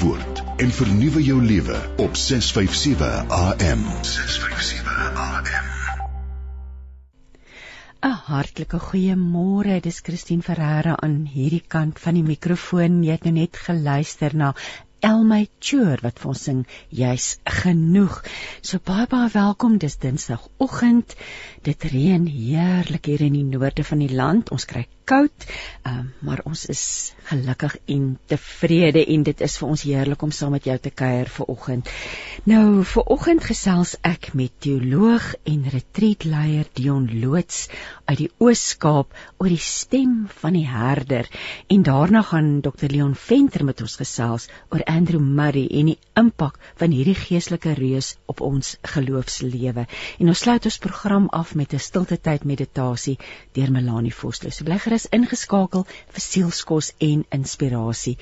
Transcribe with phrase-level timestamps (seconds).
[0.00, 3.82] woord en vernuwe jou lewe op 657 AM.
[4.02, 5.66] 657 AM.
[8.08, 9.80] 'n Hartlike goeiemôre.
[9.80, 13.02] Dis Christine Ferreira aan hierdie kant van die mikrofoon.
[13.04, 14.54] Jy het nou net geluister na
[15.00, 16.62] Elmy Chur wat vir ons sing
[17.02, 17.26] jy's
[17.60, 18.22] genoeg.
[18.62, 19.76] So baie baie welkom.
[19.78, 21.16] Dis Dinsdagoggend.
[21.62, 24.50] Dit reën heerlik hier in die noorde van die land.
[24.50, 25.46] Ons kry koud,
[25.88, 26.82] um, maar ons is
[27.30, 31.30] gelukkig en tevrede en dit is vir ons heerlik om saam met jou te kuier
[31.34, 31.90] vir oggend.
[32.50, 37.66] Nou vir oggend gesels ek met teoloog en retreatleier Dion Loots
[38.06, 41.28] uit die Oos-Kaap oor die stem van die herder
[41.68, 46.58] en daarna gaan Dr Leon Venter met ons gesels oor Andrew Murray en die impak
[46.80, 49.86] van hierdie geestelike reus op ons geloofslewe.
[50.18, 53.18] En ons sluit ons program af met 'n stilte tyd meditasie
[53.56, 54.50] deur Melanie Vosloo.
[54.50, 58.16] So bly gerus ingeskakel vir sielskos en inspirasie.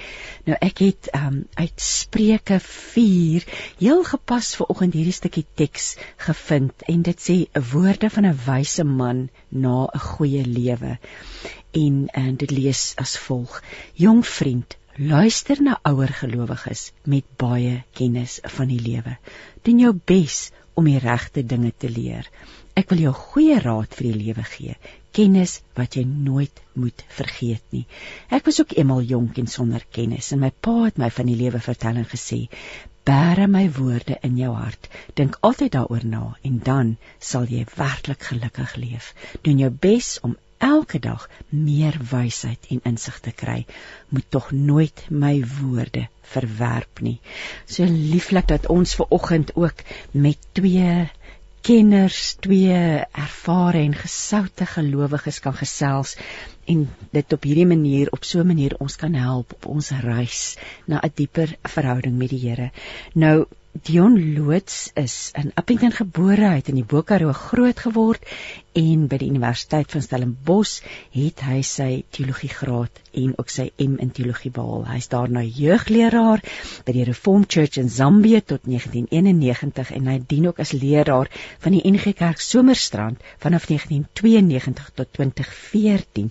[0.47, 3.45] Nou ek het um, uit Spreuke 4
[3.79, 8.39] heel gepas vir oggend hierdie stukkie teks gevind en dit sê 'n woorde van 'n
[8.47, 10.99] wyse man na 'n goeie lewe.
[11.73, 13.63] En en dit lees as volg:
[13.95, 19.17] Jong vriend, luister na ouer gelowiges met baie kennis van die lewe.
[19.63, 22.27] Doen jou bes om die regte dinge te leer.
[22.79, 24.75] Ek wil jou goeie raad vir die lewe gee
[25.19, 27.85] kennis wat jy nooit moet vergeet nie.
[28.31, 31.39] Ek was ook eenmal jonk en sonder kennis en my pa het my van die
[31.41, 32.41] lewe vertel en gesê:
[33.09, 34.89] "Bære my woorde in jou hart.
[35.15, 39.15] Dink altyd daaroor na en dan sal jy werklik gelukkig leef.
[39.43, 43.67] Doen jou bes om elke dag meer wysheid en insig te kry.
[44.09, 47.21] Moet tog nooit my woorde verwerp nie."
[47.67, 51.09] So lieflik dat ons ver oggend ook met twee
[51.61, 56.17] kenners, twee ervare en gesoute gelowiges kan gesels
[56.65, 60.57] en dit op hierdie manier op so 'n manier ons kan help op ons reis
[60.87, 62.71] na 'n dieper verhouding met die Here.
[63.15, 63.47] Nou
[63.83, 68.25] Dion Loots is in Appington gebore, hy het in die Bokaroo groot geword
[68.79, 70.85] en by die Universiteit van Stellenbosch
[71.15, 74.85] het hy sy teologie graad en ook sy M in teologie behaal.
[74.87, 76.45] Hy's daarna jeugleraar
[76.87, 81.31] by die Reformed Church in Zambië tot 1991 en hy dien ook as leraar
[81.65, 86.31] van die NG Kerk Somerstrand vanaf 1992 tot 2014.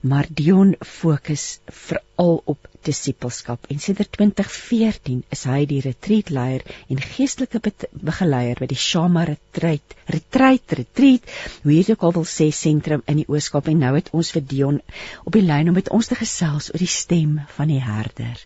[0.00, 7.60] Maar Dion fokus veral op disipelskap en sedert 2014 is hy die retreatleier en geestelike
[7.92, 11.32] begeleier by die Shama Retreat Retreat Retreat
[11.74, 14.80] jy ook al wil sê sentrum in die Ooskaap en nou het ons vir Dion
[15.24, 18.38] op die lyn om met ons te gesels oor die stem van die herder.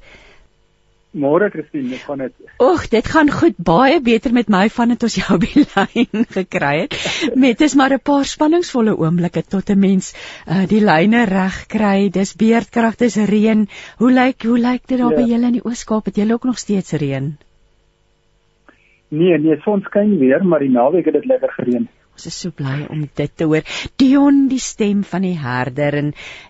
[1.18, 2.34] Môre Christine, hoe gaan dit?
[2.60, 6.74] Oeg, dit gaan goed, baie beter met my van dit ons jou die lyn gekry
[6.82, 6.96] het.
[7.34, 12.10] Met is maar 'n paar spanningsvolle oomblikke tot 'n mens uh, die lyne reg kry.
[12.12, 13.68] Dis beerdkrag, dis reën.
[13.98, 15.22] Hoe lyk hoe lyk dit daar ja.
[15.22, 16.04] by julle in die Oos-Kaap?
[16.04, 17.36] Het julle ook nog steeds reën?
[19.08, 21.88] Nee, nee, son skyn weer, maar die naweek het dit lekker gereën.
[22.18, 23.62] Ons is so bly om dit te hoor.
[24.02, 26.08] Dion, die stem van die herder en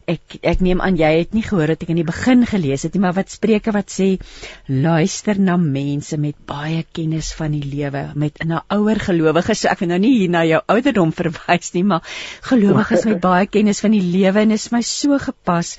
[0.09, 2.97] ek ek neem aan jy het nie gehoor dat ek in die begin gelees het
[2.97, 4.07] nie, maar wat Spreuke wat sê
[4.73, 9.61] luister na mense met baie kennis van die lewe, met 'n ouer gelowiges.
[9.61, 12.01] So ek wil nou nie hier na jou ouderdom verwys nie, maar
[12.49, 15.77] gelowiges met baie kennis van die lewe en is my so gepas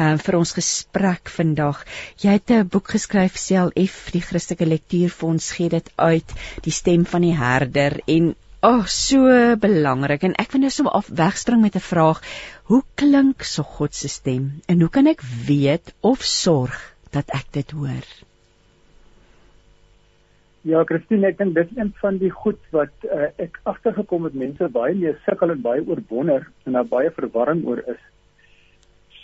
[0.00, 1.84] uh vir ons gesprek vandag.
[2.24, 7.20] Jy het 'n boek geskryf CLF, die Christelike Lektuurfonds gee dit uit, die stem van
[7.20, 9.24] die herder en Ag, oh, so
[9.56, 12.18] belangrik en ek wil nou sommer af wegspring met 'n vraag.
[12.68, 16.76] Hoe klink so God se stem en hoe kan ek weet of sorg
[17.10, 18.04] dat ek dit hoor?
[20.62, 24.34] Ja, Christine, ek dink dit is een van die goed wat uh, ek agtergekom het
[24.34, 28.02] mense baie mee sukkel en baie oorwonder en daar baie verwarring oor is.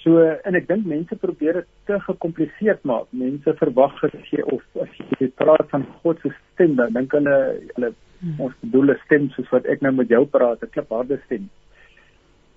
[0.01, 0.17] So
[0.49, 3.13] en ek dink mense probeer dit te gekompliseerd maak.
[3.13, 7.37] Mense verwag as jy of as jy praat van God se stem, dan dink hulle
[7.77, 8.41] hulle Hmm.
[8.41, 11.51] Ons bedoel 'n stem soos wat ek nou met jou praat, 'n klipharde stem.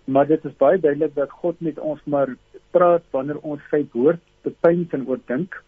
[0.05, 2.35] Maar dit is baie duidelik dat God met ons maar
[2.71, 5.63] praat wanneer ons sy woord bepeins en oordink.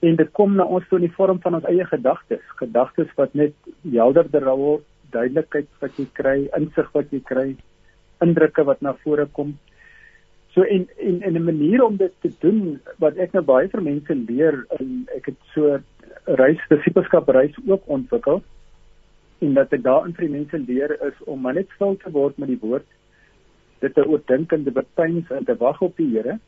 [0.00, 3.34] En dit kom na ons toe in die vorm van ons eie gedagtes, gedagtes wat
[3.34, 7.56] net helderder word, duidelikheid wat jy kry, insig wat jy kry,
[8.20, 9.56] indrukke wat na vore kom.
[10.54, 13.82] So en en en 'n manier om dit te doen wat ek nou baie vir
[13.82, 15.78] mense leer en ek het so
[16.24, 18.42] reis disipelskap reis ook ontwikkel
[19.44, 22.38] en dat ek daarin vir die mense leer is om maar net stil te word
[22.38, 22.86] met die woord
[23.84, 26.38] dit te oordink en te betuins en te wag op die Here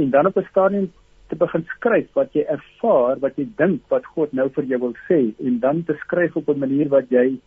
[0.00, 0.90] en dan op 'n stadium
[1.28, 4.96] te begin skryf wat jy ervaar wat jy dink wat God nou vir jou wil
[5.08, 7.38] sê en dan te skryf op 'n manier wat jy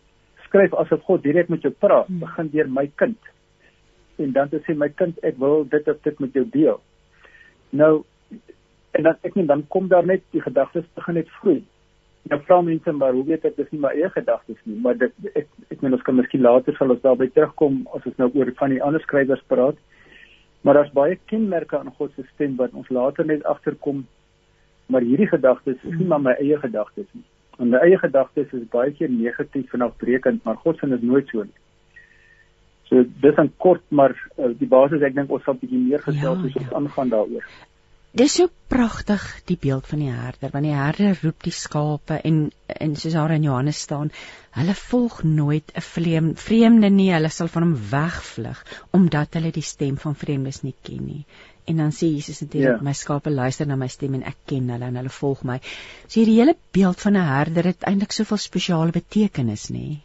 [0.46, 2.20] skryf asof God direk met jou praat hmm.
[2.20, 3.18] begin deur my kind
[4.18, 6.80] en dan te sê my kind ek wil dit of dit met jou deel
[7.70, 8.04] nou
[8.94, 11.62] En dan ek net dan kom daar net die gedagtes begin net vloei.
[12.32, 15.12] Nou vra mense maar hoe weet ek dis nie my eie gedagtes nie, maar dit
[15.36, 18.52] ek ek meen ons kan miskien later sal ons daarby terugkom as ons nou oor
[18.60, 19.76] van die ander skrywers praat.
[20.64, 24.06] Maar daar's baie kenmerke aan God se stem wat ons later net agterkom.
[24.88, 27.26] Maar hierdie gedagtes is nie maar my eie gedagtes nie.
[27.60, 31.28] En my eie gedagtes is baie keer negatief en afbreekend, maar God se is nooit
[31.28, 31.60] so nie.
[32.88, 36.00] So dis 'n kort maar uh, die basis ek dink ons sal 'n bietjie meer
[36.00, 36.76] gesels ja, as ons ja.
[36.76, 37.44] aangaan daaroor.
[38.14, 42.44] Dis so pragtig die beeld van die herder, want die herder roep die skape en
[42.74, 44.12] en soos daar in Johannes staan,
[44.54, 45.82] hulle volg nooit 'n
[46.44, 48.60] vreemde nie, hulle sal van hom wegvlug
[48.98, 51.24] omdat hulle die stem van vreemdes nie ken nie.
[51.66, 52.82] En dan sê Jesus natuurlik, ja.
[52.82, 55.58] my skape luister na my stem en ek ken hulle en hulle volg my.
[56.06, 59.98] So hierdie hele beeld van 'n herder het eintlik soveel spesiale betekenis, nê?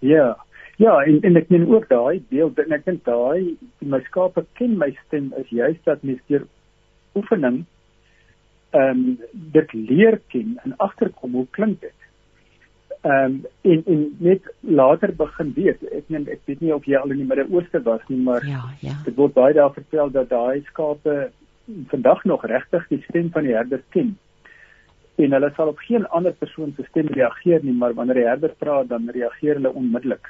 [0.00, 0.34] Ja,
[0.76, 4.78] Ja, en en ek meen ook daai beeld en ek dink daai my skape ken
[4.78, 6.46] my stem is juist dat mens deur
[7.14, 7.64] oefening
[8.74, 9.04] ehm um,
[9.54, 12.08] dit leer ken en agterkom hoe klink dit.
[13.02, 15.86] Ehm um, en en net later begin weet.
[15.92, 18.66] Ek meen ek weet nie of jy al in die Midde-Ooste was nie, maar ja,
[18.80, 18.98] ja.
[19.04, 21.30] Dit word baie daar vertel dat daai skape
[21.88, 24.16] vandag nog regtig die stem van die herder ken
[25.16, 28.54] en hulle sal op geen ander persoon se stem reageer nie maar wanneer die herder
[28.58, 30.28] praat dan reageer hulle onmiddellik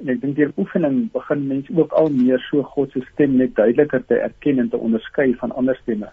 [0.00, 3.52] en ek dink deur oefening begin mense ook al meer so God se stem net
[3.58, 6.08] duideliker te erken en te onderskei van ander stemme.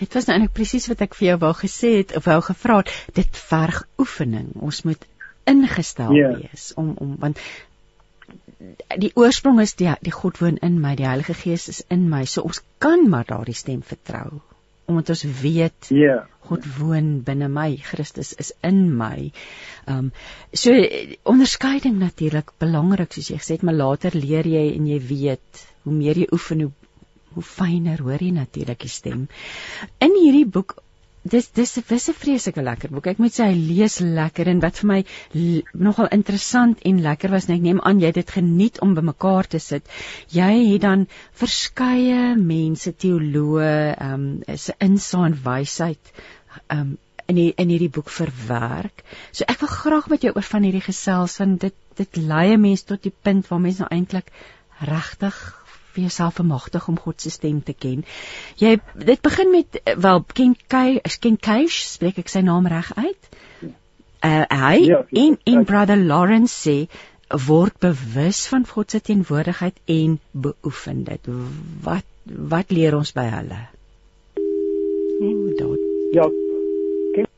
[0.00, 2.82] Dit was nou eintlik presies wat ek vir jou wou gesê het of wou gevra
[2.82, 2.92] het.
[3.20, 4.52] Dit verg oefening.
[4.58, 5.08] Ons moet
[5.48, 6.34] ingestel yeah.
[6.34, 6.50] Ja.
[6.50, 7.40] wees om om want
[8.98, 12.24] die oorsprong is die die God woon in my, die Heilige Gees is in my.
[12.26, 14.42] So ons kan maar daardie stem vertrou
[14.88, 16.26] omdat ons weet ja yeah.
[16.48, 19.28] God woon binne my Christus is in my.
[19.84, 20.12] Um,
[20.56, 20.72] so
[21.28, 25.92] onderskeiding natuurlik belangrik soos jy gesê het maar later leer jy en jy weet hoe
[25.92, 26.72] meer jy oefen hoe
[27.36, 29.26] hoe fyner hoor jy natuurlik die stem.
[30.00, 30.78] In hierdie boek
[31.32, 33.06] dis dis dis 'n vreeslike lekker boek.
[33.06, 35.00] Ek moet sê hy lees lekker en wat vir my
[35.74, 39.46] nogal interessant en lekker was, net ek neem aan jy het dit geniet om bymekaar
[39.46, 39.88] te sit.
[40.28, 46.12] Jy het dan verskeie mense teoloë, ehm um, is 'n insaag en wysheid
[46.68, 46.98] ehm um,
[47.28, 49.04] in die, in hierdie boek verwerk.
[49.32, 52.86] So ek wil graag met jou oor van hierdie gesels want dit dit lei mense
[52.86, 54.30] tot die punt waar mense nou eintlik
[54.80, 55.57] regtig
[55.98, 58.04] vir jouself vermagtig om God se stem te ken.
[58.62, 63.30] Jy dit begin met wel ken Kay, ken Kaish, spreek ek sy naam reg uit?
[64.24, 66.76] Uh hy ja, en en brother Lawrence sê
[67.46, 71.30] word bewus van God se teenwoordigheid en beoefen dit.
[71.84, 72.06] Wat
[72.54, 73.60] wat leer ons by hulle?
[76.14, 76.26] Ja,
[77.14, 77.30] kyk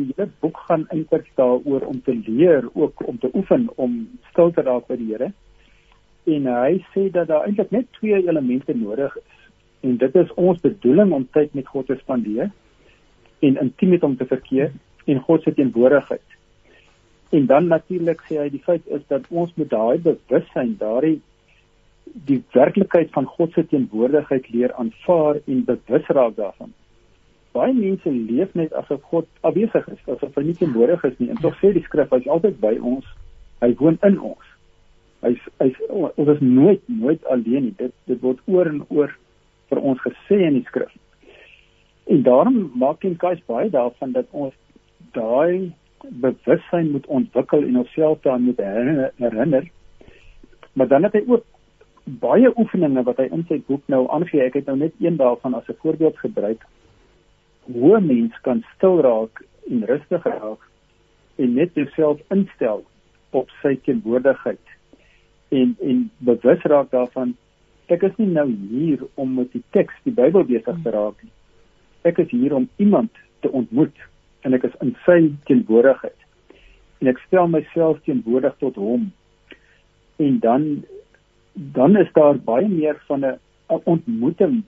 [0.00, 3.96] die hele boek gaan eintlik daaroor om te leer, ook om te oefen om
[4.30, 5.32] stil te raak by die Here
[6.24, 9.38] en hy sê dat daar eintlik net twee elemente nodig is.
[9.80, 12.50] En dit is ons bedoeling om tyd met God te spandeer
[13.42, 14.70] en intiem met hom te verkeer
[15.10, 16.38] en God se teenwoordigheid.
[17.30, 21.18] En dan natuurlik sê hy die feit is dat ons met daai bewussyn, daai
[22.28, 26.70] die werklikheid van God se teenwoordigheid leer aanvaar en bewus raak daarvan.
[27.52, 31.32] Baie mense leef net asof God afwesig is, asof hy nie teenwoordig is nie.
[31.34, 33.08] En tog sê die skrif hy's altyd by ons.
[33.64, 34.51] Hy woon in ons
[35.22, 37.76] hy's hy's ons is nooit nooit alleen nie.
[37.78, 39.14] Dit dit word oor en oor
[39.70, 40.90] vir ons gesê in die skrif.
[42.10, 44.54] En daarom maak en kais baie daarvan dat ons
[45.16, 48.60] daai bewussyn moet ontwikkel en onsself daaraan moet
[49.22, 49.70] herinner.
[50.72, 51.46] Maar dan het hy ook
[52.04, 54.42] baie oefeninge wat hy in sy boek nou aangee.
[54.42, 56.66] Ek het nou net een daarvan as 'n voorbeeld gebruik.
[57.70, 60.68] Hoe 'n mens kan stil raak en rustig raak
[61.36, 62.84] en net jouself instel
[63.30, 64.71] op sy teenwoordigheid
[65.52, 67.34] en en bewus raak daarvan
[67.92, 71.32] ek is nie nou hier om met die teks die Bybel besig te raak nie.
[72.08, 73.10] Ek is hier om iemand
[73.44, 74.04] te ontmoet
[74.46, 75.18] en ek is in sy
[75.50, 76.16] teenwoordigheid.
[77.02, 79.10] En ek stel myself teenwoordig tot hom.
[80.22, 80.68] En dan
[81.52, 83.38] dan is daar baie meer van 'n
[83.84, 84.62] ontmoeting,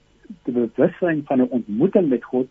[0.45, 2.51] die bewustheid van 'n ontmoeting met God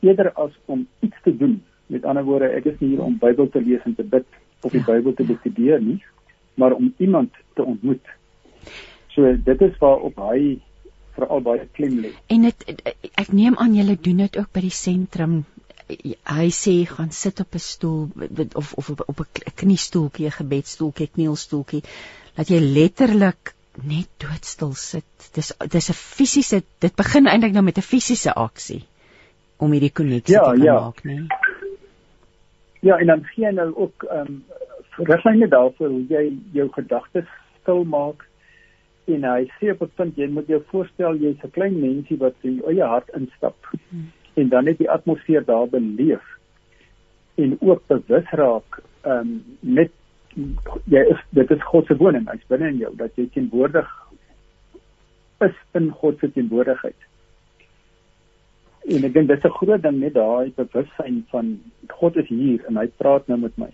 [0.00, 1.62] eerder as om iets te doen.
[1.86, 4.26] Met ander woorde, ek is nie hier om Bybel te lees en te bid
[4.62, 4.86] of die ja.
[4.86, 6.02] Bybel te bestudeer nie
[6.54, 8.04] maar om iemand te ontmoet.
[9.14, 10.60] So dit is waarop hy
[11.16, 12.12] veral baie klem lê.
[12.32, 12.84] En dit
[13.20, 15.42] ek neem aan julle doen dit ook by die sentrum.
[15.88, 18.08] Hy sê gaan sit op 'n stoel
[18.54, 21.82] of of op 'n kniestoeltjie, 'n gebedstoeltjie, knielstoeltjie
[22.36, 25.30] dat jy letterlik net doodstil sit.
[25.34, 28.84] Dis dis 'n fisiese dit begin eintlik nou met 'n fisiese aksie
[29.56, 30.80] om hierdie koneksie ja, te kan ja.
[30.80, 31.26] maak, né?
[32.80, 34.44] Ja, en dan gee hy nou ook ehm um,
[34.98, 37.28] riglyne daarvoor hoe jy jou gedagtes
[37.60, 38.26] stil maak
[39.10, 42.34] en hy sê op 'n punt jy moet jou voorstel jy's 'n klein mensie wat
[42.42, 44.10] in jou eie hart instap hmm.
[44.34, 46.22] en dan net die atmosfeer daar beleef
[47.34, 49.90] en ook bewus raak ehm um, net
[50.88, 53.88] jy is dit is God se woning hy's binne in jou dat jy teenwoordig
[55.40, 57.08] is in God se teenwoordigheid
[58.96, 62.76] en ek dink dis 'n groot ding net daai bewussyn van God is hier en
[62.76, 63.70] hy praat nou met my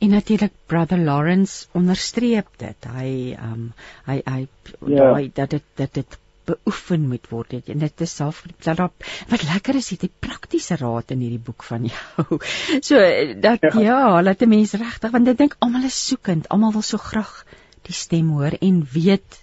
[0.00, 2.90] En natuurlik brother Lawrence onderstreep dit.
[2.96, 3.70] Hy um,
[4.08, 4.40] hy hy
[4.88, 4.96] ja.
[4.96, 6.18] daai dat dit dat dit
[6.50, 7.52] beoefen moet word.
[7.68, 11.84] En dit is self dat wat lekker is hierdie praktiese raad in hierdie boek van
[11.90, 12.40] jou.
[12.88, 13.02] So
[13.44, 16.86] dat ja, ja laat 'n mens regtig want ek dink almal is soekend, almal wil
[16.86, 17.44] so graag
[17.88, 19.40] die stem hoor en weet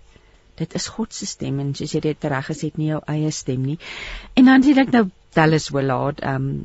[0.57, 3.31] dit is God se stem en soos jy dit reg gesê het nie jou eie
[3.31, 3.77] stem nie.
[4.33, 5.05] En dan sien ek nou
[5.37, 6.63] Dallas Willard, ehm um,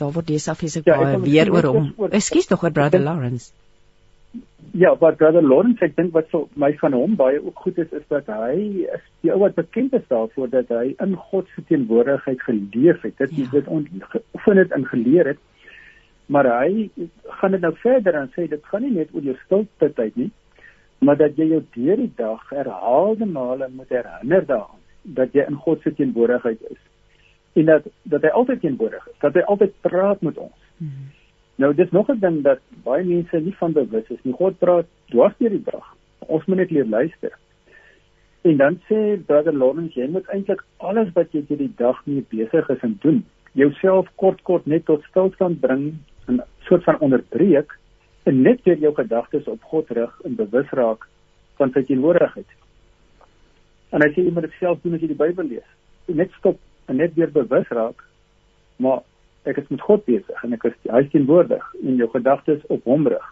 [0.00, 1.90] daar word dis af is ek ja, weer oor hom.
[2.10, 3.52] Ekskuus tog oor Brother Lawrence.
[4.78, 7.92] Ja, maar Brother Lawrence, ek dink wat so my van hom baie ook goed is
[7.98, 11.64] is dat hy is die ou wat bekend is daarvoor dat hy in God se
[11.68, 13.16] teenwoordigheid geleef het.
[13.18, 13.48] Dit ja.
[13.52, 15.40] dit oefen dit in geleer het.
[16.30, 16.90] Maar hy
[17.40, 20.30] gaan dit nou verder en sê dit gaan nie net oor jou stilte tyd nie,
[21.02, 25.58] maar dat jy jou deur die dag herhaalde male moet herinner daaraan dat jy in
[25.64, 26.80] God se teenwoordigheid is
[27.52, 30.56] en dat dat hy altyd teenwoordig is, dat hy altyd praat met ons.
[30.76, 31.10] Hmm.
[31.60, 34.34] Nou dis nog 'n ding dat baie mense nie van bewus is nie.
[34.34, 35.96] God praat dwars deur die dag.
[36.18, 37.32] Ons moet net leer luister.
[38.40, 42.24] En dan sê Brother Lawrence, jy moet eintlik alles wat jy deur die dag mee
[42.28, 46.98] besig is en doen, jouself kort kort net tot stilstand bring en 'n soort van
[46.98, 47.76] onderbreek
[48.22, 51.06] en net weer jou gedagtes op God rig en bewus raak
[51.56, 52.46] van sy teenwoordigheid.
[53.90, 55.70] En hy sê jy moet dit self doen as jy die Bybel lees.
[56.06, 56.58] Net stop
[56.90, 58.06] en net weer bewus raak
[58.82, 59.02] maar
[59.48, 62.88] ek is met God besig en ek is hy is teenwoordig en jou gedagtes op
[62.90, 63.28] hom rig.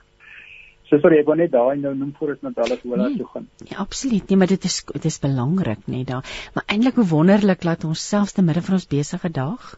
[0.88, 3.20] So sorry ek wou net daai nou noem voor dit met alles hoe laat nee,
[3.20, 3.48] toe gaan.
[3.68, 6.24] Ja absoluut nee maar dit is dit is belangrik nee, daar.
[6.54, 9.74] Maar eintlik hoe wonderlik laat ons selfs te midde van ons besige dag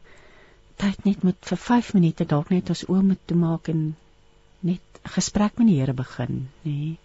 [0.80, 3.82] tyd net met vir 5 minute dalk net ons oë moet toemaak en
[4.70, 6.70] net 'n gesprek met die Here begin nê.
[6.70, 6.98] Nee.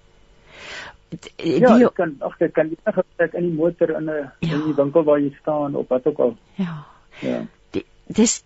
[1.38, 4.54] Ja, jy kan ag ek kan enige plek in die motor in 'n ja.
[4.56, 6.36] in die winkel waar jy staan of wat ook al.
[6.56, 6.86] Ja.
[7.22, 7.46] Ja.
[8.08, 8.44] Dis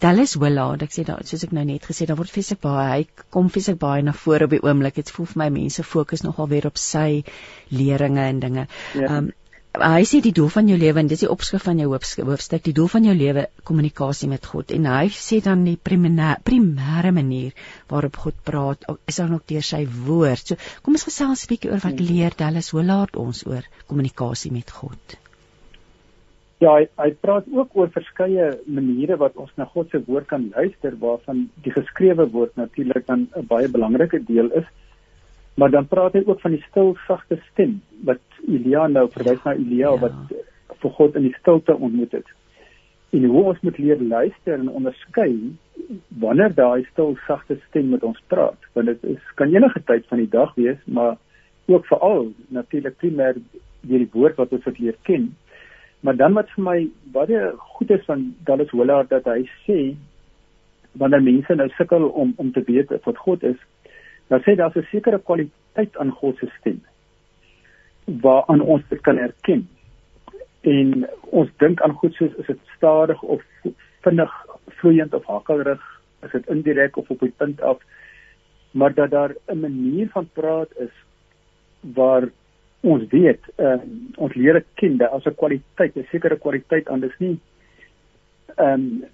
[0.00, 3.24] Dallas Willard, ek sê daar soos ek nou net gesê, daar word fisiek baie hy
[3.30, 4.94] kom fisiek baie na vore op die oomblik.
[4.94, 7.22] Dit voel vir my mense fokus nogal weer op sy
[7.68, 8.66] leringe en dinge.
[8.94, 9.00] Ja.
[9.00, 9.18] Ehm ja.
[9.18, 9.30] um,
[9.78, 12.74] hy sê die doel van jou lewe en dis die opskrif van jou hoofstuk die
[12.74, 17.54] doel van jou lewe kommunikasie met God en hy sê dan die primêre manier
[17.92, 20.52] waarop God praat is dan ook deur sy woord.
[20.52, 22.10] So kom ons gesels 'n bietjie oor wat hmm.
[22.10, 25.18] leer Dallas Willard ons oor kommunikasie met God.
[26.60, 30.50] Ja, hy, hy praat ook oor verskeie maniere wat ons na God se woord kan
[30.50, 34.66] luister waarvan die geskrewe woord natuurlik dan 'n baie belangrike deel is.
[35.60, 39.52] Maar dan praat hy ook van die stil sagte stem wat Elia nou verwys na
[39.52, 39.98] Elia ja.
[40.00, 40.36] wat
[40.80, 42.30] vir God in die stilte ontmoet het.
[43.12, 45.34] En hoe ons moet leer luister en onderskei
[46.22, 50.22] wanneer daai stil sagte stem met ons praat, want dit is kan enige tyd van
[50.22, 51.18] die dag wees, maar
[51.66, 53.36] ook veral natuurlik primêr
[53.80, 55.28] deur die woord wat ons het leer ken.
[56.00, 56.78] Maar dan wat vir my
[57.12, 57.42] baie
[57.74, 59.80] goed is van Dallas Willard dat hy sê
[60.96, 63.60] wanneer mense nou sukkel om om te weet wat God is,
[64.30, 66.80] dan sê daar's 'n sekere kwaliteit aan God se stem
[68.04, 69.68] waaraan ons dit kan erken.
[70.60, 73.42] En ons dink aan goed soos is dit stadig of
[74.00, 74.32] vinnig
[74.80, 75.82] vloeiend of hakelrig,
[76.22, 77.78] is dit indirek of op die punt af,
[78.70, 80.94] maar dat daar 'n manier van praat is
[81.80, 82.28] waar
[82.80, 83.80] ons weet, uh,
[84.16, 87.40] ons leer ken dat as 'n kwaliteit, 'n sekere kwaliteit aan dis nie
[88.56, 89.04] ehm um,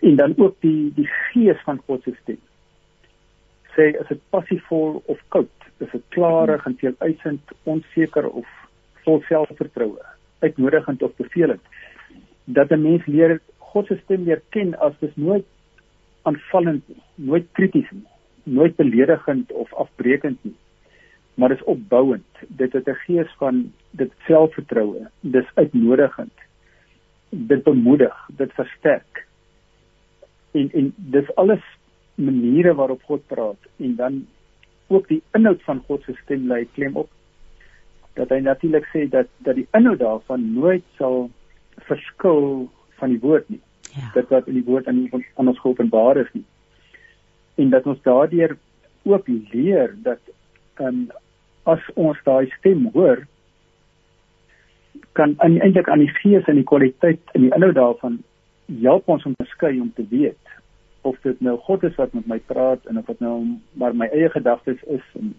[0.00, 2.38] en dan ook die die gees van God se stem
[3.76, 5.52] sê is dit passievol of koud?
[5.78, 8.46] Is dit klarig en veel uitsend, onseker of
[9.04, 10.00] vol selfvertroue?
[10.44, 11.62] Uitnodigend of bevelend?
[12.44, 15.46] Dat 'n mens leer God se stem leer ken as dis nooit
[16.22, 18.06] aanvallend nie, nooit krities nie,
[18.42, 20.56] nooit beledigend of afbreekend nie.
[21.34, 22.24] Maar dis opbouend.
[22.48, 25.08] Dit het 'n gees van dit selfvertroue.
[25.20, 26.32] Dis uitnodigend.
[27.28, 29.26] Dit bemoedig, dit versterk.
[30.50, 31.64] En en dis alles
[32.16, 34.26] maniere waarop God praat en dan
[34.86, 37.10] ook die inhoud van God se stem lê klem op
[38.16, 41.28] dat hy natuurlik sê dat dat die inhoud daarvan nooit sal
[41.88, 43.60] verskil van die woord nie.
[43.92, 44.10] Ja.
[44.14, 46.44] Dit wat in die woord aan aan ons geopenbaar is nie.
[47.54, 48.56] En dat ons daardeur
[49.04, 50.20] ook leer dat
[50.80, 51.06] ehm um,
[51.66, 53.26] as ons daai stem hoor
[55.18, 58.20] kan eintlik aan die gees en die kwaliteit en die inhoud daarvan
[58.82, 60.45] help ons om te skei om te weet
[61.10, 63.36] of dit nou God is wat met my praat en of dit nou
[63.72, 65.34] maar my eie gedagtes is en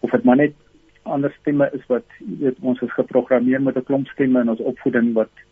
[0.00, 0.58] of dit maar net
[1.02, 5.12] ander stemme is wat weet ons is geprogrammeer met 'n klomp stemme in ons opvoeding
[5.14, 5.46] wat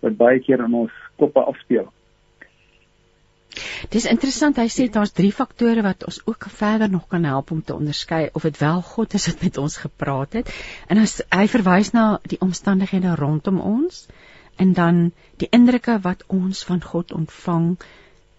[0.00, 1.86] wat baie keer in ons koppe afspeel.
[3.90, 7.62] Dis interessant, hy sê daar's drie faktore wat ons ook verder nog kan help om
[7.62, 10.52] te onderskei of dit wel God is wat met ons gepraat het.
[10.88, 14.06] En as hy verwys na die omstandighede rondom ons
[14.56, 17.76] en dan die indrukke wat ons van God ontvang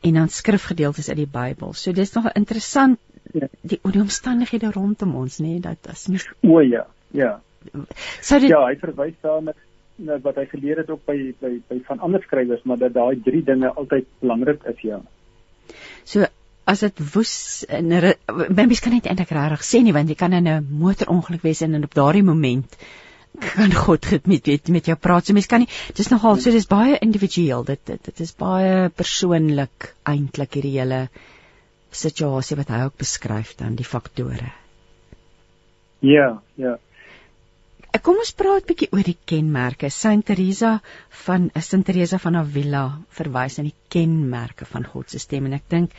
[0.01, 1.73] en dan skrifgedeeltes uit die Bybel.
[1.73, 2.99] So dis nog interessant
[3.33, 3.47] ja.
[3.61, 6.85] die die omstandighede rondom ons nê nee, dat as mens o ja
[7.15, 7.39] ja
[8.21, 9.41] so dit, ja hy verwys daar
[9.97, 13.19] na wat hy geleer het ook by by by van ander skrywers maar dat daai
[13.25, 15.01] drie dinge altyd belangrik is ja
[16.03, 16.27] so
[16.67, 20.47] as dit woes en mens kan net eintlik regtig sê nie want jy kan in
[20.47, 22.77] 'n motorongeluk wees en op daardie moment
[23.43, 26.53] kan God dit met weet met jou praat so mens kan nie dis nogal so
[26.53, 31.07] dis baie individueel dit dit, dit is baie persoonlik eintlik hierdie hele
[31.93, 34.51] situasie wat hy ook beskryf dan die faktore.
[36.05, 36.77] Ja, ja.
[38.05, 39.89] Kom ons praat bietjie oor die kenmerke.
[39.89, 40.77] Saint Teresa
[41.25, 42.83] van Saint Teresa van Avila
[43.17, 45.95] verwys na die kenmerke van God se stem en ek dink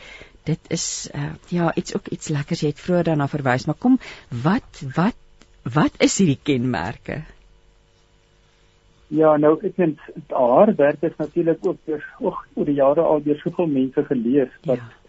[0.47, 3.99] dit is uh, ja, iets ook iets lekkers jy het vroeër daarna verwys, maar kom
[4.45, 5.17] wat wat
[5.63, 7.23] wat is hierdie kenmerke?
[9.09, 9.99] Ja, nou ek vind
[10.29, 14.77] haar werk is natuurlik ook deur oor die jare al deur soveel mense gelees wat
[14.77, 14.99] ja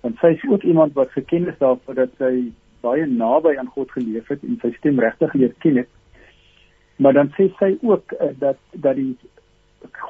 [0.00, 2.50] want sy is ook iemand wat geken is daarvoor dat sy
[2.84, 5.90] baie naby aan God geleef het en sy stem regtig leer ken het.
[7.02, 9.16] Maar dan sê sy ook uh, dat dat die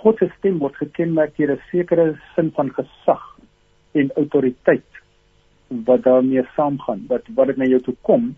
[0.03, 3.25] God se stem word gekenmerk deur 'n sekere sin van gesag
[3.93, 5.03] en autoriteit
[5.69, 7.05] wat daarmee saamgaan.
[7.09, 8.35] Wat wat dit na jou toe kom,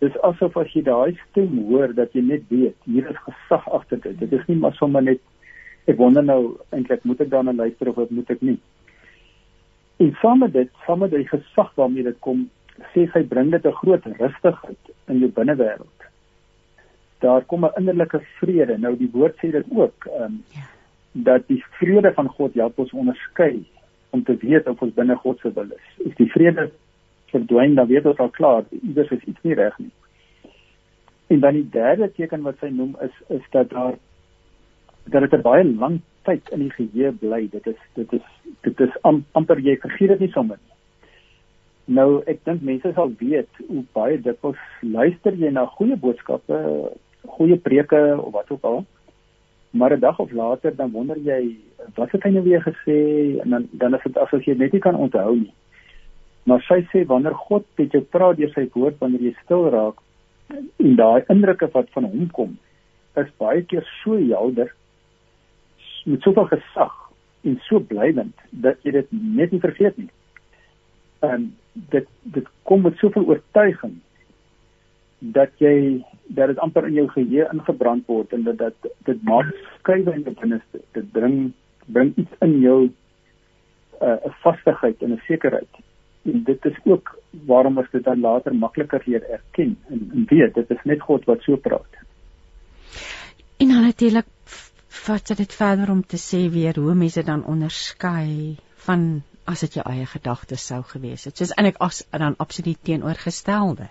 [0.00, 4.00] dis asof as jy daai stem hoor dat jy net weet hier is gesag agter
[4.00, 4.18] dit.
[4.22, 5.20] Dit is nie maar sommer net
[5.90, 8.58] ek wonder nou eintlik moet ek daarna luister of wat moet ek nie.
[10.00, 12.46] En saam met dit, saam met die gesag waarmee dit kom,
[12.94, 16.08] sê sy bring dit 'n groot rustigheid in jou binnewêreld.
[17.20, 18.78] Daar kom 'n innerlike vrede.
[18.78, 20.64] Nou die woord sê dit ook, ehm um, ja.
[21.12, 23.64] dat die vrede van God help ons onderskei
[24.10, 26.06] om te weet of ons binne God se wil is.
[26.06, 26.70] As die vrede
[27.30, 29.90] verdwyn, dan weet ons al klaar, iewers is iets nie reg nie.
[31.30, 33.94] En dan die derde teken wat sy noem is is dat daar
[35.04, 37.48] dat dit 'n baie lang tyd in die geheue bly.
[37.50, 38.26] Dit is dit is
[38.60, 41.96] dit is am, amper jy vergeet dit nie sommer nie.
[41.96, 46.58] Nou ek dink mense sal weet hoe baie dikwels luister jy na goeie boodskappe,
[47.26, 48.84] goeie preke of wat ook al.
[49.70, 51.56] Maar 'n dag of later dan wonder jy
[51.94, 52.98] wat het hy nou weer gesê
[53.40, 55.52] en dan dan is dit asof jy net nie kan onthou nie.
[56.48, 60.00] Maar sy sê wanneer God met jou praat deur sy woord wanneer jy stil raak
[60.50, 62.56] en daai indrukke wat van hom kom
[63.20, 64.72] is baie keer so helder
[66.04, 66.94] met soveel gesag
[67.44, 70.10] en so blywend dat jy dit net nie vergeet nie.
[71.24, 71.50] En
[71.92, 73.98] dit dit kom met soveel oortuiging
[75.20, 76.00] dat jy
[76.36, 80.24] dat dit amper in jou geheue ingebrand word en dat dit dit maak skuwe in
[80.24, 80.82] jou binneste.
[80.96, 81.52] Dit bring
[81.86, 82.92] bring iets in jou 'n
[84.08, 85.68] uh, vastigheid en 'n sekerheid.
[86.22, 87.14] En dit is ook
[87.46, 91.24] waarom ons dit dan later makliker leer erken en, en weet dit is net God
[91.24, 92.00] wat so praat.
[93.56, 94.26] En dan natuurlik
[94.88, 98.56] vat dit verder om te sê weer hoe mense dan onderskei
[98.86, 101.36] van as dit jou eie gedagtes sou gewees het.
[101.36, 103.88] Soos eintlik as dan absoluut teenoorgestelde.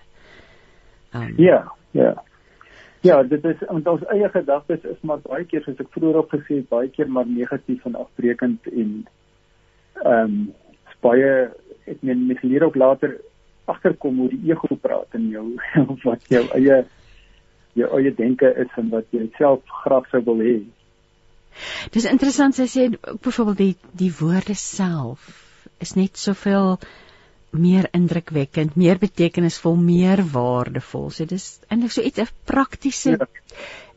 [1.13, 2.13] Um, ja, ja.
[3.01, 6.33] Ja, dit is want ons eie gedagtes is maar baie keer soos ek vroeër op
[6.35, 8.91] gesê het, baie keer maar negatief en afbreekend en
[10.03, 10.39] ehm um,
[10.99, 11.29] baie
[11.89, 13.17] ek meen mens leer ook later
[13.69, 15.45] agterkom hoe die ego praat in jou
[16.07, 16.83] wat jou eie
[17.77, 20.57] jou eie denke is en wat jy self graag sou wil hê.
[21.93, 23.75] Dis interessant sy sê byvoorbeeld die
[24.05, 25.29] die woorde self
[25.83, 26.77] is net soveel
[27.49, 31.09] meer indrukwekkend, meer betekenisvol, meer waardevol.
[31.09, 33.27] So dis eintlik so iets 'n praktiese ja.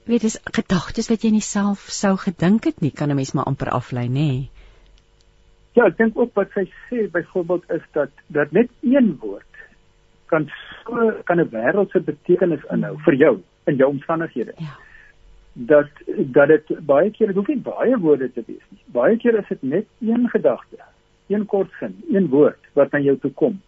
[0.08, 3.44] weet dis gedagtes wat jy nie self sou gedink het nie, kan 'n mens maar
[3.44, 4.48] amper aflei, nê?
[5.72, 9.48] Ja, ek dink ook wat sy sê byvoorbeeld is dat dat net een woord
[10.26, 10.48] kan
[10.84, 14.52] so kan 'n wêreldse betekenis inhou vir jou in jou omstandighede.
[14.56, 14.76] Ja
[15.52, 18.80] dat dat dit baie keer dit hoef nie baie woorde te wees nie.
[18.94, 20.78] Baie keer is dit net een gedagte,
[21.28, 23.60] een kort sin, een woord wat na jou toe kom.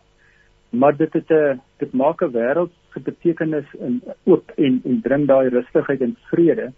[0.71, 5.27] Maar dit het 'n dit maak 'n wêreld se betekenis in oop en en bring
[5.27, 6.73] daai rustigheid en vrede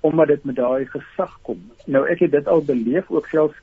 [0.00, 1.70] omdat dit met daai gesag kom.
[1.86, 3.58] Nou ek het dit al beleef ook selfs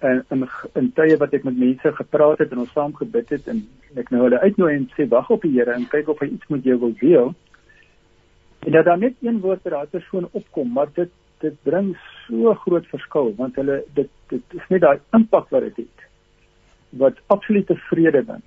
[0.00, 3.48] in in, in tye wat ek met mense gepraat het en ons saam gebid het
[3.50, 3.64] en
[3.98, 6.52] ek nou hulle uitnooi en sê wag op die Here en kyk of hy iets
[6.54, 7.32] met jou wil deel
[8.66, 11.10] en dat daar net een woord vir daai persoon opkom maar dit
[11.42, 11.90] dit bring
[12.26, 16.06] so groot verskil want hulle dit dit is net daai impak wat dit het
[17.02, 18.46] wat absolute vrede bring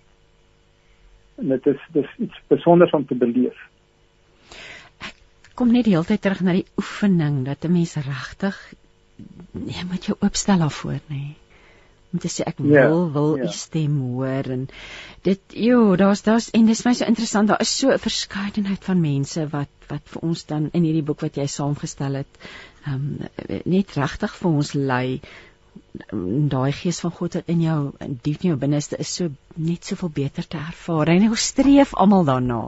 [1.41, 3.57] en dit is dis iets spesiaals om te beleef.
[5.01, 5.15] Ek
[5.57, 8.57] kom net die hele tyd terug na die oefening dat 'n mens regtig
[9.51, 11.17] jy moet jou oopstel daarvoor nê.
[11.17, 11.40] Nee
[12.12, 13.45] om te sê ek wil ja, wil ja.
[13.45, 14.65] u stem hoor en
[15.28, 18.84] dit jo daar's daar's en dit is my so interessant daar is so 'n verskeidenheid
[18.89, 22.43] van mense wat wat vir ons dan in hierdie boek wat jy saamgestel het
[22.88, 23.08] um,
[23.65, 25.21] net regtig vir ons lei
[26.52, 30.12] daai gees van God wat in jou diep in jou binneste is so net soveel
[30.15, 31.12] beter te ervaar.
[31.13, 32.60] En ons streef almal daarna.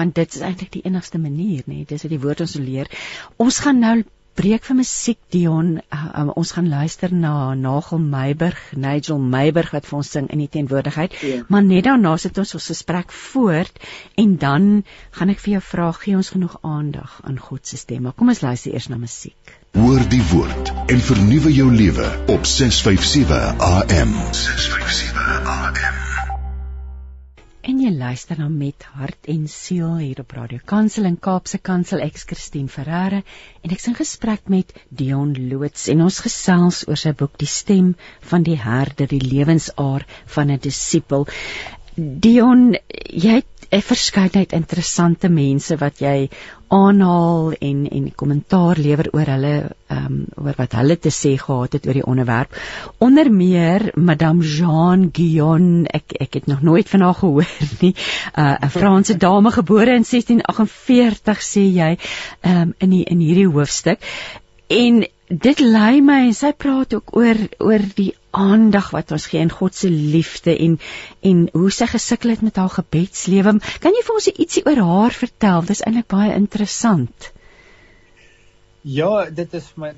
[0.00, 1.84] Want dit is eintlik die enigste manier, nê?
[1.88, 2.90] Dis wat die woord ons leer.
[3.36, 3.96] Ons gaan nou
[4.36, 5.76] breek vir musiek Dion.
[5.92, 10.42] Uh, um, ons gaan luister na Nagel Meiburg, Nigel Meiburg wat vir ons sing in
[10.44, 11.16] die teenwoordigheid.
[11.24, 11.42] Ja.
[11.48, 13.80] Maar net daarna sit ons ons gesprek voort
[14.20, 14.70] en dan
[15.18, 18.04] gaan ek vir jou vra gee ons genoeg aandag aan God se stem.
[18.06, 19.56] Maar kom ons luister eers na musiek.
[19.76, 24.18] Hoor die woord en vernuwe jou lewe op 657 AM.
[24.32, 26.05] 657 AM
[27.66, 32.02] en jy luister na met hart en siel hier op Radio Kansel en Kaapse Kansel
[32.04, 33.18] ek Christine Ferreira
[33.66, 37.88] en ek's in gesprek met Dion Loots en ons gesels oor sy boek Die stem
[38.30, 41.26] van die herder die lewensaar van 'n disipel.
[41.96, 42.76] Dion
[43.10, 46.28] jy het 'n verskeidenheid interessante mense wat jy
[46.72, 49.54] aanhaal en en kommentaar lewer oor hulle
[49.88, 52.56] ehm um, oor wat hulle te sê gehad het oor die onderwerp.
[52.98, 57.94] Onder meer Madame Jean Guyon, ek ek het nog nooit van haar gehoor nie.
[57.94, 61.92] Uh, 'n uh, Franse dame gebore in 1648 sê jy
[62.40, 64.00] ehm um, in die in hierdie hoofstuk.
[64.66, 69.40] En dit lei my en sy praat ook oor oor die aandag wat ons gee
[69.42, 70.78] in God se liefde en
[71.26, 73.56] en hoe sy gesukkel het met haar gebedslewe.
[73.82, 75.64] Kan jy vir ons ietsie oor haar vertel?
[75.66, 77.32] Dit is eintlik baie interessant.
[78.86, 79.92] Ja, dit is my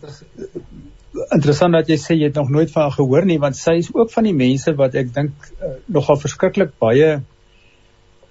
[1.35, 3.91] interessant dat jy sê jy het nog nooit van haar gehoor nie want sy is
[3.93, 7.19] ook van die mense wat ek dink uh, nogal verskriklik baie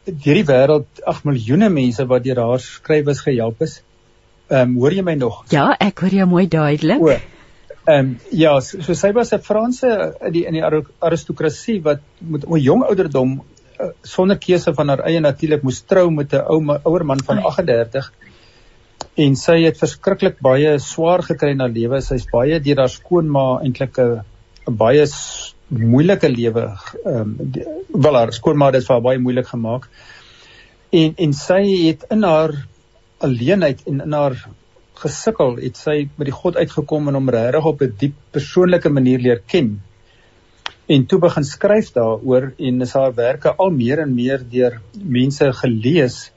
[0.07, 3.81] deur die wêreld, ag miljoene mense wat deur haar skrywes gehelp is.
[4.47, 5.41] Ehm um, hoor jy my nog?
[5.51, 7.01] Ja, ek hoor jou mooi duidelik.
[7.03, 7.09] O.
[7.87, 9.89] Ehm um, ja, so, so sy was 'n Franse
[10.27, 13.41] in die in die aristokrasie wat met 'n jong ouderdom
[13.79, 17.43] uh, sonder keuse van haar eie natuurlik moes trou met 'n ou ouer man van
[17.43, 18.11] 38.
[19.15, 22.01] En sy het verskriklik baie swaar gekry in haar lewe.
[22.01, 24.23] Sy's baie deur haar skoonma eintlik 'n
[24.67, 25.05] 'n baie
[25.67, 26.65] moeilike lewe
[27.05, 27.53] ehm um,
[27.91, 29.89] wel haar skoonma het dit vir haar baie moeilik gemaak.
[30.91, 32.67] En en sy het in haar
[33.23, 34.37] alleenheid en in haar
[35.01, 39.19] gesukkel het sy met die God uitgekom en hom regtig op 'n diep persoonlike manier
[39.19, 39.81] leer ken.
[40.87, 45.53] En toe begin skryf daaroor en is haar werke al meer en meer deur mense
[45.53, 46.31] gelees.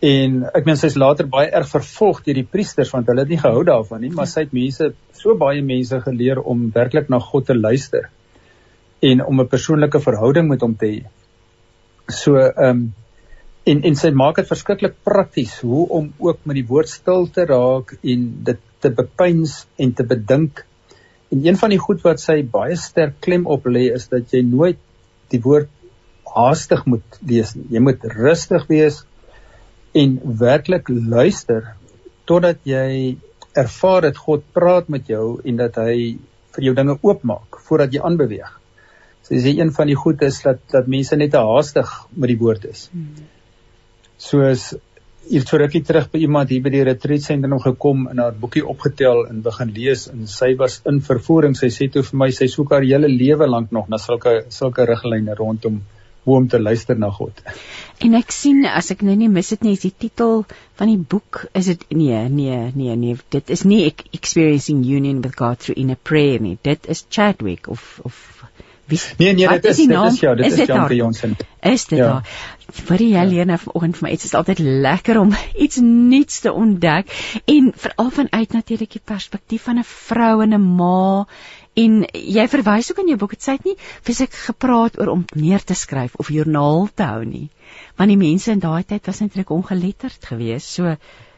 [0.00, 3.38] En ek meen sy's later baie erg vervolg deur die priesters want hulle het nie
[3.38, 7.46] gehou daarvan nie, maar sy het mense so baie mense geleer om werklik na God
[7.46, 8.10] te luister
[9.00, 11.04] en om 'n persoonlike verhouding met hom te hê.
[12.08, 12.94] So ehm um,
[13.70, 17.44] en en sy maak dit verskriklik prakties hoe om ook met die woord stil te
[17.48, 20.64] raak en dit te bepeins en te bedink.
[21.30, 24.42] En een van die goed wat sy baie sterk klem op lê is dat jy
[24.46, 24.80] nooit
[25.30, 25.68] die woord
[26.30, 27.66] haastig moet lees nie.
[27.76, 29.02] Jy moet rustig wees
[29.94, 31.74] en werklik luister
[32.30, 33.18] totdat jy
[33.58, 36.16] ervaar dat God praat met jou en dat hy
[36.54, 38.54] vir jou dinge oopmaak voordat jy aanbeweeg.
[39.26, 42.40] So dis een van die goed is dat dat mense net te haastig met die
[42.40, 42.88] woord is.
[42.94, 43.28] Hmm
[44.20, 44.70] soos
[45.30, 48.64] hier voor rukkie terug by iemand hier by die retreat sentrum gekom en haar boekie
[48.66, 52.48] opgetel en begin lees en sy was in vervoering sy sê toe vir my sy
[52.50, 55.80] soek haar hele lewe lank nog na sulke sulke riglyne rondom
[56.24, 57.40] hoe om te luister na God.
[58.04, 60.46] En ek sien as ek nou nie mis dit nie is die titel
[60.80, 63.82] van die boek is dit nee nee nee nee dit is nie
[64.16, 68.39] experiencing union with God through in a prayer nie dit is Chadwick of of
[68.90, 71.36] Wie, nee nee, dit is, is dit is ja, dit is, is Jan Johnson.
[71.60, 72.06] Is dit ja.
[72.06, 72.34] daar?
[72.70, 73.58] Vir die hele ja.
[73.58, 75.32] vanoggend vir my, dit is altyd lekker om
[75.64, 80.66] iets nuuts te ontdek en veral vanuit natuurlik die perspektief van 'n vrou en 'n
[80.76, 81.26] ma
[81.78, 85.24] en jy verwys ook in jou boek dit sê dit nie fisiek gepraat oor om
[85.34, 87.48] neer te skryf of joernaal te hou nie.
[87.96, 90.68] Want die mense in daai tyd was eintlik ongeletterd geweest.
[90.68, 90.96] So ja.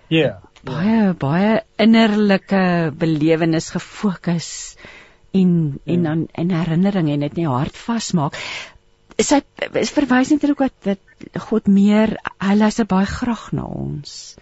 [0.08, 1.14] Yeah, baie yeah.
[1.16, 4.76] baie innerlike belewenis gefokus
[5.32, 6.42] en en dan ja.
[6.42, 8.38] in herinnering en dit net hart vasmaak.
[9.22, 9.42] Sy
[9.92, 14.36] verwys net ook dat dat God meer hy luister baie graag na ons.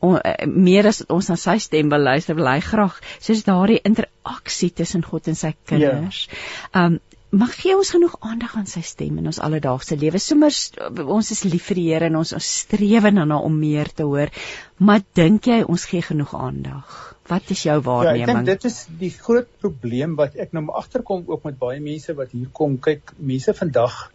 [0.00, 3.80] O, eh, meer as ons na sy stem wil luister, wil hy graag soos daardie
[3.84, 6.26] interaksie tussen God en sy kinders.
[6.72, 6.86] Ja.
[6.86, 7.00] Um
[7.30, 10.18] mag gee ons genoeg aandag aan sy stem in ons alledaagse lewe.
[10.18, 10.72] Sommers
[11.04, 14.32] ons is lief vir die Here en ons ons streef daarna om meer te hoor.
[14.78, 17.09] Maar dink jy ons gee genoeg aandag?
[17.30, 18.26] Wat is jou waarneming?
[18.26, 21.80] Ja, ek dink dit is die groot probleem wat ek nou agterkom ook met baie
[21.80, 22.78] mense wat hier kom.
[22.82, 24.08] Kyk, mense vandag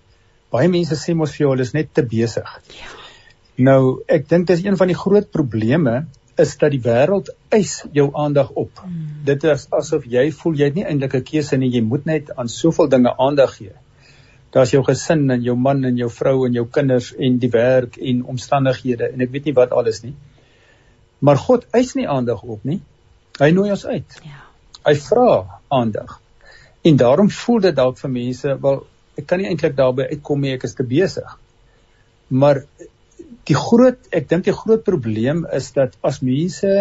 [0.56, 2.52] baie mense sê mos vir jou hulle is net te besig.
[2.76, 2.92] Ja.
[3.56, 6.06] Nou, ek dink dis een van die groot probleme
[6.42, 8.82] is dat die wêreld eis jou aandag op.
[8.84, 9.22] Hmm.
[9.28, 12.32] Dit is asof jy voel jy het nie eintlik 'n keuse nie, jy moet net
[12.36, 13.72] aan soveel dinge aandag gee.
[14.52, 17.98] Daar's jou gesin en jou man en jou vrou en jou kinders en die werk
[17.98, 20.16] en omstandighede en ek weet nie wat alles nie.
[21.20, 22.82] Maar God eis nie aandag op nie.
[23.40, 24.20] Hy nooi ons uit.
[24.24, 24.44] Ja.
[24.86, 25.30] Hy vra
[25.68, 26.20] aandag.
[26.86, 28.84] En daarom voel dit dalk vir mense, wel
[29.20, 31.32] ek kan nie eintlik daarby uitkom nie, ek is te besig.
[32.30, 32.62] Maar
[33.50, 36.72] die groot ek dink die groot probleem is dat as mense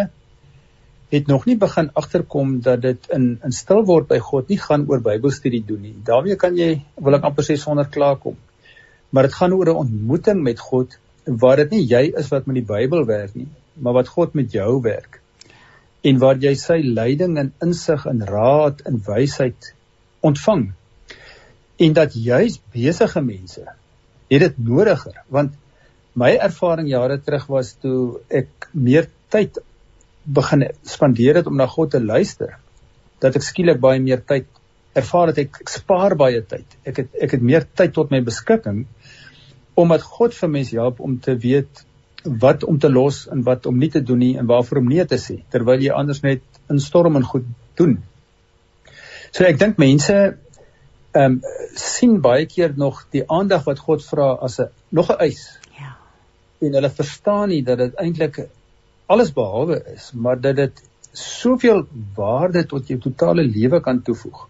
[1.14, 4.87] het nog nie begin agterkom dat dit in in stil word by God nie gaan
[4.90, 5.95] oor Bybelstudie doen nie.
[6.07, 8.38] Daarmee kan jy wil ek amper sê sonder klaarkom.
[9.11, 12.62] Maar dit gaan oor 'n ontmoeting met God waar dit nie jy is wat met
[12.62, 15.21] die Bybel werk nie, maar wat God met jou werk.
[16.05, 19.71] En waar jy sy leiding en insig en raad en wysheid
[20.25, 20.67] ontvang.
[21.85, 23.64] En dat juis besige mense
[24.31, 25.55] het dit nodiger want
[26.14, 29.59] my ervaring jare terug was toe ek meer tyd
[30.25, 32.55] begin spandeer het om na God te luister
[33.21, 34.47] dat ek skielik baie meer tyd
[34.95, 35.40] ervaar het.
[35.43, 36.77] Ek, ek spaar baie tyd.
[36.87, 38.85] Ek het ek het meer tyd tot my beskikking
[39.75, 41.83] omdat God vir mense help om te weet
[42.25, 45.05] wat om te los en wat om nie te doen nie en waarvoor om nee
[45.05, 47.99] te sê terwyl jy anders net instorm en goed doen
[49.31, 50.17] so ek dink mense
[51.15, 51.43] ehm um,
[51.79, 55.43] sien baie keer nog die aandag wat God vra as 'n nog 'n eis.
[55.79, 55.97] Ja.
[56.61, 58.49] En hulle verstaan nie dat dit eintlik
[59.07, 60.83] alles behalwe is, maar dat dit
[61.13, 64.49] soveel waarde tot jou totale lewe kan toevoeg.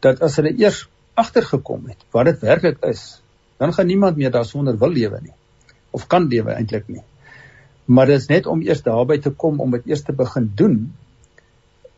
[0.00, 3.22] Dat as hulle eers agtergekom het wat dit werklik is,
[3.56, 5.39] dan gaan niemand meer daarsonder wil lewe nie
[5.90, 7.04] of kan lewe eintlik nie.
[7.84, 10.76] Maar dit is net om eers daarby te kom om dit eers te begin doen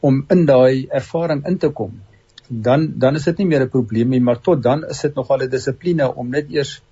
[0.01, 2.01] om in daai ervaring in te kom
[2.53, 5.43] dan dan is dit nie meer 'n probleem nie, maar tot dan is dit nogal
[5.43, 6.83] 'n dissipline om net eers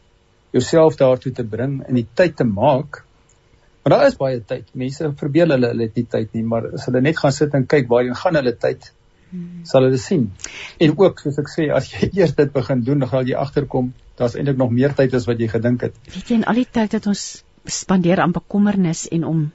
[0.51, 3.05] jouself daartoe te bring en die tyd te maak.
[3.83, 4.65] Maar daar is baie tyd.
[4.75, 7.67] Mense verbeel hulle hulle het nie tyd nie, maar as hulle net gaan sit en
[7.67, 8.93] kyk waarheen gaan hulle tyd,
[9.31, 9.65] hmm.
[9.65, 10.33] sal hulle sien.
[10.79, 13.93] En ook soos ek sê, as jy eers dit begin doen, dan gaan jy agterkom,
[14.21, 15.97] daar's eintlik nog meer tyd as wat jy gedink het.
[16.11, 17.25] Weet jy, in al die tyd wat ons
[17.71, 19.49] spandeer aan bekommernis en om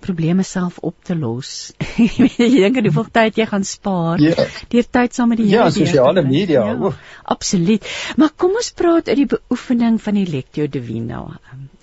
[0.00, 1.72] probleme self op te los.
[2.40, 4.46] jy dink aan hoeveel tyd jy gaan spaar ja.
[4.72, 5.66] deur tyd saam met die Here.
[5.68, 6.64] Ja, sosiale media.
[6.72, 6.92] Ja,
[7.34, 7.86] absoluut.
[8.20, 11.24] Maar kom ons praat uit die beoefening van die Lectio Divina.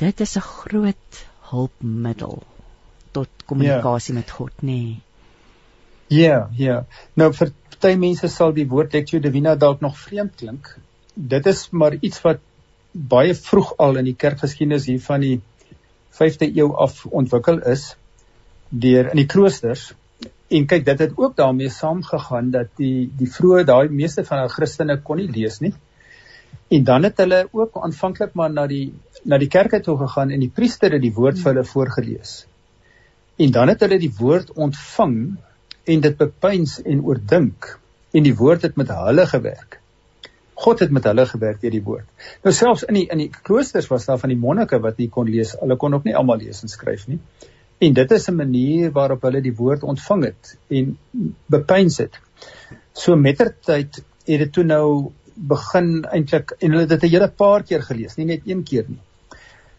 [0.02, 2.42] Dit is 'n groot hulpmiddel
[3.12, 4.20] tot kommunikasie ja.
[4.20, 4.66] met God, nê.
[4.72, 4.98] Nee.
[6.08, 6.86] Ja, ja.
[7.16, 10.78] Nou vir party mense sal die woord Lectio Divina dalk nog vreemd klink.
[11.18, 12.44] Dit is maar iets wat
[12.92, 15.38] baie vroeg al in die kerkgeskiedenis hier van die
[16.18, 17.96] 5de eeu af ontwikkel is
[18.70, 19.92] deur in die kloosters
[20.48, 24.54] en kyk dit het ook daarmee saamgegaan dat die die vroeë daai meeste van die
[24.54, 25.74] Christene kon nie lees nie.
[26.70, 28.94] En dan het hulle ook aanvanklik maar na die
[29.26, 32.38] na die kerke toe gegaan en die priester het die woord vir hulle voorgeles.
[33.38, 35.18] En dan het hulle die woord ontvang
[35.88, 37.74] en dit bepeins en oordink
[38.14, 39.82] en die woord het met hulle gewerk.
[40.58, 42.06] God het met hulle gewerk deur die woord.
[42.46, 45.30] Nou selfs in die in die kloosters was daar van die monnike wat nie kon
[45.30, 45.54] lees.
[45.60, 47.20] Hulle kon ook nie almal lees en skryf nie.
[47.78, 50.98] En dit is 'n manier waarop hulle die woord ontvang het en
[51.46, 52.18] bepeins het.
[52.94, 57.64] So mettertyd het dit toe nou begin eintlik en hulle het dit 'n hele paar
[57.64, 59.02] keer gelees, nie net een keer nie.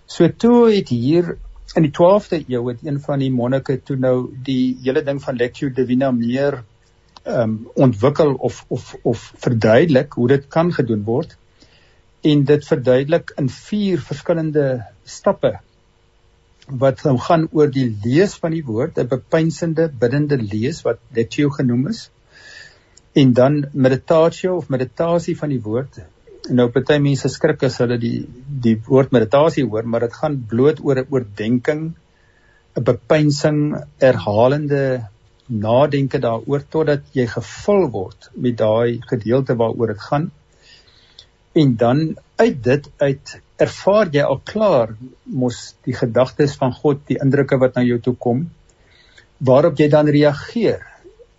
[0.06, 1.36] So toe het hier
[1.74, 5.36] in die 12de eeu het een van die monnike toe nou die hele ding van
[5.36, 6.62] Lectio Divina meer
[7.28, 11.36] um, ontwikkel of of of verduidelik hoe dit kan gedoen word
[12.26, 14.68] en dit verduidelik in vier verskillende
[15.04, 15.58] stappe
[16.68, 21.48] wat nou gaan oor die lees van die woord, 'n bepeinsende biddende lees wat lectio
[21.50, 22.10] genoem is.
[23.14, 26.00] En dan meditatio of meditasie van die woord.
[26.50, 30.80] Nou party mense skrik as hulle die die woord meditasie hoor, maar dit gaan bloot
[30.84, 31.94] oor 'n oordeenking,
[32.76, 35.08] 'n bepeinsing, herhalende
[35.48, 40.30] nadenke daaroor totdat jy gevul word met daai gedeelte waaroor dit gaan.
[41.52, 42.02] En dan
[42.36, 44.92] uit dit uit ervaar jy al klaar
[45.24, 48.44] mos die gedagtes van God, die indrukke wat na jou toe kom,
[49.38, 50.84] waarop jy dan reageer.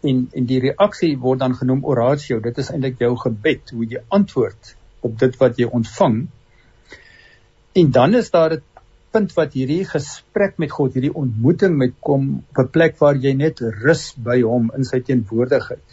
[0.04, 2.40] En en die reaksie word dan genoem oratio.
[2.40, 6.22] Dit is eintlik jou gebed, hoe jy antwoord op dit wat jy ontvang.
[7.80, 8.64] En dan is daar 'n
[9.12, 13.34] punt wat hierdie gesprek met God, hierdie ontmoeting met kom op 'n plek waar jy
[13.34, 15.86] net rus by hom in sy teenwoordigheid.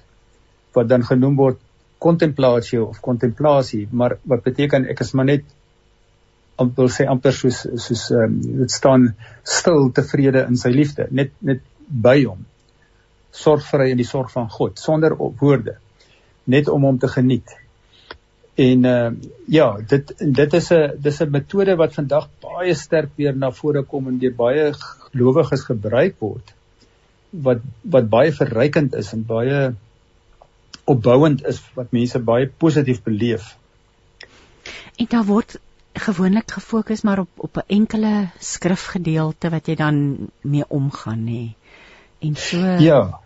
[0.74, 1.58] Wat dan genoem word
[1.98, 5.44] kontemplatio of kontemplasie, maar wat beteken ek is maar net
[6.60, 9.08] amper sê amper soos soos ehm um, dit staan
[9.56, 11.62] stil tevrede in sy liefde net net
[12.06, 12.44] by hom
[13.36, 15.76] sorgvry in die sorg van God sonder woorde
[16.56, 17.52] net om hom te geniet
[18.56, 19.10] En uh
[19.46, 23.82] ja, dit dit is 'n dis 'n metode wat vandag baie sterk weer na vore
[23.82, 26.54] kom en deur baie gelowiges gebruik word
[27.30, 29.74] wat wat baie verrykend is en baie
[30.84, 33.56] opbouend is wat mense baie positief beleef.
[34.96, 35.58] En daar word
[35.92, 41.54] gewoonlik gefokus maar op op 'n enkele skrifgedeelte wat jy dan mee omgaan nê.
[42.18, 43.25] En so Ja.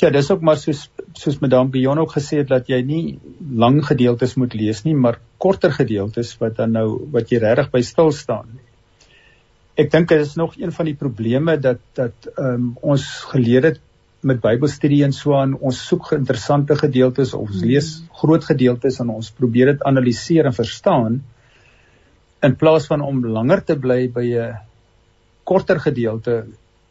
[0.00, 0.86] Ja, dis ook maar soos
[1.16, 3.18] soos Madame Bion ook gesê het dat jy nie
[3.52, 7.82] lang gedeeltes moet lees nie, maar korter gedeeltes wat dan nou wat jy regtig by
[7.84, 8.58] stil staan.
[9.76, 13.80] Ek dink dit is nog een van die probleme dat dat um, ons geleer het
[14.26, 19.12] met Bybelstudie en so aan, ons soek interessante gedeeltes of ons lees groot gedeeltes en
[19.14, 21.20] ons probeer dit analiseer en verstaan
[22.46, 24.56] in plaas van om langer te bly by 'n
[25.44, 26.46] korter gedeelte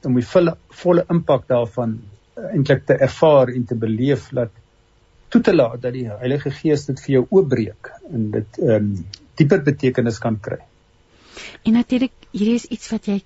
[0.05, 1.97] om die volle volle impak daarvan
[2.35, 4.51] eintlik te ervaar en te beleef dat
[5.33, 9.05] toe te laat dat die Heilige Gees dit vir jou oopbreek en dit ehm um,
[9.35, 10.61] dieper betekenis kan kry.
[11.67, 13.17] En natuurlik hierdie is iets wat jy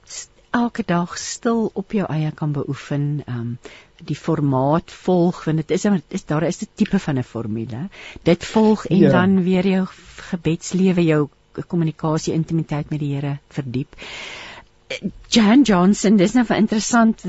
[0.58, 3.22] elke dag stil op jou eie kan beoefen.
[3.26, 3.52] Ehm um,
[4.00, 5.86] die formaat volg want dit is
[6.18, 7.90] is daar is 'n tipe van 'n formule.
[8.24, 9.12] Dit volg en ja.
[9.12, 9.86] dan weer jou
[10.30, 11.30] gebedslewe, jou
[11.68, 13.96] kommunikasie, intimiteit met die Here verdiep.
[15.28, 17.24] Jan Johnson, dis nou interessant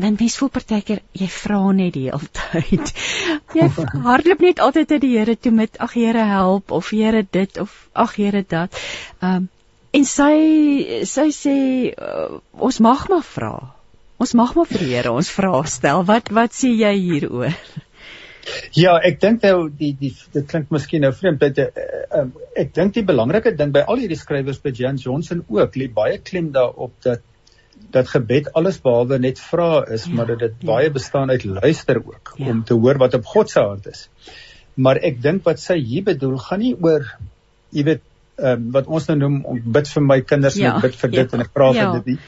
[0.00, 2.92] dan mens voel partykeer jy vra net die hele tyd.
[3.56, 3.68] Jy
[4.04, 7.74] hardloop net altyd uit die Here toe met ag Here help of Here dit of
[7.92, 8.76] ag Here dat.
[9.20, 9.48] Ehm um,
[9.96, 10.32] en sy
[11.08, 11.56] sy sê
[11.96, 13.52] uh, ons mag maar vra.
[14.20, 16.04] Ons mag maar vir die Here ons vra stel.
[16.08, 17.54] Wat wat sê jy hieroor?
[18.76, 21.88] Ja, ek dink nou die die dit klink miskien nou vreemd dat uh,
[22.20, 25.88] uh, ek dink die belangrike ding by al hierdie skrywers by Jan Johnson ook lê
[25.92, 27.24] baie klem daarop dat
[27.90, 30.66] dat gebed alles behalwe net vra is, ja, maar dat dit ja.
[30.66, 32.50] baie bestaan uit luister ook ja.
[32.50, 34.08] om te hoor wat op God se hart is.
[34.74, 37.06] Maar ek dink wat sy hier bedoel gaan nie oor
[37.74, 38.04] jy weet
[38.38, 41.10] ehm um, wat ons nou noem om bid vir my kinders ja, en bid vir
[41.10, 41.88] dit ja, en ek praat ja.
[41.88, 42.18] vir dit nie.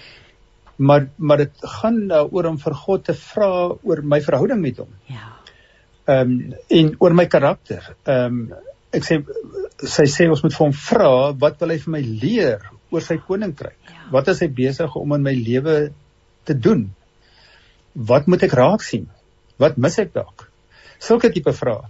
[0.89, 4.91] Maar maar dit gaan daaroor om vir God te vra oor my verhouding met hom.
[5.13, 5.29] Ja.
[6.09, 7.93] Ehm um, en oor my karakter.
[8.03, 9.21] Ehm um, ek sê
[9.87, 13.21] sy sê ons moet vir hom vra wat wil hy vir my leer oor sy
[13.29, 13.79] koninkryk?
[13.87, 14.00] Ja.
[14.11, 15.77] Wat is hy besig om in my lewe
[16.49, 16.89] te doen?
[17.95, 19.09] Wat moet ek raak sien?
[19.61, 20.49] Wat mis ek dalk?
[21.01, 21.89] Sulke tipe vrae.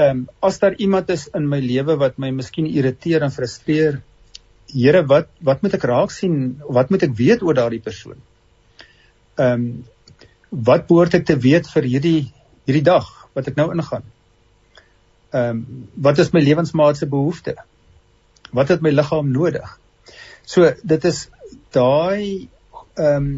[0.00, 4.00] Ehm um, as daar iemand is in my lewe wat my miskien irriteer en frustreer,
[4.72, 6.62] Here, wat wat moet ek raak sien?
[6.64, 8.20] Wat moet ek weet oor daardie persoon?
[9.36, 9.66] Ehm um,
[10.52, 12.18] wat behoort ek te weet vir hierdie
[12.68, 14.04] hierdie dag wat ek nou ingaan?
[15.32, 17.56] Ehm um, wat is my lewensmaat se behoefte?
[18.52, 19.76] Wat het my liggaam nodig?
[20.44, 21.28] So dit is
[21.72, 22.48] daai
[22.96, 23.34] ehm um,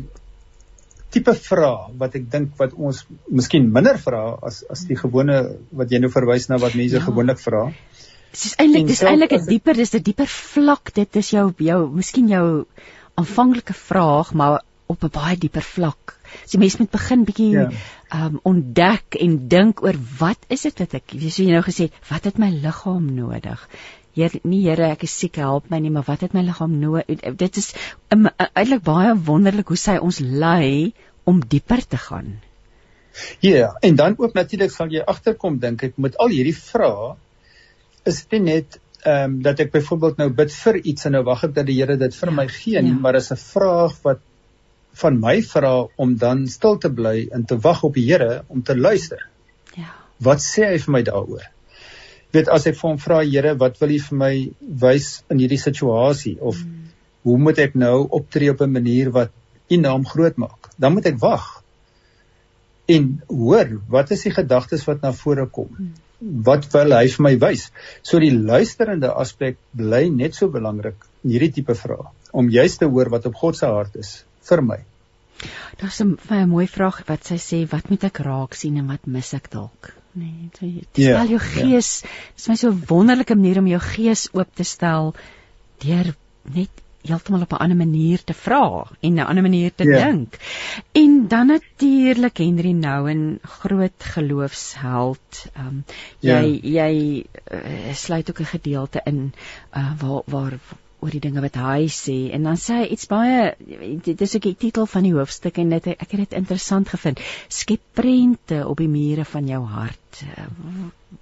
[1.14, 5.37] tipe vraag wat ek dink wat ons miskien minder vra as as die gewone
[5.71, 7.05] wat jy nou verwys na wat mense ja.
[7.07, 7.69] gewoonlik vra.
[8.35, 11.81] Dit is eintlik dis eintlik 'n dieper dis 'n dieper vlak dit is jou jou
[12.01, 12.67] miskien jou
[13.14, 16.19] aanvanklike vraag maar op 'n baie dieper vlak.
[16.47, 17.71] So mense moet begin bietjie ja.
[18.11, 22.25] um ontdek en dink oor wat is dit wat ek sê jy nou gesê wat
[22.25, 23.69] het my liggaam nodig?
[24.14, 27.24] Here nie Here ek is siek help my nie maar wat het my liggaam nodig
[27.42, 27.72] dit is
[28.14, 30.92] um, eintlik baie wonderlik hoe sy ons lei
[31.24, 32.37] om dieper te gaan.
[33.40, 37.14] Ja yeah, en dan ook natuurlik sal jy agterkom dink ek met al hierdie vrae
[38.05, 41.44] is dit net ehm um, dat ek byvoorbeeld nou bid vir iets en nou wag
[41.44, 43.00] ek dat die Here dit vir my gee nie ja.
[43.07, 44.22] maar is 'n vraag wat
[45.03, 48.62] van my vra om dan stil te bly en te wag op die Here om
[48.62, 49.27] te luister.
[49.77, 49.90] Ja.
[50.18, 51.54] Wat sê hy vir my daaroor?
[52.35, 54.35] Weet as ek vir hom vra Here, wat wil U vir my
[54.85, 56.87] wys in hierdie situasie of mm.
[57.29, 59.33] hoe moet ek nou optree op 'n manier wat
[59.70, 60.70] U naam groot maak?
[60.79, 61.62] Dan moet ek wag.
[62.87, 65.70] En hoor, wat is die gedagtes wat na vore kom?
[65.79, 65.92] Mm.
[66.44, 67.70] Wat wil hy vir my wys?
[68.03, 72.88] So die luisterende aspek bly net so belangrik in hierdie tipe vrae om juist te
[72.90, 74.81] hoor wat op God se hart is vir my.
[75.81, 79.07] Daar's 'n baie mooi vraag wat sy sê, wat moet ek raak sien en wat
[79.07, 79.94] mis ek dalk?
[80.14, 81.88] Nee, dit is al jou gees.
[82.05, 85.14] Dit is my so 'n wonderlike manier om jou gees oop te stel
[85.83, 86.14] deur
[86.55, 90.04] net heeltemal op 'n ander manier te vra en 'n ander manier te ja.
[90.04, 90.38] dink.
[90.92, 95.46] En dan natuurlik Henry Nouwen, groot geloofsheld.
[95.52, 95.85] Ehm um,
[96.21, 96.87] jy ja.
[96.87, 99.35] jy uh, sluit ook 'n gedeelte in
[99.77, 100.58] uh, waar waar
[101.05, 102.17] oor die dinge wat hy sê.
[102.37, 103.52] En dan sê hy iets baie
[104.09, 107.21] dit is ook die titel van die hoofstuk en dit ek het dit interessant gevind.
[107.52, 110.25] Skep prente op die mure van jou hart.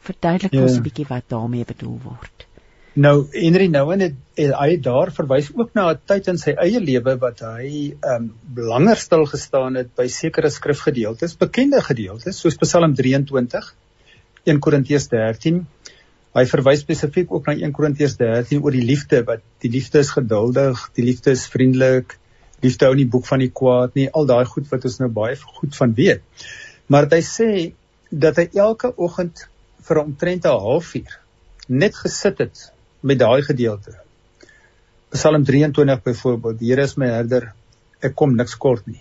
[0.06, 0.78] Verduidelik ons ja.
[0.78, 2.46] 'n bietjie wat daarmee bedoel word.
[2.94, 6.80] Nou Henry Nouwen het hy het daar verwys ook na 'n tyd in sy eie
[6.80, 12.94] lewe wat hy um langer stil gestaan het by sekere skrifgedeeltes bekende gedeeltes soos Psalm
[12.94, 13.74] 23
[14.44, 15.66] 1 Korintiërs 13
[16.32, 20.12] Hy verwys spesifiek ook na 1 Korintiërs 13 oor die liefde wat die liefde is
[20.16, 22.16] geduldig, die liefde is vriendelik,
[22.64, 25.36] liefde hou nie boek van die kwaad nie, al daai goed wat ons nou baie
[25.58, 26.22] goed van weet.
[26.88, 27.50] Maar hy sê
[28.08, 29.44] dat hy elke oggend
[29.82, 31.18] vir omtrent 'n halfuur
[31.68, 33.98] net gesit het met daai gedeelte.
[35.12, 37.52] Psalm 23 byvoorbeeld, die Here is my herder,
[38.00, 39.00] ek kom niks kort nie.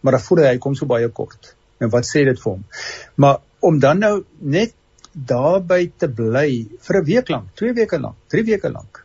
[0.00, 1.54] Maar dan voel hy hy kom so baie kort.
[1.78, 2.64] En wat sê dit vir hom?
[3.16, 4.74] Maar om dan nou net
[5.12, 9.04] daarby te bly vir 'n week lank, 2 weke lank, 3 weke lank.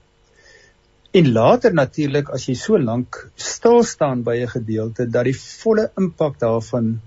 [1.14, 5.91] En later natuurlik as jy so lank stil staan by 'n gedeelte dat die volle
[5.97, 6.99] impak daarvan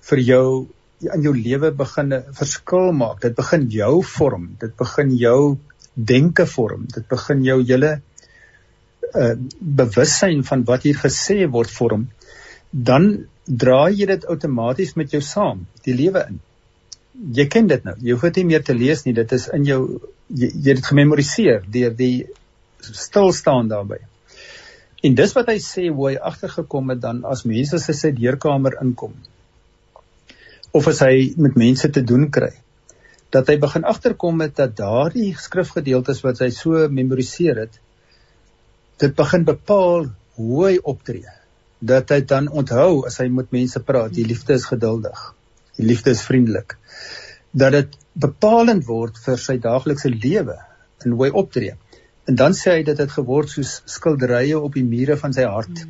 [0.00, 0.66] vir jou
[1.00, 3.20] in jou lewe begin 'n verskil maak.
[3.20, 5.58] Dit begin jou vorm, dit begin jou
[5.94, 8.00] denke vorm, dit begin jou hele
[9.14, 12.10] uh bewussyn van wat hier gesê word vorm,
[12.70, 16.40] dan dra jy dit outomaties met jou saam, die lewe in
[17.14, 17.96] jy ken dit nou.
[18.00, 19.14] Jy hoef dit nie meer te lees nie.
[19.16, 19.80] Dit is in jou
[20.28, 22.14] jy, jy het dit gememoriseer deur die
[22.80, 24.00] stil staan daarbey.
[25.04, 28.76] En dis wat hy sê hoe hy agtergekom het dan as mense se sy deurkamer
[28.82, 29.14] inkom
[30.76, 32.52] of as hy met mense te doen kry
[33.34, 37.80] dat hy begin agterkom het dat daardie skrifgedeeltes wat hy so memoriseer het
[39.02, 40.06] dit begin bepaal
[40.38, 41.34] hoe hy optree
[41.80, 45.24] dat hy dan onthou as hy met mense praat die liefde is geduldig
[45.80, 46.76] die liefde is vriendelik
[47.50, 50.58] dat dit bepalend word vir sy daaglikse lewe
[51.04, 51.74] en hoe hy optree.
[52.28, 55.82] En dan sê hy dat dit geword soos skilderye op die mure van sy hart.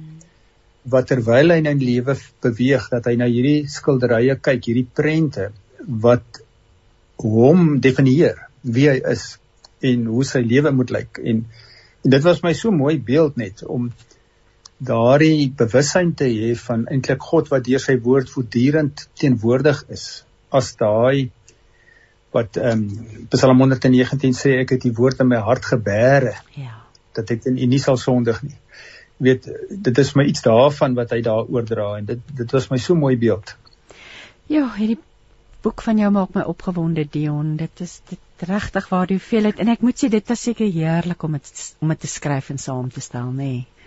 [0.88, 2.16] Wat terwyl hy in sy lewe
[2.46, 5.50] beweeg dat hy na hierdie skilderye kyk, hierdie prente
[6.06, 6.40] wat
[7.20, 9.34] hom definieer wie hy is
[9.84, 11.44] en hoe sy lewe moet lyk en,
[12.04, 13.90] en dit was my so mooi beeld net om
[14.80, 20.06] daardie bewussyn te hê van eintlik God wat deur sy woord voortdurend teenwoordig is
[20.50, 21.28] as daai
[22.34, 26.36] wat ehm um, Psalm 119 sê ek het die woord in my hart gebêre.
[26.54, 26.78] Ja.
[27.18, 28.56] Dat ek in U nie sal sondig nie.
[29.18, 29.48] Jy weet
[29.88, 32.94] dit is my iets daarvan wat hy daar oordra en dit dit was my so
[32.94, 33.56] mooi beeld.
[34.50, 34.98] Ja, hierdie
[35.62, 37.56] boek van jou maak my opgewonde Dion.
[37.60, 41.26] Dit is dit regtig waar die hoeveelheid en ek moet sê dit was seker heerlik
[41.26, 43.52] om dit om dit te skryf en saam te stel, nê.
[43.52, 43.79] Nee.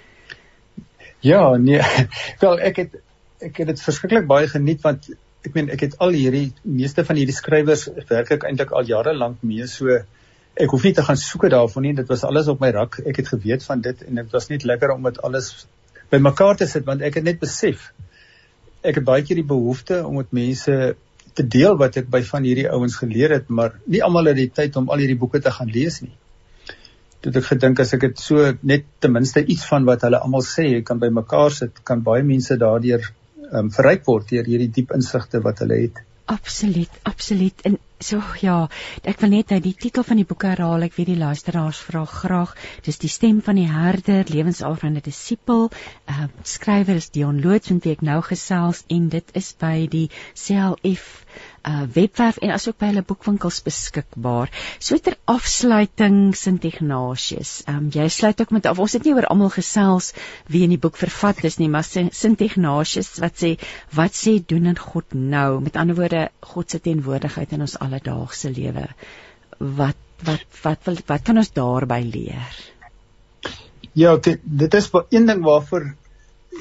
[1.23, 1.81] Ja, nee.
[2.43, 2.97] Wel ek het
[3.43, 5.09] ek het dit verskriklik baie geniet want
[5.43, 9.11] ek meen ek het al hierdie meeste van hierdie skrywers werk ek eintlik al jare
[9.15, 9.97] lank mee so
[10.53, 11.95] ek hoef nie te gaan soek daarvan nie.
[11.97, 12.99] Dit was alles op my rak.
[13.09, 15.65] Ek het geweet van dit en dit was net lekker om dit alles
[16.13, 17.89] bymekaar te sit want ek het net besef
[18.83, 20.75] ek het baie keer die behoefte om met mense
[21.33, 24.51] te deel wat ek by van hierdie ouens geleer het maar nie almal het die
[24.61, 26.13] tyd om al hierdie boeke te gaan lees nie
[27.23, 30.43] dit ek gedink as ek dit so net ten minste iets van wat hulle almal
[30.47, 33.05] sê kan bymekaar sit kan baie mense daardeur
[33.51, 36.03] um, verryk word deur hierdie diep insigte wat hulle het.
[36.33, 37.65] Absoluut, absoluut.
[37.67, 38.67] En so ja,
[39.07, 42.03] ek wil net uit die titel van die boek herhaal, ek weet die luisteraars vra
[42.09, 42.53] graag.
[42.85, 45.69] Dis die stem van die herder, lewensaal van 'n disipel.
[46.05, 49.87] Ehm uh, skrywer is Dion Loots met wie ek nou gesels en dit is by
[49.87, 51.25] die CLF
[51.63, 54.51] uh webwerf en asook by hulle boekwinkels beskikbaar.
[54.83, 57.53] So ter afsluiting Sint Ignatius.
[57.71, 58.81] Um jy sluit ook met af.
[58.83, 60.11] Ons het nie oor almal gesels
[60.51, 63.53] wie in die boek vervat is nie, maar Sint Ignatius wat sê
[63.95, 65.61] wat sê doen in God nou?
[65.63, 68.87] Met ander woorde, God se teenwoordigheid in ons alledaagse lewe.
[69.59, 72.61] Wat wat wat wil wat kan ons daarby leer?
[73.93, 75.93] Ja, dit, dit is een ding waarvoor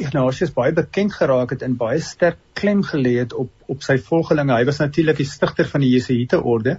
[0.01, 4.55] Ignatius baie bekend geraak het en baie sterk klem gelê het op op sy volgelinge.
[4.57, 6.79] Hy was natuurlik die stigter van die Jesuïte orde.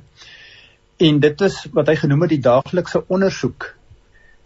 [0.97, 3.73] En dit is wat hy genoem het die daaglikse ondersoek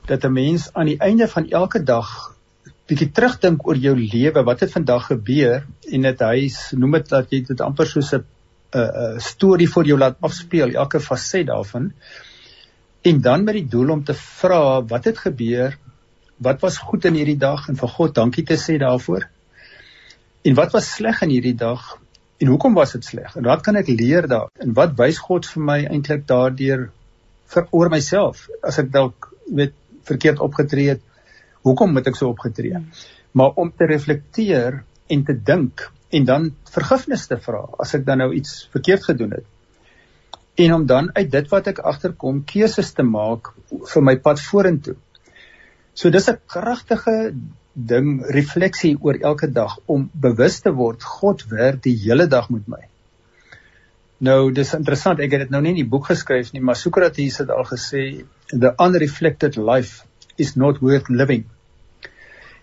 [0.07, 2.37] dat 'n mens aan die einde van elke dag
[2.87, 6.49] bietjie terugdink oor jou lewe, wat het vandag gebeur en dit hy
[6.79, 8.23] noem dit dat jy dit amper soos 'n
[8.73, 11.93] 'n storie vir jou laat afspeel, elke faset daarvan.
[13.01, 15.77] En dan met die doel om te vra wat het gebeur
[16.37, 19.25] wat was goed in hierdie dag en vir God dankie te sê daarvoor?
[20.45, 21.97] En wat was sleg in hierdie dag
[22.37, 23.35] en hoekom was dit sleg?
[23.35, 24.51] En wat kan ek leer daar?
[24.61, 26.89] En wat wys God vir my eintlik daardeur
[27.53, 29.73] vir oor myself as ek dalk weet
[30.07, 31.01] verkeerd opgetree het?
[31.65, 32.83] Hoekom moet ek so opgetree?
[33.33, 38.23] Maar om te reflekteer en te dink en dan vergifnis te vra as ek dan
[38.23, 39.45] nou iets verkeerd gedoen het.
[40.57, 43.51] En om dan uit dit wat ek agterkom keuses te maak
[43.93, 44.95] vir my pad vorentoe.
[45.93, 47.33] So dis 'n kragtige
[47.73, 52.67] ding refleksie oor elke dag om bewus te word God werk die hele dag met
[52.67, 52.83] my.
[54.19, 57.37] Nou dis interessant ek het dit nou nie in die boek geskryf nie maar Sokrates
[57.37, 60.05] het al gesê the unreflected life
[60.37, 61.45] is not worth living.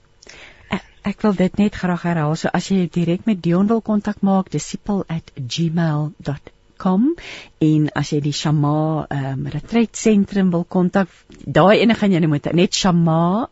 [1.02, 2.36] Ek wil dit net graag herhaal.
[2.36, 7.14] So as jy direk met Dion wil kontak maak, disciple@gmail.com
[7.58, 11.08] en as jy die Shama um, retreat sentrum wil kontak,
[11.44, 13.48] daai ene gaan jy moet net shama@.net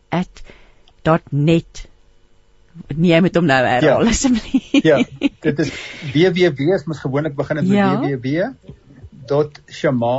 [2.87, 4.11] Nee, jy moet hom nou herhaal ja.
[4.13, 4.69] asseblief.
[4.85, 4.99] Ja,
[5.45, 5.69] dit is
[6.13, 7.87] www is mos gewoonlik begin met ja.
[9.27, 10.15] www.shama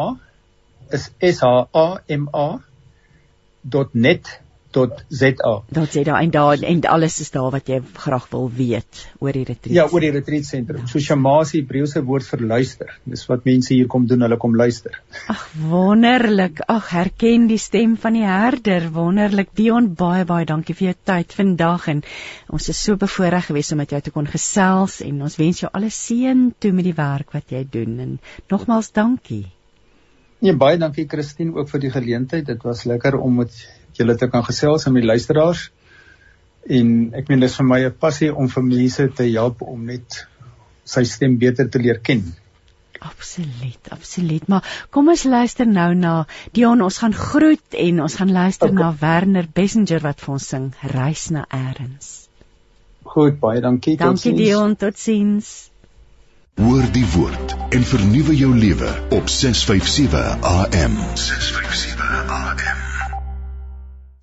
[0.99, 1.43] is s h
[1.85, 1.87] a
[2.19, 2.49] m a
[3.93, 4.25] .net
[4.75, 5.53] tot ZA.
[5.73, 9.45] Tot ZA en daar en alles is daar wat jy graag wil weet oor die
[9.45, 9.75] retreat.
[9.75, 10.85] Ja, oor die retreat sentrum.
[10.85, 10.91] Ja.
[10.91, 12.95] So Shamasie Hebreëse woord vir luister.
[13.05, 15.01] Dis wat mense hier kom doen, hulle kom luister.
[15.33, 16.63] Ag wonderlik.
[16.71, 18.91] Ag herken die stem van die herder.
[18.95, 19.53] Wonderlik.
[19.59, 22.03] Dion baie baie dankie vir jou tyd vandag en
[22.51, 25.71] ons is so bevoorreg geweest om met jou te kon gesels en ons wens jou
[25.73, 28.19] alle seën toe met die werk wat jy doen en
[28.53, 29.47] nogmaals dankie.
[30.41, 32.47] Nee, baie dankie Christine ook vir die geleentheid.
[32.49, 33.57] Dit was lekker om met
[34.01, 35.69] julle te kan gesels met die luisteraars.
[36.69, 40.27] En ek meen dis vir my 'n passie om vir mense te help om net
[40.85, 42.25] sy stem beter te leer ken.
[43.01, 44.47] Absoluut, absoluut.
[44.49, 48.83] Maar kom ons luister nou na Dion, ons gaan groet en ons gaan luister okay.
[48.83, 52.29] na Werner Bessinger wat vir ons sing Reis na Eers.
[53.03, 53.97] Goed, baie dankie.
[53.97, 55.71] Dankie Dion, totsiens.
[56.61, 61.01] Hoor die woord en vernuwe jou lewe op 657 AM.
[61.15, 62.90] 657 AM.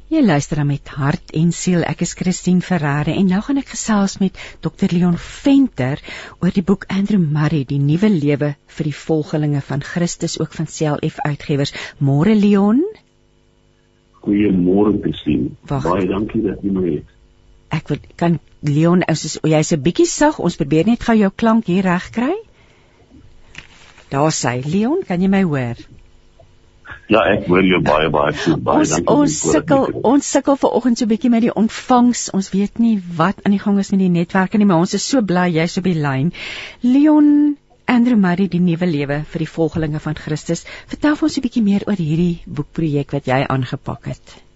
[0.07, 1.81] Jy luister met hart en siel.
[1.83, 5.99] Ek is Christine Ferreira en nou gaan ek gesels met Dr Leon Venter
[6.39, 10.69] oor die boek Andrew Murray, die nuwe lewe vir die volgelinge van Christus ook van
[10.71, 11.75] CLF Uitgewers.
[11.99, 12.79] Môre Leon.
[14.23, 15.51] Goeiemôre Christine.
[15.67, 15.89] Wacht.
[15.89, 17.11] Baie dankie dat jy my het.
[17.75, 20.39] Ek wil kan Leon, jy's 'n bietjie sag.
[20.39, 22.31] Ons probeer net gou jou klank hier reg kry.
[24.07, 25.75] Daar sê Leon, kan jy my hoor?
[27.07, 28.63] Ja, ek hoor jou baie baie goed.
[28.67, 29.13] Baie ons, dankie.
[29.13, 32.29] Ons sukkel ons sukkel ver oggend so 'n bietjie met die ontvangs.
[32.35, 35.07] Ons weet nie wat aan die gang is met die netwerke nie, maar ons is
[35.07, 36.33] so bly jy's op die lyn.
[36.81, 37.55] Leon
[37.87, 40.65] Andrew Murray die nuwe lewe vir die volgelinge van Christus.
[40.87, 44.46] Vertel ons 'n bietjie meer oor hierdie boekprojek wat jy aangepak het.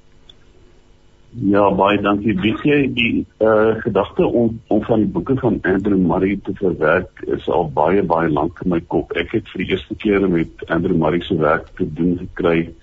[1.32, 2.34] Ja, baie dankie.
[2.44, 7.22] Weet jy die uh gedagte om om van die boeke van Andrew Murray te verwerk
[7.24, 9.16] is al baie baie lank in my kop.
[9.16, 12.74] Ek het vir die eerste keer met Andrew Murray se werk te doen gekry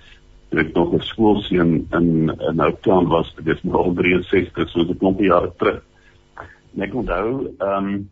[0.49, 2.09] toe ek nog 'n skoolseun in
[2.49, 3.35] in Oudtshoorn was.
[3.37, 5.83] Dit is nou al 63, so is nog jare terug.
[6.75, 8.09] En ek onthou, ehm um,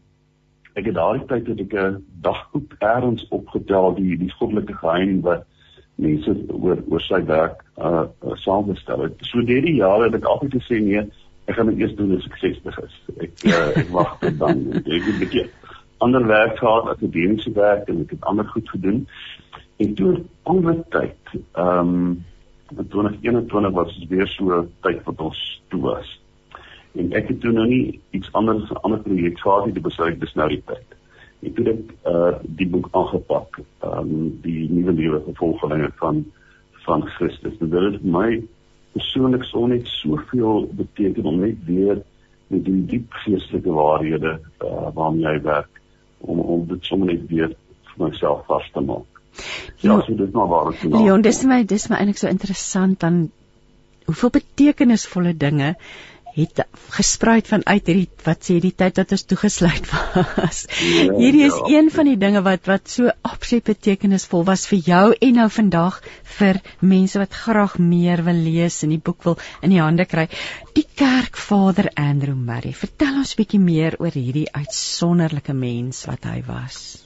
[0.74, 5.46] ek het daardie tyd het ek 'n dagboek eers opgetel die die goddelike geheim wat
[5.96, 9.22] mense oor oor sy werk uh, uh saamgestel het.
[9.30, 11.04] So deur die jare het ek altyd gesê nee,
[11.46, 12.98] ek gaan dit eers doen as ek 60 is.
[13.16, 14.62] Ek uh, ek wag tot dan.
[14.76, 15.46] Ek het 'n bietjie
[16.04, 19.06] ander werk gehad, akademiese werk en ek het ander goed gedoen.
[19.80, 20.10] En toe
[20.44, 22.24] ander tyd, ehm um,
[22.76, 25.40] in 2021 was dit weer so tyd wat ons
[25.70, 26.08] toe was.
[26.98, 30.20] En ek het toe nou nie iets anders 'n ander projek gehad nie, dit besluit
[30.20, 30.95] dis nou die tyd
[31.42, 34.12] ek het dit uh die boek aangepak um
[34.42, 36.24] die nuwe lewe vervolgelinge van
[36.86, 37.56] van Christus.
[37.60, 38.42] En dit het my
[38.92, 42.02] persoonlik so net soveel beteken om net weer
[42.46, 45.82] met die diep geestelike waarhede uh waarmee jy werk
[46.18, 47.52] om om dit sommer net weer
[47.92, 49.22] vir myself vas te maak.
[49.84, 53.26] Ja so dit maar waar ek Leon dis my dis my eintlik so interessant dan
[54.06, 55.74] hoeveel betekenisvolle dinge
[56.36, 56.60] het
[56.92, 59.88] gespruit vanuit hierdie wat sê die tyd wat ons toegesluit
[60.36, 60.64] was.
[60.84, 61.78] Ja, hierdie is ja.
[61.78, 66.00] een van die dinge wat wat so absoluut betekenisvol was vir jou en nou vandag
[66.36, 70.28] vir mense wat graag meer wil lees en die boek wil in die hande kry.
[70.76, 72.76] Die kerkvader Andrew Murray.
[72.76, 77.05] Vertel ons 'n bietjie meer oor hierdie uitsonderlike mens wat hy was.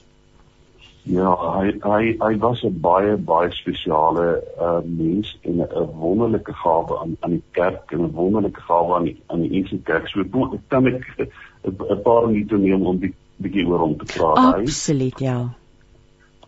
[1.09, 6.99] Ja, hy hy hy was 'n baie baie spesiale uh mens en 'n wonderlike gawe
[7.01, 10.07] aan aan die kerk en 'n wonderlike gawe aan die aan die NG Kerk.
[10.07, 11.01] So ek kan ek
[11.65, 14.61] 'n paar minute neem om die bietjie oor hom te praat.
[14.61, 15.49] Absoluut, ja.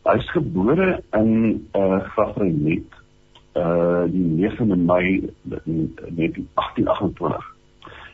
[0.05, 2.93] Hy is gebore in uh Grafrenet
[3.55, 7.41] uh die 9de Mei 1828.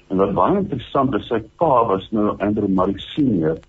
[0.07, 3.59] En wat baie interessant is, sy pa was nou Andrew Murray senior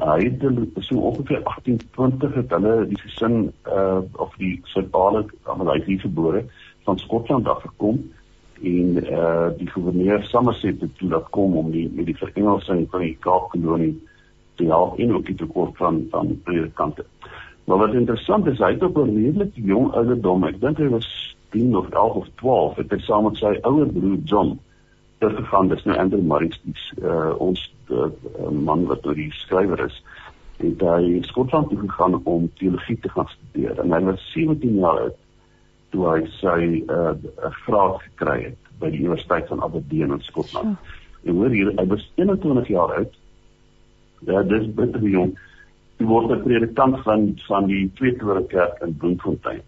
[0.00, 5.82] hy het so ongeveer 1820 het hulle die gesin uh of die paal almal hy
[5.86, 6.44] hier gebore
[6.88, 8.00] van Skotland af gekom
[8.62, 13.00] en uh die gouverneur Somerset het toe dat kom om die met die verengelsing van
[13.00, 13.94] die Kaapkolonie
[14.56, 17.04] te help en ook die tekort van van predikante.
[17.64, 21.36] Maar wat interessant is, hy het op 'n redelik jong ouderdom, ek dink hy was
[21.50, 24.58] 10 of 11 of 12, het hy saam met sy ouer broer John
[25.18, 25.68] terug gegaan.
[25.68, 30.02] Dis nou Andrew die uh ons uh, man wat nou die skrywer is
[30.60, 35.04] het hy Skotland toe gegaan om teologie te gaan studeer en hy was 17 jaar
[35.06, 35.18] oud
[35.90, 40.78] toe hy sy 'n uh, graad gekry het by die Universiteit van Aberdeen in Skotland.
[41.24, 43.16] En hoor hier, hy was 21 jaar oud.
[44.28, 45.34] Ja, dis bitter jong.
[45.98, 49.62] Hy word 'n predikant van van die Tweede Kerk in Bloemfontein.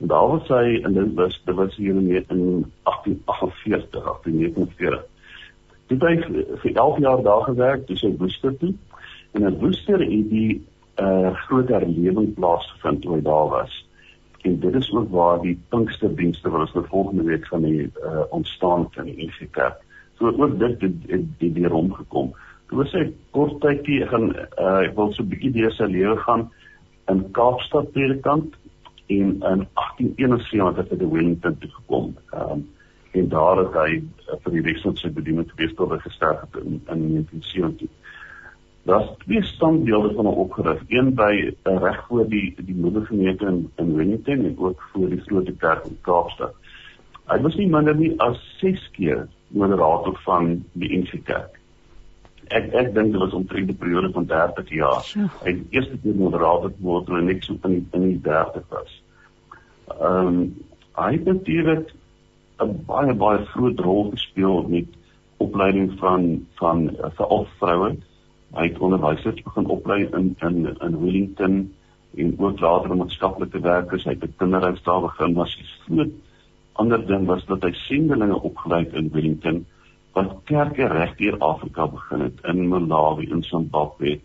[0.00, 5.04] En daar was hy en dit was dit was hier in 1848, 1849.
[6.00, 6.26] Het
[6.60, 8.74] vir 11 jaar daar gewerk, dis in Woester toe.
[9.32, 10.62] En in Woester het die
[11.00, 13.76] uh groot herlewing plaasgevind toe hy daar was.
[14.42, 18.24] En dit is ook waar die Pinksterdienste wat ons nou volgende week van die uh
[18.30, 19.80] ontstaan van die NG Kerk.
[20.18, 22.34] So ook dit het die weer omgekom.
[22.68, 26.16] Toe was hy kort tydjie gaan uh ek wil so 'n bietjie deur sy lewe
[26.16, 26.50] gaan
[27.08, 28.54] in Kaapstad predikant
[29.06, 32.14] en in 1871 het hy by Wellington toe gekom.
[32.32, 32.68] Ehm um,
[33.12, 36.80] en daar het hy uh, vir die res van sy bediening gewees gesterf het in,
[36.88, 37.90] in 1917.
[38.88, 43.70] Daar's twee standbeelde van hom opgerig, een by uh, reg voor die die moedergemeente in,
[43.76, 46.54] in Wellington en ook voor die groot kerk in Kaapstad.
[47.30, 51.60] Hy was nie minder nie as 6 keer moderator van die NG Kerk.
[52.50, 55.04] Ek ek dink dit was omtrent 'n periode van 30 jaar.
[55.44, 59.02] Hy het eerste keer moderator geword toe hy net so in in die 30 was.
[60.00, 60.54] Ehm um,
[60.96, 61.92] hy het natuurlik
[62.64, 64.88] 'n baie baie groot rol gespeel met
[65.36, 67.96] opleiding van van uh, veral vroue.
[68.54, 71.74] Hy het onderwysers begin oplei in in in Wellington
[72.16, 74.04] en ook later maatskaplike werkers.
[74.04, 76.12] Hy het 'n kinderhuis daar begin, maar sy groot
[76.72, 79.64] ander ding was dat hy sendelinge opgelei het in Wellington
[80.12, 84.20] wat kerke reg deur Afrika begin het in Malawi, in Zimbabwe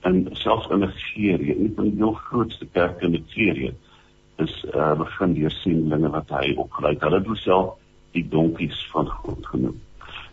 [0.00, 3.72] en selfs in Nigerië, een van die heel grootste kerke in Nigerië
[4.38, 7.02] is uh, begin deur sendelinge wat hy opgelei het.
[7.02, 7.74] Hulle het homself
[8.12, 9.80] die donkies van God genoem.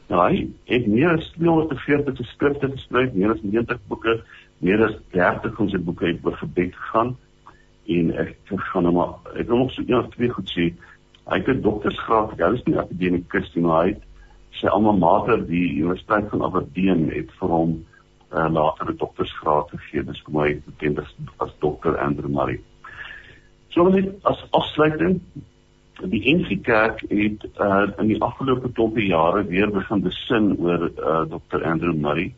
[0.10, 4.20] Nou hy het meer as 240 skrifte geskryf, meer as 90 boeke,
[4.66, 7.16] meer as 30 van sy boeke het gebed gegaan
[7.90, 8.36] en ek
[8.70, 10.66] gaan nou maar ek wil nog so of twee goed sê.
[11.30, 14.04] Hy het 'n doktorsgraad, hy is nie akademikus nie, maar hy het
[14.60, 17.86] sy alma mater die Universiteit van Aberdeen het vir hom
[18.34, 20.04] uh, later 'n doktorsgraad gegee.
[20.04, 22.60] Dis kom hy bekend as, as dokter Andrew Murray.
[23.70, 25.20] So net as afsluiting,
[26.08, 31.24] die NG Kerk het uh, in die afgelope klompie jare weer begin besin oor uh,
[31.30, 32.32] Dr Andrew Murray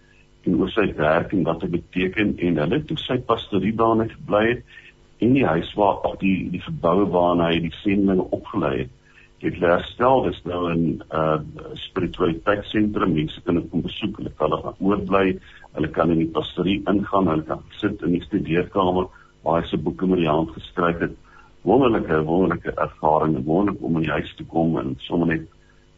[0.45, 4.41] en oor sy werk en wat dit beteken en hulle toe sy pastoriebaan het gebly
[4.47, 4.79] het
[5.21, 8.97] en die huis waar of die die geboue waarna hy die sendinge opgelei het
[9.41, 11.39] het herstel dis nou 'n uh,
[11.85, 15.39] spiritualiteitssentrum mense kan dit kom besoek hulle kan daar oorbly
[15.77, 19.09] hulle kan in die pastorie ingaan hulle kan sit in die studeerkamer
[19.43, 21.17] hy se boeke met die hand geskryf het.
[21.61, 25.45] Wonderlike wonderlike ervaring, wonderlik om in die huis te kom en sommer net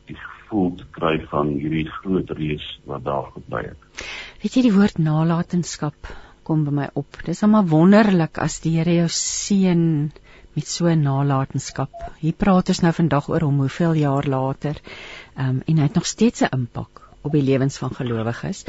[0.07, 4.03] die gevoel te kry van hierdie groot reis wat daar gebly het.
[4.43, 6.11] Weet jy die woord nalatenskap
[6.43, 7.21] kom by my op.
[7.23, 9.83] Dis almal wonderlik as die Here jou seën
[10.55, 11.91] met so 'n nalatenskap.
[12.19, 14.75] Hier praat ons nou vandag oor hom hoeveel jaar later.
[15.37, 18.65] Ehm um, en hy het nog steeds 'n impak op die lewens van gelowiges.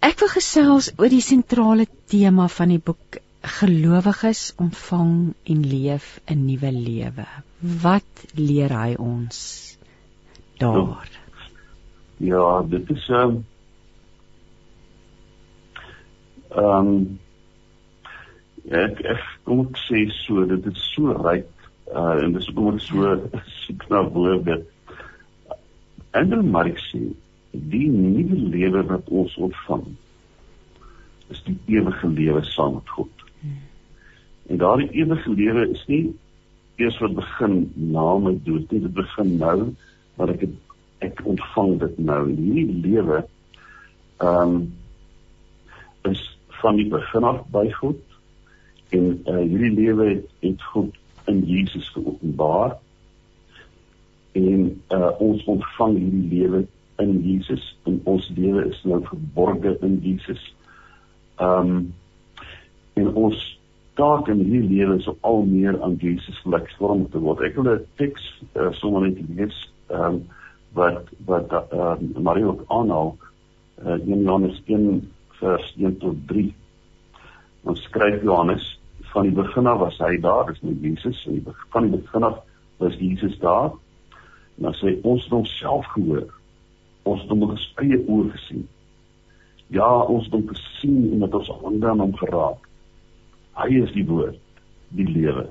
[0.00, 6.44] Ek wil gesels oor die sentrale tema van die boek gelowiges ontvang en leef 'n
[6.46, 7.26] nuwe lewe.
[7.82, 9.38] Wat leer hy ons
[10.58, 11.10] daar?
[12.16, 13.44] Ja, dit is 'n
[16.50, 17.18] ehm um,
[18.70, 21.46] ek ek kom ek sê so dit is so ryk
[21.94, 23.14] uh, en dis ook so
[23.62, 24.64] soek na woorde.
[26.10, 27.02] Andrew Mark sê
[27.52, 29.86] die nuwe lewe wat ons ontvang
[31.34, 33.15] is die ewige lewe saam met God.
[34.48, 36.04] En daardie ewige lewe is nie
[36.76, 39.72] eers wat begin na my dood nie, dit begin nou
[40.16, 40.48] wat ek
[41.04, 42.22] ek ontvang dit nou.
[42.32, 43.22] Hierdie lewe
[44.24, 44.58] ehm um,
[46.06, 46.22] is
[46.62, 48.00] van die begin af by God
[48.88, 50.94] En uh hierdie lewe het, het God
[51.24, 52.76] in Jesus geopenbaar.
[54.32, 56.66] En uh ons ontvang hierdie lewe
[56.96, 60.54] in Jesus en ons lewe is nou verborge in Jesus.
[61.36, 61.94] Um
[62.94, 63.55] en ons
[63.96, 67.40] taak in hierdie lewe is om al meer aan Jesus gelyksvormig te word.
[67.40, 68.22] Ek wil 'n teks
[68.54, 69.56] uh, sommer net lees
[69.90, 70.24] um
[70.76, 73.16] wat wat uh, Marie ook aanhaal
[73.84, 75.08] uh, in Johannes 1
[75.40, 76.54] vers 1 tot 3.
[77.64, 78.66] Ons skryf Johannes
[79.12, 82.22] van die begin af was hy daar, dis nou Jesus, en die van die begin
[82.28, 82.42] af
[82.82, 83.72] was Jesus daar.
[84.56, 86.28] En dan sê ons het homself gehoor.
[87.08, 88.66] Ons het hom met ons eie oë gesien.
[89.72, 92.65] Ja, ons het hom gesien en met ons hande aan hom geraak.
[93.56, 94.36] Hy is die woord,
[94.98, 95.46] die lewe.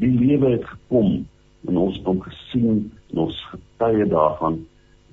[0.00, 1.22] Die lewe het gekom
[1.66, 4.58] en ons het hom gesien en ons getuie daarvan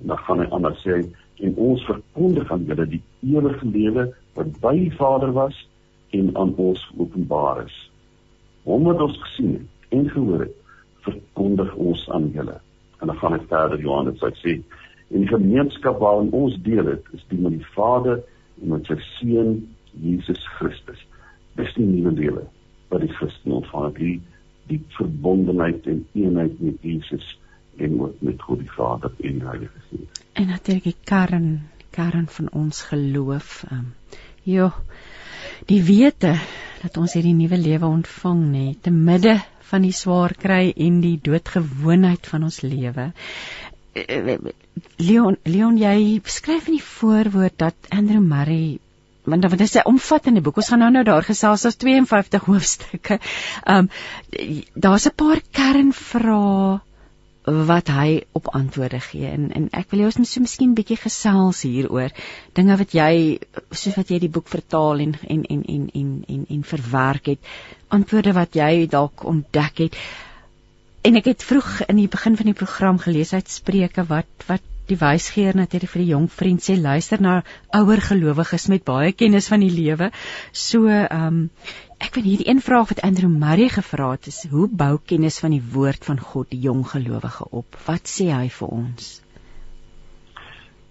[0.02, 0.98] en dan gaan hy anders sê
[1.44, 4.04] en ons verkondig aan julle die ewige lewe
[4.36, 5.56] wat by die Vader was
[6.14, 7.78] en aan ons openbaar is.
[8.68, 10.54] Hom wat ons gesien het en gehoor het,
[11.06, 12.58] verkondig ons aan julle.
[13.00, 14.58] En dan gaan hy verder Johannes sê
[15.14, 18.20] en die gemeenskap waarin ons deel het is die met die Vader
[18.60, 19.58] en met sy seun
[20.02, 21.00] Jesus Christus.
[21.58, 22.44] Dis die nuwe lewe
[22.92, 24.20] wat die Christen ontvang het, die,
[24.70, 27.38] die verbondenheid en eenheid met Jesus
[27.82, 30.22] en ook met God die Vader en die Heilige Gees.
[30.32, 31.48] En natuurlik die kern,
[31.90, 33.64] kern van ons geloof.
[33.72, 33.94] Um,
[34.46, 34.70] jo,
[35.70, 36.36] die wete
[36.82, 39.38] dat ons hierdie nuwe lewe ontvang nê, te midde
[39.70, 43.10] van die swaar kry en die doodgewoonheid van ons lewe.
[44.98, 48.78] Leon Leon jy beskryf in die voorwoord dat Andrew Murray
[49.24, 50.56] want dit is 'n omvattende boek.
[50.56, 53.18] Ons gaan nou nou daar gesels as 52 hoofstukke.
[53.64, 53.90] Ehm um,
[54.74, 56.80] daar's 'n paar kernvrae
[57.44, 61.60] wat hy op antwoorde gee en en ek wil jou ons so miskien bietjie gesels
[61.62, 62.12] hieroor
[62.56, 63.38] dinge wat jy
[63.70, 67.38] soos wat jy die boek vertaal en en en en en en, en verwerk het
[67.88, 69.98] antwoorde wat jy dalk ontdek het
[71.04, 74.64] en ek het vroeg in die begin van die program gelees uit Spreuke wat wat
[74.90, 79.48] die wysgeer natuurlik vir die jong vriend sê luister na ouer gelowiges met baie kennis
[79.48, 80.10] van die lewe
[80.52, 81.50] so ehm um,
[82.04, 85.54] Ek weet hierdie een vraag wat Andrew Murray gevra het is hoe bou kennis van
[85.54, 87.78] die woord van God die jong gelowige op?
[87.86, 89.06] Wat sê hy vir ons?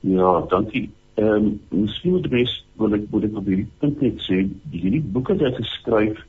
[0.02, 0.89] Ja, dankie.
[1.22, 1.50] Ehm um,
[1.84, 4.39] miskien moet mens wil ek moet ek op hierdie punt net sê,
[4.74, 6.24] hierdie boek het hy geskryf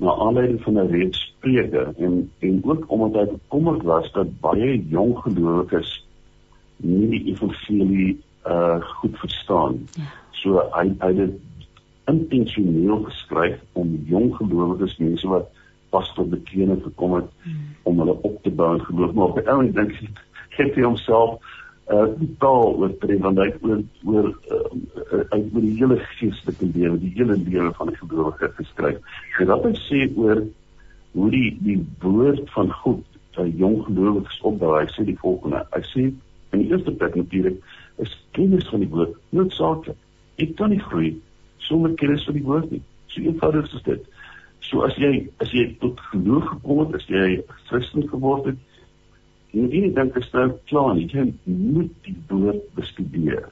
[0.00, 4.78] na aanleiding van 'n reeks preke en en ook omdat hy bekommerd was dat baie
[4.94, 5.90] jong gelowiges
[6.82, 8.10] nie die evangelie
[8.48, 9.80] uh goed verstaan.
[9.94, 10.10] Ja.
[10.40, 11.38] So hy hy het
[12.10, 15.48] intentioneel geskryf om jong gelowiges mense wat
[15.90, 17.70] pas tot bekering gekom het hmm.
[17.82, 19.96] om hulle op te bou in geloof maar op die ou en dink
[20.56, 21.38] het hy homself
[21.90, 27.12] uh totaal oortree want hy oor oor uh, uit oor die hele geestelike lewe die
[27.16, 30.44] hele lewe van die gelowige geskryf en wat hy sê oor
[31.18, 33.02] hoe die die woord van God
[33.34, 36.06] sy jong gelowiges opbou hy sê die volgende hy sê
[36.52, 37.58] in die eerste plek natuurlik
[38.02, 39.98] is kennis van die woord noodsaaklik
[40.42, 41.12] ek kan nie groei
[41.70, 42.82] sonder kennis van die woord nie.
[43.12, 44.08] So eenvoudig is dit.
[44.66, 45.12] So as jy
[45.44, 47.40] as jy tot geloof gekom het, as jy
[47.70, 48.60] Christen geword het,
[49.52, 51.06] jy moet nie dink dit is nou klaar nie.
[51.10, 53.48] Jy moet die woord bestudeer.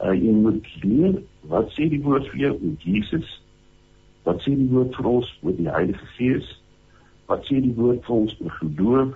[0.00, 1.20] Uh jy moet leer
[1.52, 3.36] wat sê die woord vir jou oor Jesus?
[4.26, 6.54] Wat sê die woord vir ons oor die Heilige Gees?
[7.30, 9.12] Wat sê die woord vir ons oor geloof?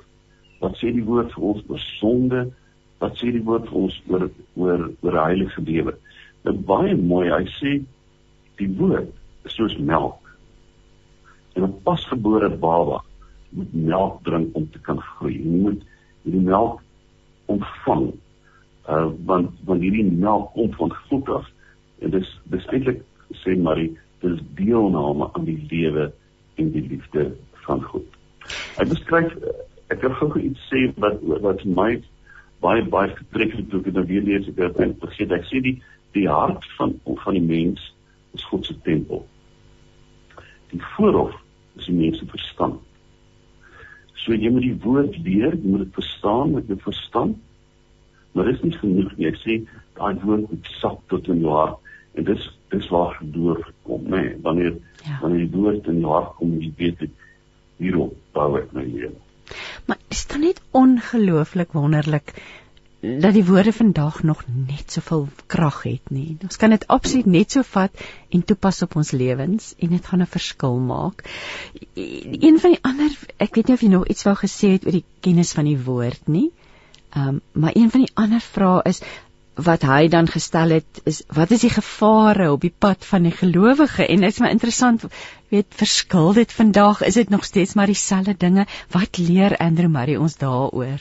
[0.63, 2.45] Wat sê die woord vir ons oor sonde?
[3.03, 5.97] Wat sê die woord vir ons oor oor oor heilige lewe?
[6.45, 7.29] Dit baie mooi.
[7.33, 7.73] Hy sê
[8.61, 9.11] die woord
[9.45, 10.21] is soos melk.
[11.55, 13.03] En 'n pasgebore baba
[13.51, 15.39] moet melk drink om te kan groei.
[15.39, 15.83] Jy moet
[16.23, 16.81] hierdie melk
[17.47, 18.13] ontvang.
[18.89, 21.47] Uh want want hierdie melk kom van God af
[22.01, 23.03] en dis dis eintlik
[23.43, 26.13] sê Marie, dis deelname aan die lewe
[26.61, 27.33] en die liefde
[27.67, 28.05] van God.
[28.79, 29.33] Hy beskryf
[29.93, 31.97] ek het gou iets sê wat wat my
[32.65, 35.61] baie baie getrek het toe ek dit nou weer lees ek het vergeet ek sê
[35.65, 35.77] die
[36.17, 37.93] die hart van van die mens
[38.35, 39.25] is God se tempel.
[40.71, 41.35] Die voorhof
[41.79, 42.81] is die mens se verstand.
[44.25, 47.39] So jy moet die woord leer, jy moet dit verstaan met jou verstand.
[48.35, 49.29] Maar dit is nie genoeg nie.
[49.31, 49.59] Ek sê
[49.99, 54.21] daai woord moet sap tot in jou hart en dis dis waar geloof kom, né?
[54.23, 55.19] Nee, wanneer ja.
[55.21, 57.23] wanneer die woord in jou hart kom, jy weet dit
[57.83, 59.24] hierop bou ek my lewe.
[60.15, 62.37] Is dit net ongelooflik wonderlik
[63.05, 66.37] dat die woorde vandag nog net soveel krag het nie.
[66.43, 70.23] Ons kan dit absoluut net so vat en toepas op ons lewens en dit gaan
[70.23, 71.25] 'n verskil maak.
[71.95, 74.97] Een van die ander, ek weet nie of jy nog iets wou gesê het oor
[75.01, 76.51] die kennis van die woord nie.
[77.11, 79.03] Ehm um, maar een van die ander vrae is
[79.55, 83.33] wat hy dan gestel het is wat is die gevare op die pad van die
[83.33, 84.07] gelowige?
[84.07, 85.05] En dit is my interessant
[85.49, 87.03] weet verskil dit vandag?
[87.03, 88.67] Is dit nog steeds maar dieselfde dinge?
[88.91, 91.01] Wat leer Andrew Murray ons daaroor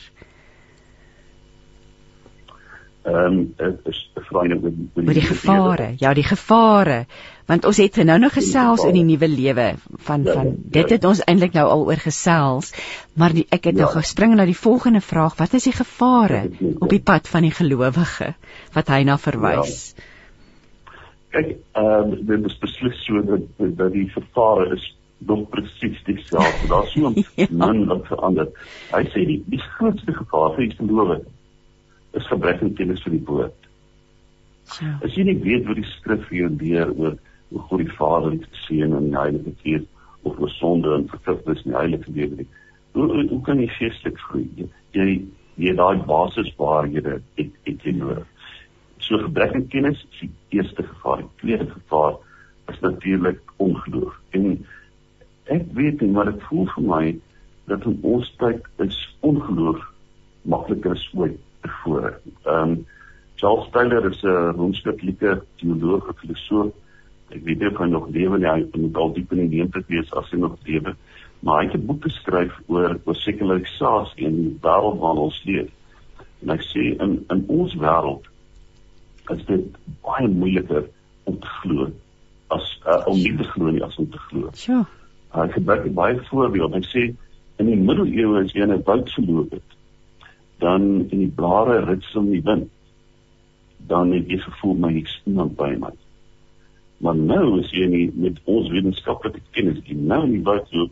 [3.04, 7.04] Ehm um, is jy met met die gevare ja die gevare
[7.52, 9.66] want ons het nou nog gesels in die nuwe lewe
[10.08, 10.96] van ja, van ja, dit ja.
[10.96, 12.72] het ons eintlik nou al oor gesels
[13.20, 13.84] maar die, ek het ja.
[13.84, 17.44] nou gespring na die volgende vraag wat is die gevare ja, op die pad van
[17.44, 18.32] die gelowige
[18.80, 20.08] wat hy na verwys ja.
[21.36, 24.90] kyk ehm um, dit is beslis so dat dat die gevare is
[25.28, 27.52] nog presies dieselfde daar's so ja.
[27.52, 28.48] min wat verander
[28.96, 31.33] hy sê die die grootste gevaar vir die gelowige
[32.14, 33.64] is gebrek aan kennis van die woord
[34.80, 34.98] Ja.
[35.04, 37.18] As jy nie weet wat die skrif vir jou leer oor
[37.52, 39.88] hoe God die Vader die Seun en die Heilige Gees
[40.24, 42.50] of oor sonde en vergifnis in die heilige lewe nie.
[42.96, 44.68] Hoe, hoe hoe kan jy geestelik groei?
[44.96, 45.08] Jy
[45.62, 48.30] jy daai basiswaarhede het het jy nodig.
[49.04, 51.26] So gebrek aan kennis is die eerste gevaar.
[51.26, 52.18] Die tweede gevaar
[52.72, 54.16] is natuurlik ongeloof.
[54.40, 54.64] En
[55.52, 57.06] ek weet nie maar dit voel vir my
[57.70, 58.98] dat in ons tyd is
[59.28, 59.84] ongeloof
[60.48, 62.18] makliker as ooit tevore.
[62.46, 62.86] Ehm um,
[63.36, 66.72] Charles Taylor is 'n Rooms-Katolieke teoloog en filosoof
[67.34, 69.88] ek weet nie of hy nog lewe nie, hy moet al diep in die 90
[69.90, 70.94] wees as hy nog lewe.
[71.44, 75.72] Maar hy het 'n boek geskryf oor oor sekularisasie in die wêreld waarin ons leef.
[76.42, 78.30] En hy sê in in ons wêreld
[79.32, 79.66] is dit
[80.04, 80.86] baie moeiliker
[81.24, 81.92] om te glo
[82.48, 84.50] as uh, om nie te glo nie as om te glo.
[84.68, 84.84] Ja.
[85.34, 86.78] Hy gebruik baie voorbeelde.
[86.78, 87.04] Hy sê
[87.58, 89.73] in die middeleeue as jy 'n woud verloop het,
[90.64, 92.72] dan in die blare ritsel in die wind,
[93.92, 95.92] dan het jy gevoel my is iemand by my.
[97.04, 100.88] Maar nou is jy nie met ons wetenskaplike kennis die nou nie wat so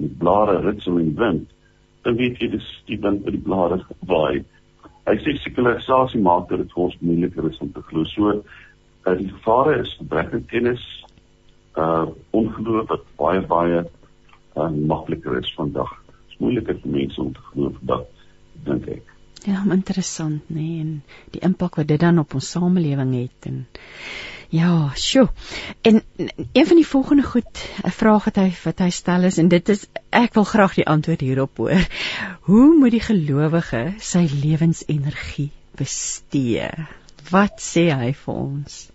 [0.00, 1.52] met blare ritsel en wind.
[2.02, 3.78] Dan weet jy dis die wind wat die blare
[4.10, 4.42] waai.
[5.06, 8.04] Hy sê sekularisasie maak dit vir ons moeiliker om te glo.
[8.10, 10.82] So uh, die gevare is gebrek aan kennis,
[11.78, 15.94] uh ongeloof wat baie baie uh, makliker is vandag.
[16.10, 18.04] Dit is moeiliker vir mense om te glo vandag,
[18.66, 19.08] dink ek.
[19.42, 21.02] Ja, interessant, nee, en
[21.34, 23.64] die impak wat dit dan op ons samelewing het en
[24.52, 25.30] Ja, sjoe.
[25.80, 26.02] En
[26.52, 29.68] een van die volgende goed, 'n vraag wat hy wat hy stel is en dit
[29.68, 31.86] is ek wil graag die antwoord hierop hoor.
[32.48, 36.68] Hoe moet die gelowige sy lewensenergie bestee?
[37.30, 38.90] Wat sê hy vir ons?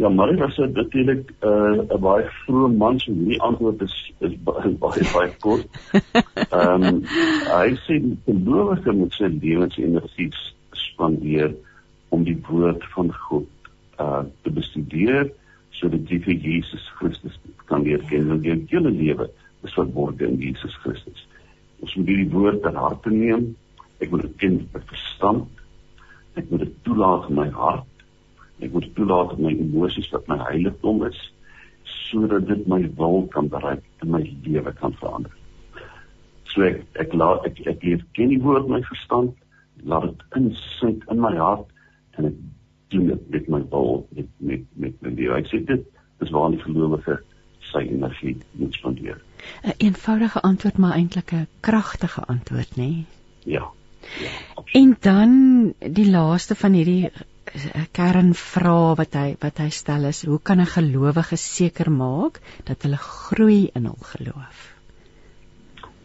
[0.00, 4.12] Ja, maar dit is natuurlik uh, 'n uh, baie vroeë man se nie antwoord is
[4.18, 5.66] is baie baie, baie kort.
[6.58, 7.02] Ehm um,
[7.48, 10.30] hy sê die gelowige moet sy lewensenergie
[10.72, 11.52] spandeer
[12.08, 13.68] om die woord van God
[14.06, 15.28] uh te bestudeer
[15.80, 17.36] sodat jy vir Jesus Christus
[17.68, 19.28] kan leer ken en jou hele lewe
[19.68, 21.28] is verborge in Jesus Christus.
[21.84, 23.50] Ons moet die woord ter harte neem.
[24.00, 25.44] Ek moet dit ken met verstand.
[26.40, 27.89] Ek moet dit toelaat in my hart.
[28.60, 31.20] Ek moet toelaat in my emosies wat my heiligdom is
[32.10, 35.32] sodat dit my wil kan bereik en my lewe kan verander.
[36.50, 39.34] So ek ek laat ek ek leer ken die woord my verstand,
[39.86, 41.66] laat dit insink in my hart
[42.18, 42.38] en ek
[42.90, 45.38] doen dit met my wil met met met my lewe.
[45.38, 45.86] Ek sê dit
[46.20, 47.20] is waar die gelowige
[47.70, 49.20] sy energie moet spandeer.
[49.64, 52.90] 'n Eenvoudige antwoord maar eintlik 'n kragtige antwoord, nê?
[52.90, 53.06] Nee?
[53.44, 53.70] Ja.
[54.20, 54.30] ja
[54.72, 55.30] en dan
[55.78, 57.10] die laaste van hierdie
[57.92, 62.96] kernvraag wat hy wat hy stel is, hoe kan 'n gelowige seker maak dat hulle
[62.96, 64.76] groei in hul geloof?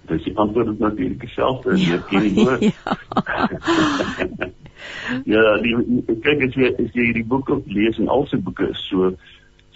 [0.08, 2.62] Dis die antwoord is natuurlik dieselfde, jy ken die woord.
[2.62, 2.98] Ja.
[5.34, 5.74] ja, die
[6.22, 9.12] kyk as jy as jy hierdie boeke lees en al sy boeke is so,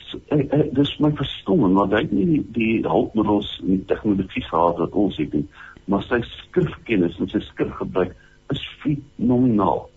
[0.09, 3.86] so eh, eh, dis my verstomming want hy het nie die, die hulpmiddels en die
[3.89, 5.45] tegnologie gehad wat ons het nie,
[5.89, 8.13] maar sy skrifkennis en sy skrifgebruik
[8.53, 9.88] is fenomenaal.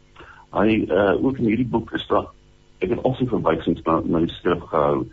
[0.52, 2.30] Hy uh ook in hierdie boek is daar
[2.82, 5.06] ek het al sy verwysings na my skrif gehou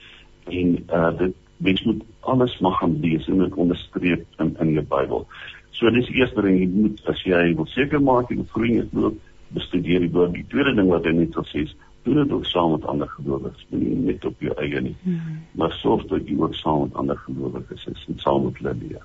[0.49, 4.85] en uh dit mens moet alles mag gaan lees en dit onderstreep in in jou
[4.93, 5.25] Bybel.
[5.71, 8.89] So dis die eerste ding jy moet as jy wil seker maak jy groei in
[8.93, 9.13] jou
[9.55, 10.33] bestudeer die woord.
[10.33, 11.75] Die tweede ding wat hy net wil sê is
[12.07, 14.95] doen dit ook saam met ander gelowiges, nie net op jou eie nie.
[15.03, 15.41] Hmm.
[15.59, 19.03] Maar sorg dat jy ook saam met ander gelowiges is en saam met hulle leer.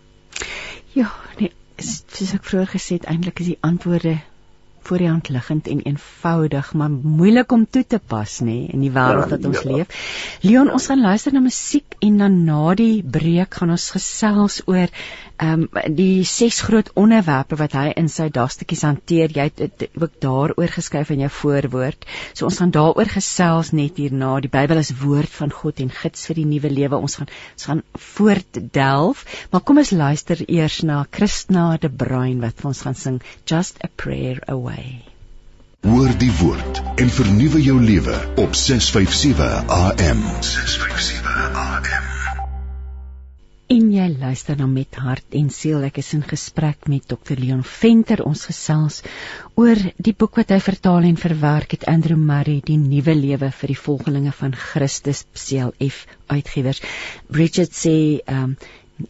[0.94, 1.10] Ja,
[1.40, 1.50] nee,
[1.82, 4.20] soos ek vroeër gesê het, eintlik is die antwoorde
[4.86, 8.92] voor die hand liggend en eenvoudig, maar moeilik om toe te pas nê in die
[8.92, 9.70] wêreld wat ons ja.
[9.70, 10.00] leef.
[10.44, 14.92] Leon, ons gaan luister na musiek en dan na die breek gaan ons gesels oor
[15.44, 19.32] ehm um, die ses groot onderwerpe wat hy in sy dagstukkies hanteer.
[19.34, 22.06] Jy het ook daaroor geskryf in jou voorwoord.
[22.32, 24.36] So ons gaan daaroor gesels net hierna.
[24.40, 27.00] Die Bybel is woord van God en gids vir die nuwe lewe.
[27.00, 32.60] Ons gaan ons gaan voortdelf, maar kom ons luister eers na Christina de Bruin wat
[32.60, 33.20] vir ons gaan sing
[33.50, 35.02] Just a Prayer Away.
[35.84, 40.26] Hoor die woord en vernuwe jou lewe op 657 AM.
[40.40, 42.13] 657 AM.
[43.66, 45.86] En jy luister dan met hart en siel.
[45.86, 47.38] Ek is in gesprek met Dr.
[47.40, 48.20] Leon Venter.
[48.28, 48.98] Ons gesels
[49.56, 53.72] oor die boek wat hy vertaal en verwerk het, Andrew Murray, Die Nuwe Lewe vir
[53.72, 56.82] die volgelinge van Christus, CLF uitgewers.
[57.32, 57.96] Bridget sê,
[58.26, 58.56] ehm um,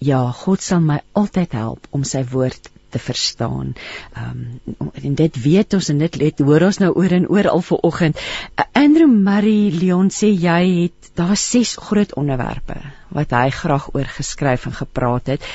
[0.01, 3.75] ja, God sal my altyd help om sy woord te verstaan.
[4.15, 4.45] Ehm
[4.79, 7.63] um, en dit weet ons en dit let hoor ons nou oor en oor al
[7.69, 8.21] vir oggend.
[8.55, 12.77] Uh, Andrew Murray Leon sê jy het daar ses groot onderwerpe
[13.15, 15.49] wat hy graag oor geskryf en gepraat het.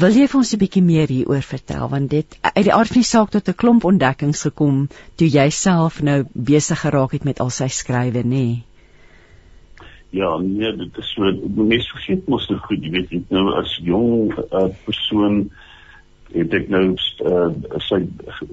[0.00, 3.02] Wil jy vir ons 'n bietjie meer hieroor vertel want dit uit die aard van
[3.02, 7.40] die saak tot 'n klomp ontdekkings gekom toe jy self nou besig geraak het met
[7.40, 8.24] al sy skrywe nê.
[8.24, 8.64] Nee?
[10.10, 11.22] Ja, nee, dit is so
[11.68, 15.65] mense vergeet mos so goed, jy weet, nou as jong uh, persoon uh,
[16.36, 18.02] het ek nou uh, sy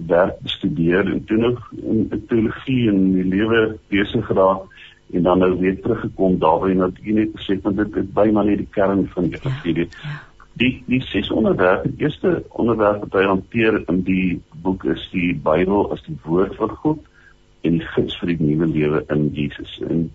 [0.07, 4.69] werk bestudeer en toe nog in teologie en die lewe besig geraak
[5.13, 8.45] en dan nou weer teruggekom daarby en dat ek net gesê want dit is byna
[8.47, 9.87] net die kern van die evangelie.
[9.89, 10.21] Ja, ja.
[10.61, 15.31] Die die ses onderwerpe, die eerste onderwerp wat hy hanteer in die boek is die
[15.33, 16.99] Bybel as die woord van God
[17.65, 19.79] en die gids vir die nuwe lewe in Jesus.
[19.89, 20.11] En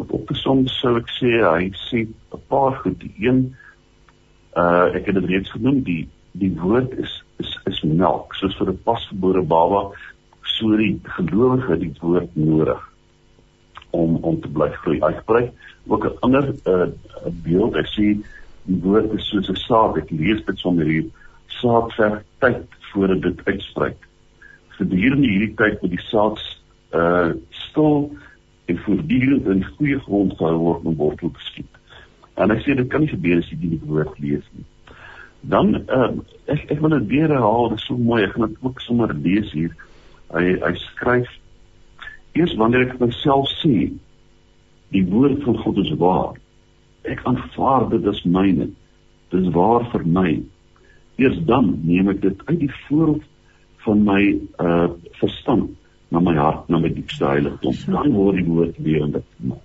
[0.00, 2.96] op die som sou ek sê hy sê 'n paar goed.
[3.00, 3.42] Die een
[4.56, 8.34] uh ek het dit reeds genoem, die die woord is is is melk.
[8.34, 9.90] Soos vir 'n pasgebore baba
[10.42, 12.82] so die gelowige die woord nodig
[13.90, 15.00] om om te bly groei.
[15.00, 15.50] Uitbrei
[15.86, 16.88] ook 'n ander uh,
[17.42, 17.76] beeld.
[17.76, 18.24] Ek sien
[18.64, 19.96] die woord is soos 'n saad.
[19.96, 21.06] Ek lees dit sommer hier.
[21.46, 23.94] Saad ver tyd voordat dit uitsprei
[24.80, 26.38] gedurende hierdie tyd met die saad
[26.94, 28.10] uh stil
[28.66, 31.74] en voortdurend in goeie grond gehou word om wortel te skiet.
[32.34, 34.66] En ek sê dit kan nie gebeur as jy die woord lees nie
[35.40, 36.12] dan uh,
[36.52, 38.24] ek ek wil dit weer herhaal, dit is so mooi.
[38.24, 39.72] Ek gaan dit ook sommer lees hier.
[40.34, 41.30] Hy hy skryf
[42.38, 43.90] eers wanneer ek myself sê
[44.94, 46.36] die woord van God is waar.
[47.08, 48.70] Ek aanvaar dit as myne.
[49.30, 50.30] Dit is waar vir my.
[51.20, 53.24] Eers dan neem ek dit uit die voorhof
[53.86, 54.22] van my
[54.60, 54.90] uh
[55.22, 55.76] verstand
[56.10, 57.76] na my hart, na my diepste heiligdom.
[57.86, 59.60] Dan word die woord lewend vir my.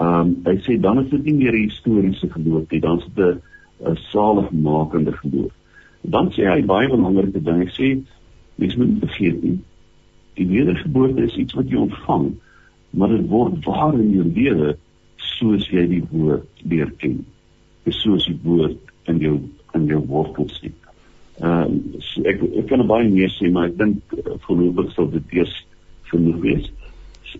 [0.00, 3.08] Ehm um, hy sê dan is dit nie meer 'n historiese geloof nie, dan is
[3.14, 3.42] dit 'n
[3.84, 5.52] 'n saligmakende geloof.
[6.00, 7.64] Dan sê hy baie belangrike dinge.
[7.64, 7.88] Hy sê
[8.54, 9.58] mens moet vergeet nie.
[10.34, 12.30] Die wedergeboorte is iets wat jy ontvang,
[12.90, 14.76] maar dit word waar in jou lewe
[15.16, 17.24] soos jy die woord leer ken.
[17.84, 18.78] Dis soos die woord
[19.08, 19.38] in jou
[19.74, 20.76] in jou wortels sit.
[21.40, 21.78] Ehm
[22.24, 25.54] ek ek kan baie meer sê, maar ek dink uh, voorlopig sal dit eers
[26.10, 26.70] genoeg wees.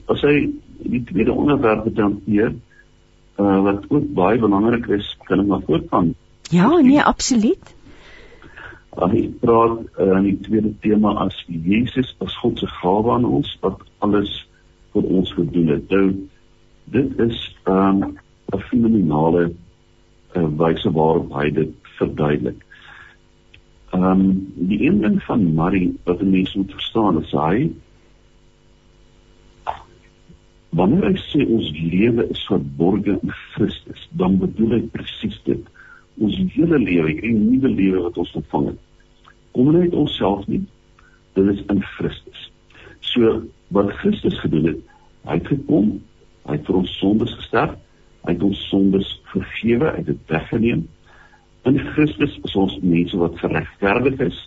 [0.09, 0.49] As hy
[0.86, 2.55] die tweede onderwerp hanteer,
[3.36, 6.14] uh, wat ook baie belangrik is, kan ek maar voortgaan.
[6.51, 7.75] Ja, nee, absoluut.
[8.99, 13.53] Hy praat uh, in die tweede tema as Jesus as God se gawe aan ons
[13.63, 14.33] wat alles
[14.91, 15.95] vir ons gedoen het.
[15.95, 16.09] Nou
[16.91, 17.39] dit is
[17.71, 18.19] ehm, 'n
[18.51, 19.45] um, fenominale
[20.35, 21.71] uh, wyse waarop hy dit
[22.01, 22.67] verduidelik.
[23.95, 24.27] Ehm um,
[24.57, 27.71] die een ding van Marie wat mense moet verstaan is hy
[30.71, 35.63] wanneer hy sê ons lewe is verborge in Christus, dan bedoel hy presies dit
[36.21, 38.81] ons hele lewe, hierdie nuwe lewe wat ons ontvang het.
[39.57, 40.62] Kom nie uit onsself nie.
[41.39, 42.47] Dit is in Christus.
[43.12, 43.41] So
[43.75, 44.81] wat Christus gedoen het,
[45.29, 45.93] hy het gekom,
[46.49, 47.77] hy het vir ons sondes gesterf,
[48.27, 50.85] hy het ons sondes vergewe, hy het dit weggeneem.
[51.68, 54.39] In Christus is ons mense wat geregverdig is.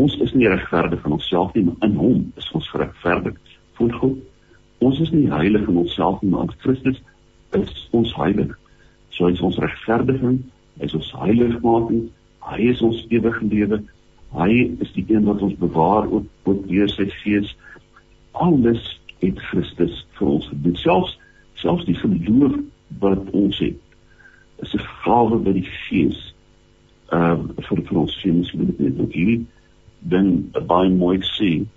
[0.00, 3.36] Ons is nie regverdig in onsself nie, maar in hom is ons geregverdig
[3.78, 4.20] voor God.
[4.84, 7.00] Ons is nie heilig in onsself nie, maar in Christus
[7.54, 8.52] is ons heilig.
[9.14, 10.40] So hy is ons regverdiging,
[10.78, 12.08] hy is ons heiligmaking,
[12.50, 13.82] hy is ons ewige lewe.
[14.34, 14.50] Hy
[14.82, 17.54] is die een wat ons bewaar ook ook deur sy gees.
[18.32, 18.82] Alles
[19.22, 20.76] het Christus vir ons gedoen.
[20.82, 21.18] Selfs
[21.62, 22.58] selfs die geloof
[22.98, 23.78] wat ons het
[24.62, 26.34] is 'n gawe by die Gees.
[27.12, 29.40] Ehm uh, vir vir ons sien moet dit ook hier
[29.98, 31.68] dan baie mooi sien.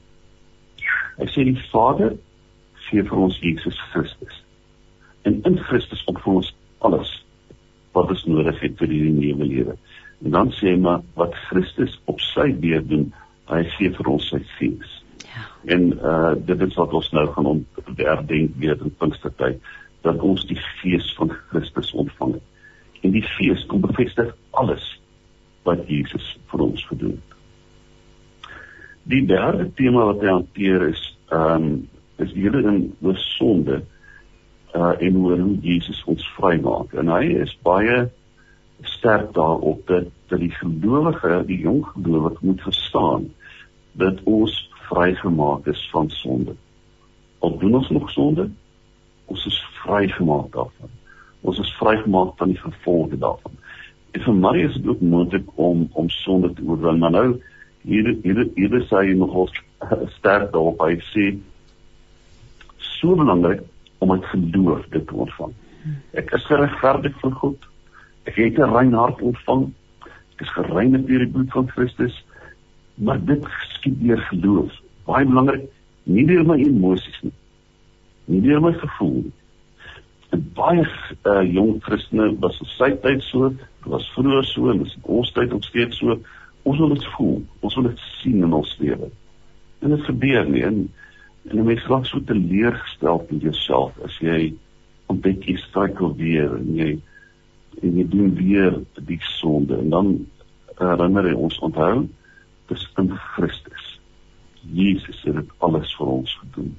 [1.18, 2.18] Hy sê die Vader
[2.88, 4.44] gee vir ons Jesus Christus.
[5.22, 7.26] En in Christus ontvang ons alles
[7.98, 9.76] wat ons nodig het vir hierdie nuwe lewe.
[10.26, 13.10] En dan sê hy maar wat Christus op sy beurt doen,
[13.52, 14.94] hy gee vir ons sy gees.
[15.24, 15.46] Ja.
[15.76, 19.62] En uh dit is wat ons nou gaan ontderdenk weer in Pinkstertyd
[20.06, 22.48] dat ons die gees van Christus ontvang het.
[23.06, 24.86] En die gees kom bevestig alles
[25.68, 27.36] wat Jesus vir ons gedoen het.
[29.08, 31.70] Die derde tema wat hy hanteer is ehm um,
[32.18, 33.97] is die hele ding oor sonde uh
[34.78, 36.94] en hoe hoe Jesus ons vrymaak.
[36.94, 38.08] En hy is baie
[38.82, 43.30] sterk daarop dat dat die gelowige, die jong gelowige moet verstaan
[43.98, 46.56] dat ons vrygemaak is van sonde.
[47.40, 48.50] Al doen ons nog sonde,
[49.26, 50.92] ons is vrygemaak daarvan.
[51.42, 53.56] Ons is vrygemaak van die gevolge daarvan.
[54.12, 57.28] En vir Maria is dit ook moontlik om om sonde te oorwin, maar nou
[57.88, 59.50] hier hier hier sê hy nogal
[60.18, 61.28] sterk daarop hy sê
[62.78, 63.64] so belangrik
[63.98, 65.54] om uit geloof dit te ontvang.
[66.12, 67.68] Ek is geregverdig voor God.
[68.24, 69.72] Ek het 'n rein hart ontvang.
[70.36, 72.26] Ek is gereinig deur die bloed van Christus.
[72.96, 74.74] Maar dit geskied deur geloof.
[75.06, 75.70] Baie belangrik,
[76.04, 77.34] nie deur my emosies nie.
[78.26, 79.34] Nie deur my gevoel nie.
[80.30, 80.84] En baie
[81.24, 83.54] uh, jong Christene was op sy tyd so,
[83.88, 86.18] was vroeër so en is ons tyd ook steeds so.
[86.68, 89.08] Ons wil dit voel, ons wil dit sien in ons lewe.
[89.80, 90.82] En dit gebeur nie en
[91.52, 94.54] en jy raak so teleurgestel in jouself as jy
[95.12, 96.90] ontdek jy struikel weer en jy
[97.84, 100.10] en jy doen weer die sonde en dan
[100.80, 102.08] herinner hy ons onthou
[102.68, 103.86] dis in Christus.
[104.76, 106.74] Jesus het dit alles vir ons gedoen.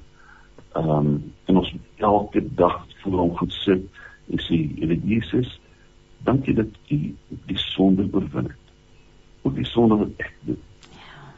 [0.77, 1.15] Ehm um,
[1.49, 3.87] en ons elke dag voor hom goed sit
[4.29, 5.59] en sê, "Here Jesus,
[6.23, 8.73] dankie dat U die sonde oorwin het.
[9.41, 10.61] Ook die sonde wat ek doen.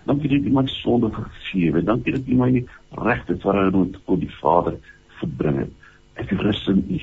[0.05, 1.83] Dankie dat U my sonde vergewe.
[1.83, 4.77] Dankie dat U my regte verhouding tot die Vader
[5.21, 5.71] verbring het.
[6.13, 6.99] Ek rus in U.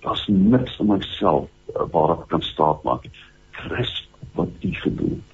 [0.00, 3.08] Daar's niks in myself eh, waar ek kan staat maak.
[3.68, 3.94] Rus
[4.34, 5.32] wat U gedoen het.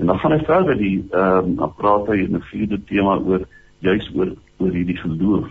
[0.00, 3.42] En dan gaan hy verder die ehm um, praat hy in 'n vierde tema oor
[3.84, 5.48] juis oor oor hierdie geloof.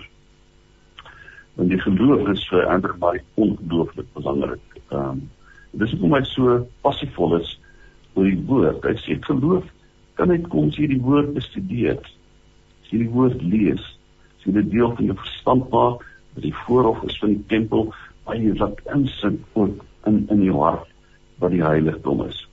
[1.55, 4.65] Want die geloof is vir ander baie ongelooflik belangrik.
[4.89, 5.29] Ehm um,
[5.71, 7.59] dis hoekom hy so passievol is
[8.13, 8.81] oor die woord.
[8.83, 9.69] Hy sê geloof
[10.19, 11.99] kan net kom as jy die woord bestudeer.
[12.83, 13.83] As jy die woord lees,
[14.35, 16.03] as jy dit deel van jou verstand maak,
[16.35, 17.89] dat die voorhof is van die tempel,
[18.29, 20.89] jy laat insink ook in in jou hart
[21.41, 22.43] wat die heiligdom is.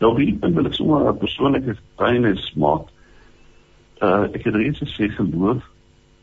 [0.00, 2.88] Nou wie ek wil ek sommer 'n persoonlike getuienis maak.
[4.00, 5.62] Uh ek het reeds gesê geloof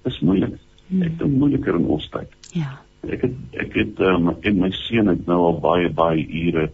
[0.05, 0.57] is moeilik.
[0.87, 1.03] Hmm.
[1.03, 2.29] Ek dink moeiliker in ons tyd.
[2.53, 2.79] Ja.
[3.07, 6.71] Ek het ek het um, en my seun het nou al baie baie ure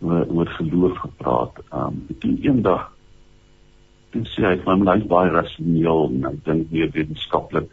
[0.00, 1.62] oor, oor geloof gepraat.
[1.72, 2.90] Um toe eendag
[4.12, 7.70] toe sê hy van my baie rasioneel en ek dink meer wetenskaplik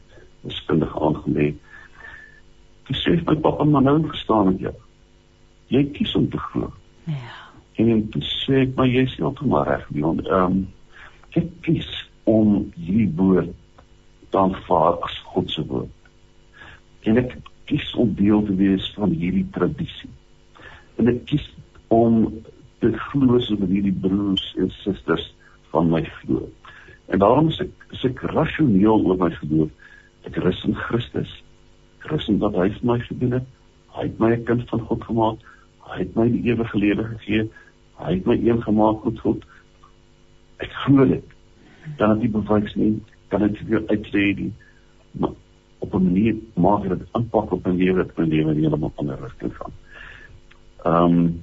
[0.47, 1.49] wiskundig aangelê.
[2.87, 4.75] Toe sê my pappa maar nou verstaan ek jou.
[5.75, 6.71] Jy kies om te glo.
[7.11, 7.37] Ja.
[7.79, 10.23] En toe sê ek maar jy is heeltemal reg, Leon.
[10.27, 10.61] Ehm um,
[11.37, 11.89] ek kies
[12.29, 13.51] om hierdie woord
[14.33, 15.91] te aanvaar as God se woord.
[17.09, 17.35] En ek
[17.69, 20.09] kies om deel te wees van hierdie tradisie.
[20.97, 21.45] En ek kies
[21.93, 22.23] om
[22.81, 25.27] te glo soos hierdie broers en susters
[25.71, 26.49] van my glo.
[27.09, 29.69] En daarom is ek is ek rasioneel oor my geloof.
[30.29, 31.31] Ek rus in Christus.
[32.05, 33.47] Christus wat hy vir my gedoen het.
[33.95, 35.39] Hy het my 'n kind van God gemaak.
[35.89, 37.49] Hy het my die ewige lewe gegee.
[37.97, 39.45] Hy het my een gemaak met God.
[40.57, 41.25] Ek glo dit.
[41.97, 42.99] Dan het die bewys nie
[43.29, 44.53] kan dit weer uitlê nie.
[45.11, 45.33] Maar
[45.79, 49.55] op 'n manier maak dit aanpak op 'n lewe wat my lewe heeltemal anders rigting
[49.57, 49.73] gaan.
[50.83, 51.41] Ehm um,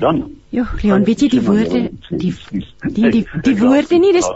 [0.00, 2.32] dan Jo, Leon, weet jy die woorde die
[2.96, 4.28] die die die woorde nie dis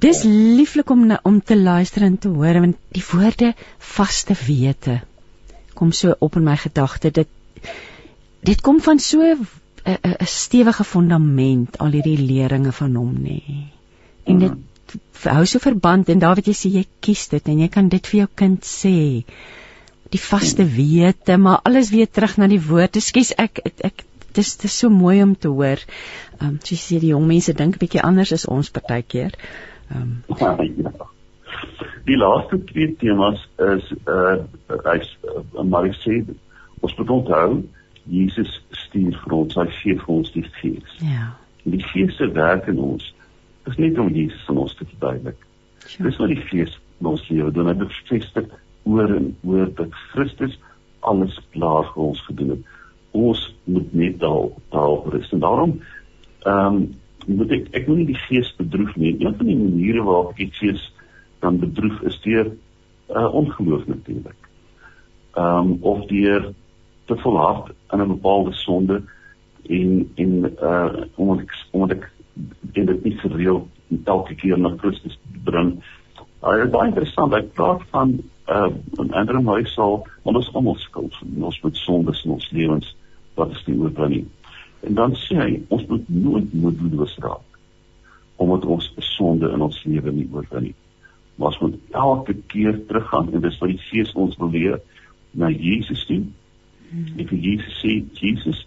[0.00, 5.00] dis lieflik om om te luister en te hoor want die woorde vaste wete
[5.74, 7.28] kom so op in my gedagte dit
[8.48, 9.46] dit kom van so 'n
[9.84, 13.40] 'n stewige fundament al hierdie leringe van hom nê.
[14.24, 14.52] En dit
[15.24, 18.06] hou so verband en daar wat jy sê jy kies dit en jy kan dit
[18.06, 19.24] vir jou kind sê.
[20.10, 22.96] Die vaste wete, maar alles weer terug na die woord.
[22.96, 24.04] Ekskuus ek ek
[24.36, 25.82] dis dis so mooi om te hoor.
[26.40, 29.34] Ehm um, jy sê die jong mense dink 'n bietjie anders as ons partykeer.
[29.90, 30.38] Ehm um.
[32.06, 34.38] Die laaste twee temas is uh
[34.86, 36.22] hy's uh, maar ek sê
[36.80, 37.62] ons moet onthou
[38.10, 40.96] Jesus stuur vir ons, hy gee vir ons die Gees.
[41.04, 41.34] Ja.
[41.64, 43.12] En die Gees se werk in ons
[43.68, 45.38] is nie om Jesus in ons te verduidelik.
[45.84, 46.08] Sure.
[46.08, 47.68] Dis wat die Gees in ons lewe doen.
[47.70, 48.48] Hy bevestig
[48.88, 50.56] oor en oor dat Christus
[51.06, 52.76] alles klaar vir ons gedoen het.
[53.10, 55.32] Ons moet net daar daar rus.
[55.32, 55.80] En daarom
[56.42, 59.16] ehm um, moet ek ek moet nie die Gees bedroef nie.
[59.18, 60.86] Een van die maniere waarop ek die Gees
[61.40, 62.52] dan bedroef is deur
[63.10, 64.48] uh, ongeloof natuurlik.
[65.34, 66.52] Ehm um, of deur
[67.06, 69.02] te volhard in 'n bepaalde sonde
[69.68, 72.12] en en uh omdat ek omdat ek
[72.72, 73.68] en dit nie gereeld
[74.04, 75.82] elke keer na Christus bring.
[76.42, 77.34] Uh, dit is baie interessant.
[77.34, 82.30] Ek praat van uh 'n ander mens sal ons almal skuld ons moet sondes in
[82.30, 82.96] ons lewens
[83.40, 84.28] wat is die oorwinning.
[84.86, 87.46] En dan sê hy ons moet nooit moedeloos raak
[88.40, 90.76] omdat ons sonde in ons lewe nie oorwin nie.
[91.36, 94.78] Maar ons moet elke keer teruggaan en dis wat die Gees ons wil leer
[95.36, 96.22] na Jesus toe
[96.90, 98.64] En vir Jesus sê Jesus,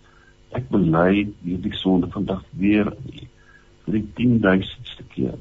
[0.55, 2.91] ek bely hierdie sonde vandag weer
[3.83, 5.39] vir die 10000ste keer.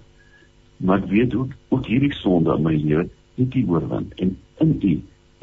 [0.83, 3.05] maar ek weet ook ook hierdie sonde in my lewe
[3.37, 4.33] het U oorwin en
[4.65, 4.95] in U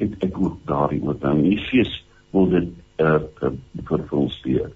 [0.01, 1.45] het ek ook daardie oorwin.
[1.45, 2.01] In Efesië
[2.35, 2.67] wil dit
[2.99, 3.53] uh, uh
[3.85, 4.69] vir ons leer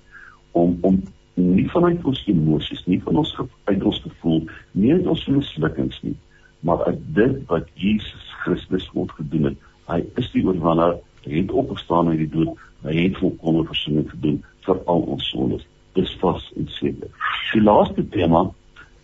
[0.54, 1.02] om om
[1.34, 3.32] nie vanuit ons emosies, nie van ons
[3.66, 4.44] uit ons gevoel,
[4.78, 6.16] nie uit ons mislukkings nie,
[6.62, 9.70] maar uit dit wat Jesus Christus ons gedoen het.
[9.90, 14.42] Hy is die oorwinnaar, hy het opgestaan uit die dood, hy het volkomme verzoening gedoen
[14.68, 15.66] vir al ons sondes.
[15.98, 17.10] Dis vas en seker.
[17.54, 18.46] Die laaste tema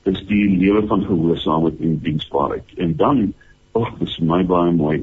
[0.09, 2.75] is die lewe van gehoorsaamheid en diensbaarheid.
[2.77, 3.23] En dan,
[3.77, 4.99] ag, dis my baie mooi.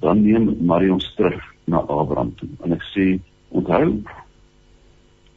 [0.00, 2.48] Dan neem Marie ons terug na Abraham toe.
[2.64, 3.12] En ek sê,
[3.50, 4.02] onthou,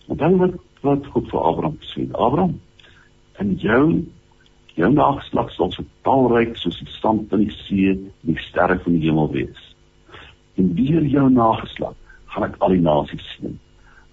[0.07, 2.15] onthou wat wat God vir Abraham gesê het.
[2.19, 2.57] Abraham,
[3.39, 4.03] in jou
[4.75, 8.97] jou nageslag sal so talryk soos die sand in die see en die sterre van
[8.97, 9.67] die hemel wees.
[10.57, 11.95] En deur jou nageslag
[12.33, 13.53] gaan ek al die nasies seën.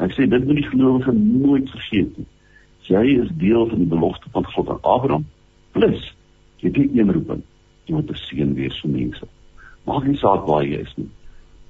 [0.00, 2.28] Hy sê dit moet die gelowige nooit vergeet nie.
[2.90, 5.26] Jy is deel van die belofte van God aan Abraham.
[5.76, 6.06] Plus,
[6.60, 7.42] jy het een roeping,
[7.86, 9.26] jy moet 'n seën wees vir mense.
[9.86, 11.08] Maak nie saak waar jy is nie.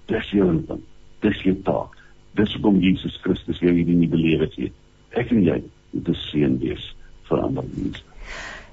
[0.07, 0.83] Dis jou roeping.
[1.21, 2.00] Dis jou taak.
[2.39, 4.73] Dis hoekom Jesus Christus jou hierdie nuwe lewe gee.
[5.19, 5.63] Ek en jy
[5.93, 6.95] moet 'n seën wees
[7.29, 8.03] vir ander mense.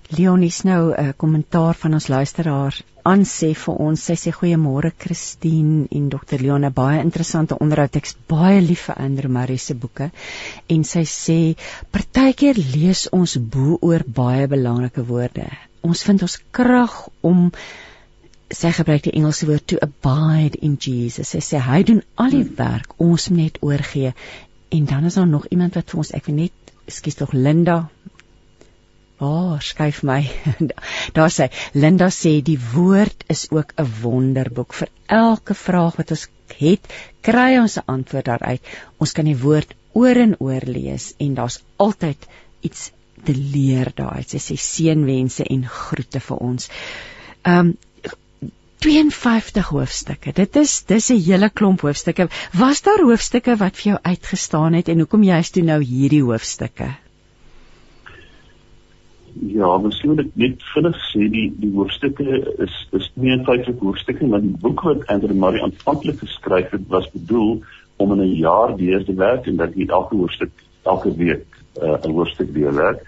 [0.09, 4.03] Leonie nou 'n uh, kommentaar van ons luisteraar aan sê vir ons.
[4.03, 6.39] Sy sê goeiemôre Christine en Dr.
[6.39, 7.95] Leon, 'n baie interessante onderhoud.
[7.95, 10.11] Ek's baie lief vir Andrew Murray se boeke
[10.67, 11.55] en sy sê
[11.91, 15.47] partykeer lees ons bo oor baie belangrike woorde.
[15.81, 17.51] Ons vind ons krag om
[18.53, 21.33] sy gebruik die Engelse woord to abide in Jesus.
[21.33, 24.13] Sy sê hy doen al die werk, ons moet net oorgee.
[24.69, 27.87] En dan is daar nog iemand wat vir ons ek weet net, ekskuus tog Linda,
[29.17, 30.29] Waar oh, skuif my?
[31.17, 36.27] Daar sê Linda sê die woord is ook 'n wonderboek vir elke vraag wat ons
[36.59, 36.85] het,
[37.25, 38.61] kry ons 'n antwoord daaruit.
[38.97, 42.27] Ons kan die woord oor en oor lees en daar's altyd
[42.61, 42.91] iets
[43.23, 44.29] te leer daaruit.
[44.29, 46.69] Sy sê seënwense en groete vir ons.
[47.41, 47.73] Um
[48.83, 50.31] 52 hoofstukke.
[50.33, 52.27] Dit is dis 'n hele klomp hoofstukke.
[52.53, 56.23] Was daar hoofstukke wat vir jou uitgestaan het en hoekom jy is toe nou hierdie
[56.23, 56.89] hoofstukke?
[59.45, 62.25] Ja, moet ek net vinnig sê die die hoofstukke
[62.65, 67.61] is is 52 hoofstukke, maar die boek wat Andrew Murray aanvanklik geskryf het, was bedoel
[67.97, 70.51] om in 'n jaar deur te werk en dat jy elke hoofstuk
[70.83, 71.45] elke week
[71.81, 73.05] uh, 'n hoofstuk deurwerk.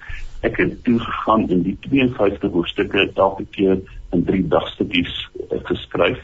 [0.47, 3.79] Ek het toe gegaan en die 52 hoofstukke elke keer
[4.15, 5.15] in 3 dagstukkies
[5.49, 6.21] uh, geskryf.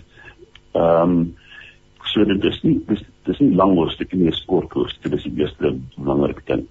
[0.76, 1.34] Ehm um,
[2.06, 5.42] so dit is nie dis dis nie lang hoofstukke nie, dis kort hoofstukke, dis die
[5.44, 6.64] eerste belangrike ding.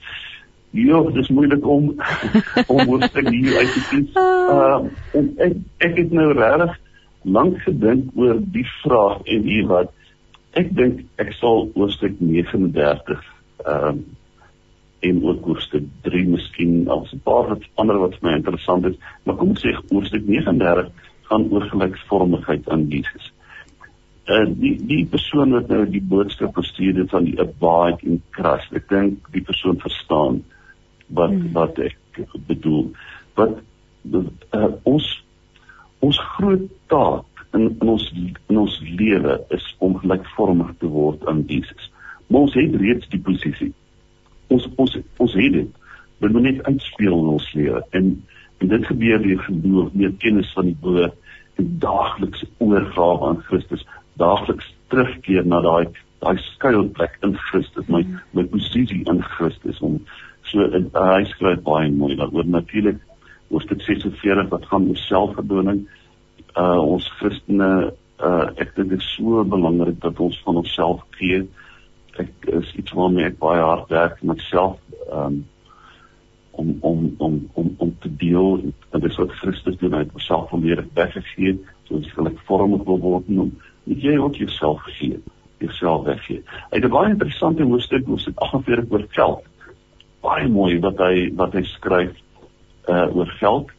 [0.75, 1.91] Ja, dit is moeilik om
[2.73, 4.17] om hoofstuk hier uit te kies.
[4.23, 4.89] Ehm
[5.21, 5.61] uh, ek
[5.91, 6.81] ek het nou regtig
[7.25, 9.93] lank gedink oor die vraag en hier wat
[10.61, 13.21] ek dink ek sal hoofstuk 39
[13.65, 14.05] ehm um,
[15.05, 18.97] en ook hoofstuk 3 miskien als 'n paar wat ander wat vir my interessant is,
[19.25, 20.91] maar kom ek sê hoofstuk 39
[21.29, 23.33] gaan oor gelyksvormigheid aan Jesus.
[24.25, 28.73] Uh, die die persoon wat nou die boodskap gestuur het van die abide in Christ.
[28.73, 30.43] Ek dink die persoon verstaan
[31.09, 31.53] wat hmm.
[31.53, 31.99] wat ek
[32.47, 32.87] bedoel
[33.35, 33.61] wat
[34.13, 35.25] uh, ons
[36.01, 41.45] ons groot taak in, in ons in ons lewe is om gelykvormig te word aan
[41.49, 41.91] Jesus.
[42.27, 43.73] Maar ons het reeds die posisie.
[44.49, 45.69] Ons ons ons het dit.
[46.23, 48.15] Dit moet net uitspeel in ons lewe en
[48.63, 51.15] en dit gebeur deur geloof, deur kennis van die woord
[51.59, 53.83] en daaglikse oorgawe aan Christus,
[54.19, 55.91] daagliks terugkeer na daai
[56.23, 60.01] daai skuilplek in Christus, my my posisie in Christus om
[60.51, 63.01] So in uh, hy skryf baie mooi daaroor natuurlik
[63.53, 65.85] hoofstuk 46 wat gaan oor selfverdoning.
[66.61, 67.71] Uh ons Christene
[68.21, 71.43] uh ek dink dit is so belangrik dat ons van onsself gee.
[72.23, 74.79] Ek is iets waarmee ek baie hard werk met myself
[75.11, 75.45] um
[76.55, 80.13] om om om om om te deel en dit is wat Christus doen hy het
[80.15, 81.57] homself volledig weggegee
[81.89, 83.51] soos gelyk vormig wil word en
[83.87, 85.19] jy ook jouself gee
[85.59, 86.43] jouself weggee.
[86.71, 89.43] Hy het 'n baie interessante hoofstuk hoofstuk 48 oor geld
[90.25, 92.15] baie mooi wat hy wat hy skryf
[92.89, 93.71] uh oor geld.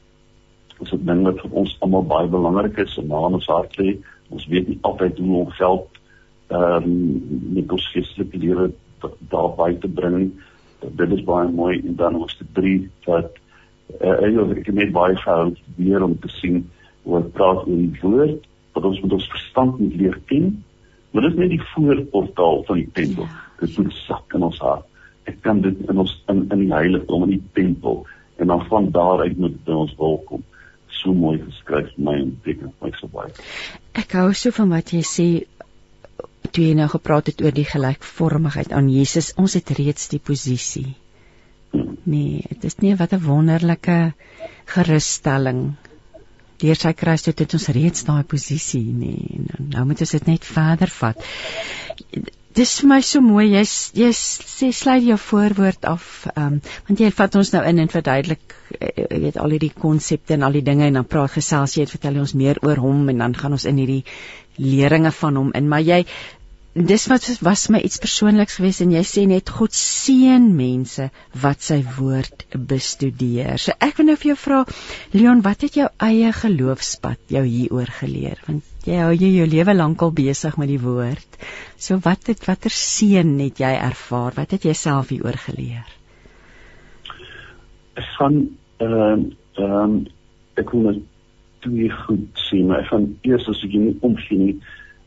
[0.82, 3.98] Is 'n ding wat vir ons almal baie belangrik is en na ons hart lê.
[4.30, 5.95] Ons weet nie altyd hoe om geld
[6.56, 8.70] ehm um, met ons geestelike lewe
[9.32, 10.32] daar by te bring.
[10.82, 13.38] Dit is baie mooi en dan ons te drie wat
[14.02, 14.16] uh
[14.58, 16.64] ek net baie gehou weer om te sien
[17.04, 20.50] hoe dit praat oor die woord wat ons met ons verstand moet leer ken.
[21.12, 23.30] Maar dit is net die voorportaal van die tempel.
[23.60, 24.90] Dit moet sak in ons hart
[25.30, 28.04] ek kan dit in ons in in die heiligdom in die tempel
[28.42, 30.44] en dan van daar uit moet dit ons wil kom
[31.00, 33.34] so mooi geskryf my en teken my so baie
[34.04, 35.28] ek hou so van wat jy sê
[36.56, 40.88] toe jy nou gepraat het oor die gelykvormigheid aan Jesus ons het reeds die posisie
[42.06, 44.00] nee dit is nie wat 'n wonderlike
[44.76, 45.76] gerusstelling
[46.62, 49.40] deur sy kruis het ons reeds daai posisie nee.
[49.40, 51.28] en nou moet ons dit net verder vat.
[52.56, 53.64] Dis vir my so mooi jy
[54.00, 56.06] jy sê sluit jou voorwoord af
[56.40, 60.38] um, want jy vat ons nou in en verduidelik eh, jy weet al hierdie konsepte
[60.38, 63.04] en al die dinge en dan praat gesels jy het vertel ons meer oor hom
[63.12, 64.06] en dan gaan ons in hierdie
[64.56, 66.06] leringe van hom in maar jy
[66.76, 71.08] dis wat was my iets persoonliks geweest en jy sê net God seën mense
[71.40, 73.56] wat sy woord bestudeer.
[73.56, 74.60] So ek wil nou vir jou vra
[75.16, 78.44] Leon, wat het jou eie geloofspad jou hieroor geleer?
[78.48, 81.40] Want jy hou jy jou lewe lank al besig met die woord.
[81.80, 84.36] So wat het watter seën het jy ervaar?
[84.36, 85.88] Wat het jy self hieroor geleer?
[88.20, 88.42] Gaan
[88.84, 89.20] ehm uh,
[89.64, 90.00] ehm um,
[90.60, 91.04] ek wil net
[91.64, 94.58] twee goed sê, maar gaan eers as ek nie omsien nie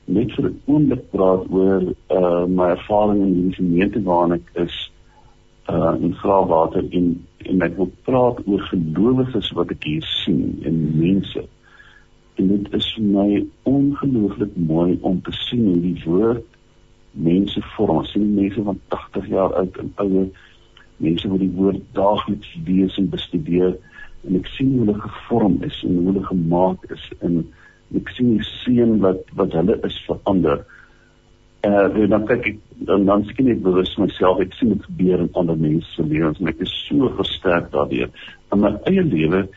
[0.09, 1.83] net vir 'n oomblik praat oor
[2.19, 4.77] uh my ervaring in die gemeente waarin ek is
[5.69, 7.07] uh in Graafwater en
[7.51, 11.45] en ek wil praat oor gelowiges wat ek hier sien en mense.
[12.39, 13.29] En dit is vir my
[13.73, 16.47] ongelooflik mooi om te sien hoe die woord
[17.13, 18.01] mense vorm.
[18.03, 20.29] Ons sien mense van 80 jaar oud en ouer,
[20.97, 23.77] mense wat die woord daagliks lees en bestudeer
[24.27, 27.43] en ek sien hoe hulle gevorm is en hoe hulle gemaak is in
[27.97, 30.65] ek sien die seën wat wat hulle is verander.
[31.67, 32.59] Eh uh, dan kyk ek
[32.91, 36.39] dan dan sien ek bewus myself ek sien dit gebeur in ander mense se lewens
[36.41, 38.13] en ek is so versterk daardeur.
[38.53, 39.49] In my eie lewe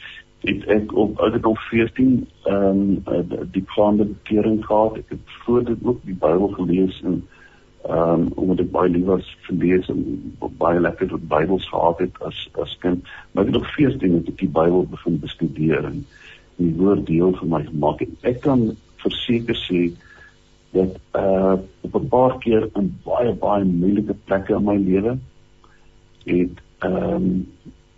[0.42, 2.16] het ek op ouderdom 14
[2.50, 4.98] ehm um, die plande bekering gehad.
[4.98, 7.22] Ek het voor dit ook die Bybel gelees en
[7.84, 10.02] ehm um, omdat ek baie lief was vir lees en
[10.58, 13.06] baie lekker met Bybels gehad het as as kind.
[13.32, 16.06] Maar ek het op 14 het ek die Bybel begin bestudeer en
[16.64, 18.16] die woord deel vir my gemaak het.
[18.28, 18.72] Ek kan
[19.04, 19.92] verseker sê
[20.72, 25.18] dat uh op 'n paar keer in baie baie moeilike plekke in my lewe
[26.26, 27.48] het ehm um,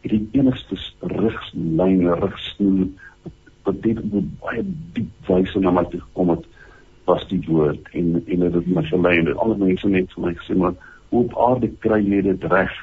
[0.01, 2.87] die enigste rigslyn rigsnoer
[3.63, 4.63] wat dit met baie
[4.93, 6.45] diep wyse na my toe gekom het
[7.05, 7.89] was die woord.
[7.91, 10.73] En en dit het my gelei en ander mense net vir my gesê maar
[11.09, 12.73] op aarde kry jy dit reg?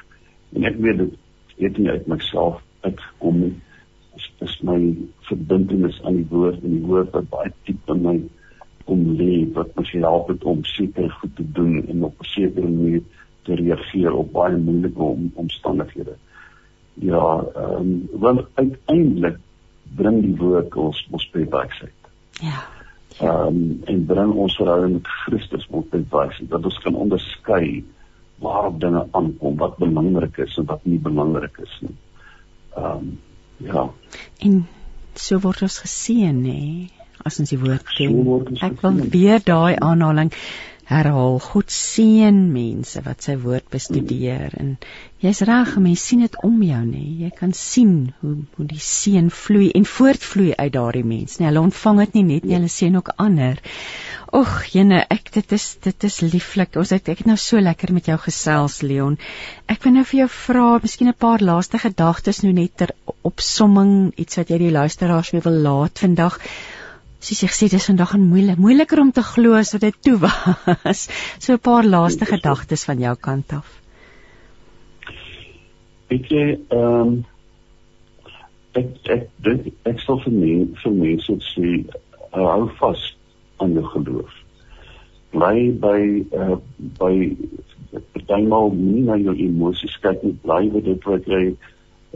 [0.55, 1.13] En ek weet dit
[1.57, 3.53] het nie uit myself uitgekom nie
[4.15, 4.79] is, is my
[5.29, 8.17] verbintenis aan die woord en die woord wat baie diep in my
[8.85, 12.67] kom lê wat my help het om seker goed te doen en op 'n sekere
[12.67, 13.01] manier
[13.43, 16.15] te reageer op baie moeilike om, omstandighede.
[16.93, 19.37] Ja, ehm um, want uiteindelik
[19.95, 22.11] bring die woord ons ons by wysheid.
[22.41, 22.61] Ja.
[23.19, 27.83] Ehm um, en bring ons verhouding met Christus op by wysheid dat ons kan onderskei
[28.41, 31.97] waarop dinge aankom, wat belangrik is en wat nie belangrik is nie.
[32.75, 33.19] Ehm um,
[33.65, 33.89] Ja.
[34.39, 34.67] En
[35.15, 36.89] so word ons geseën nê
[37.25, 38.17] as ons die woord ken.
[38.65, 40.31] Ek wil weer daai aanhaling
[40.91, 41.39] herhaal.
[41.43, 44.75] God seën mense wat sy woord bestudeer en
[45.23, 47.03] jy's reg, mense sien dit om jou nê.
[47.23, 51.39] Jy kan sien hoe hoe die seën vloei en voortvloei uit daardie mens.
[51.39, 53.61] Nee, hulle ontvang dit nie net nie, hulle seën ook ander.
[54.31, 56.77] Och, jene, ek dit is dit is lieflik.
[56.79, 59.17] Ons het ek het nou so lekker met jou gesels, Leon.
[59.71, 62.95] Ek wil nou vir jou vra, miskien 'n paar laaste gedagtes nou net ter
[63.27, 66.39] opsomming, iets wat jy die luisteraars mee wil laat vandag.
[67.21, 70.17] Soos jy gesê dis vandag 'n moeilik, moeiliker om te glo as wat dit toe
[70.25, 71.01] was.
[71.39, 73.67] So 'n paar laaste gedagtes van jou kant af.
[76.09, 77.25] Ek jy ehm um,
[78.73, 81.67] ek ek dink ek sal vir mense vir mense sê
[82.33, 83.03] hou vas
[83.59, 84.33] aan jou geloof.
[85.31, 85.99] Bly by
[86.41, 86.57] uh
[86.99, 87.13] by
[88.13, 91.43] partymal nie na jou emosies kyk nie, bly by dit wat jy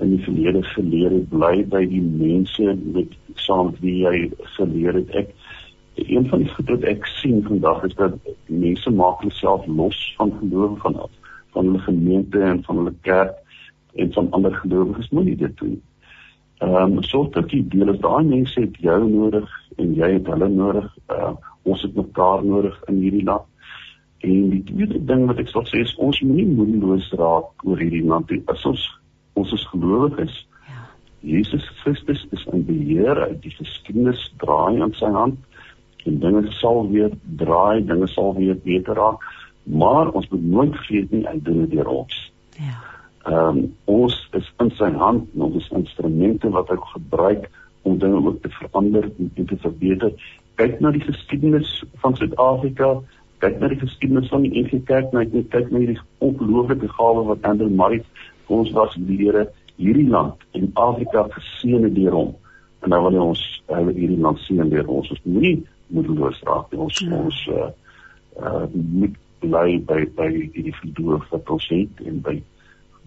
[0.04, 4.16] in die verlede geleer het, bly by die mense met saam wie jy
[4.58, 5.14] geleer het.
[5.16, 5.32] Ek
[5.96, 8.18] een van die goed wat ek sien vandag is dat
[8.52, 11.14] mense maak hulle self los van geloof van af
[11.56, 13.36] van hulle gemeente en van hulle kerk
[13.96, 15.78] en van ander gelowiges moenie dit doen.
[16.58, 19.48] Ehm um, sorg dat jy deel is daai mense het jou nodig
[19.78, 20.90] en jy het hulle nodig.
[21.12, 21.32] Uh,
[21.64, 23.48] ons het mekaar nodig in hierdie land.
[24.20, 28.04] En die tweede ding wat ek sal sê is ons moenie moedeloos raak oor hierdie
[28.04, 28.42] land nie.
[28.52, 28.84] As ons
[29.36, 30.36] ons is gelowiges.
[30.68, 30.86] Ja.
[31.20, 33.22] Jesus Christus is in beheer.
[33.44, 35.42] Die geskiedenis draai aan sy hand
[36.06, 39.24] en dinge sal weer draai, dinge sal weer beter raak.
[39.64, 42.20] Maar ons moet nooit vergeet nie hy doen dit deur ons.
[42.62, 42.78] Ja.
[43.26, 47.48] Ehm um, ons is in sy hand, ons is instrumente wat hy gebruik
[47.86, 50.14] om dinge ook te verander en te verbeter.
[50.62, 51.72] Kyk na die geskiedenis
[52.04, 52.92] van Suid-Afrika,
[53.44, 57.50] kyk na die geskiedenis van die NG Kerk, nou kyk na hierdie ongelooflike gawe wat
[57.50, 58.04] Andrew Murray
[58.48, 62.34] ons was leere hierdie land en Afrika geseën deur hom.
[62.84, 65.12] En nou wil ons uh, hierdie land seën deur ons.
[65.12, 65.58] Ons moenie
[65.94, 66.82] moedeloos raak nie.
[66.86, 67.22] Ons ja.
[67.22, 67.70] ons uh,
[68.42, 72.40] uh moet bly by by die verdoof wat ons het en by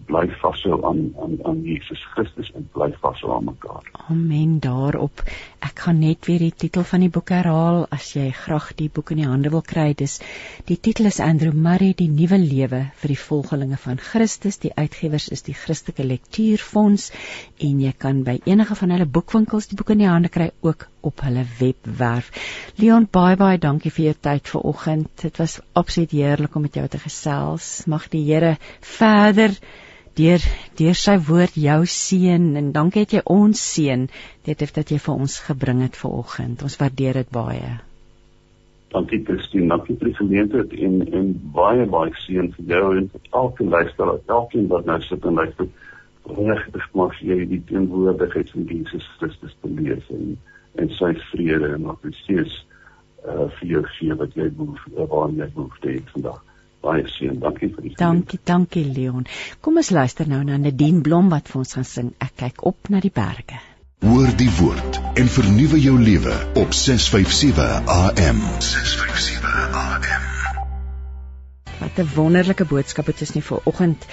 [0.07, 3.83] bly vashou aan aan aan Jesus Christus en bly vashou aan mekaar.
[4.09, 5.23] Amen daarop.
[5.59, 9.11] Ek gaan net weer die titel van die boek herhaal as jy graag die boek
[9.13, 9.91] in die hande wil kry.
[9.93, 10.19] Dis
[10.69, 14.61] die titel is Andrew Murray die nuwe lewe vir die volgelinge van Christus.
[14.63, 17.09] Die uitgewers is die Christelike Lektuurfonds
[17.69, 20.87] en jy kan by enige van hulle boekwinkels die boek in die hande kry ook
[21.05, 22.31] op hulle webwerf.
[22.79, 25.11] Leon, baie baie dankie vir jou tyd vanoggend.
[25.21, 27.69] Dit was absoluut heerlik om met jou te gesels.
[27.87, 29.55] Mag die Here verder
[30.19, 30.43] deur
[30.79, 34.07] deur sy woord jou seën en dankie dat jy ons seën
[34.47, 36.63] dit het dat jy vir ons gebring het vanoggend.
[36.65, 37.77] Ons waardeer dit baie.
[38.93, 43.29] Dankie Christine, dankie vir die geleentheid en en baie baie seën vir jou en vir
[43.43, 45.69] elke luisteraar, elkeen wat nou sit en luister.
[46.29, 50.35] Reg besmaak jy die teenwoordigheid van Jesus Christus te lees en
[50.79, 52.59] en sy vrede en wat presies
[53.27, 56.43] uh vir jou gee wat jy behoef, waar jy behoefte het vandag
[56.85, 57.39] baie seën.
[57.39, 59.27] Dankie vir die Dankie, dankie Leon.
[59.61, 62.13] Kom ons luister nou na Nadine Blom wat vir ons gaan sing.
[62.23, 63.59] Ek kyk op na die berge.
[64.05, 68.43] Hoor die woord en vernuwe jou lewe op 657 AM.
[68.63, 70.38] 657 AM.
[71.79, 74.05] Wat 'n wonderlike boodskap het ons nie vir oggend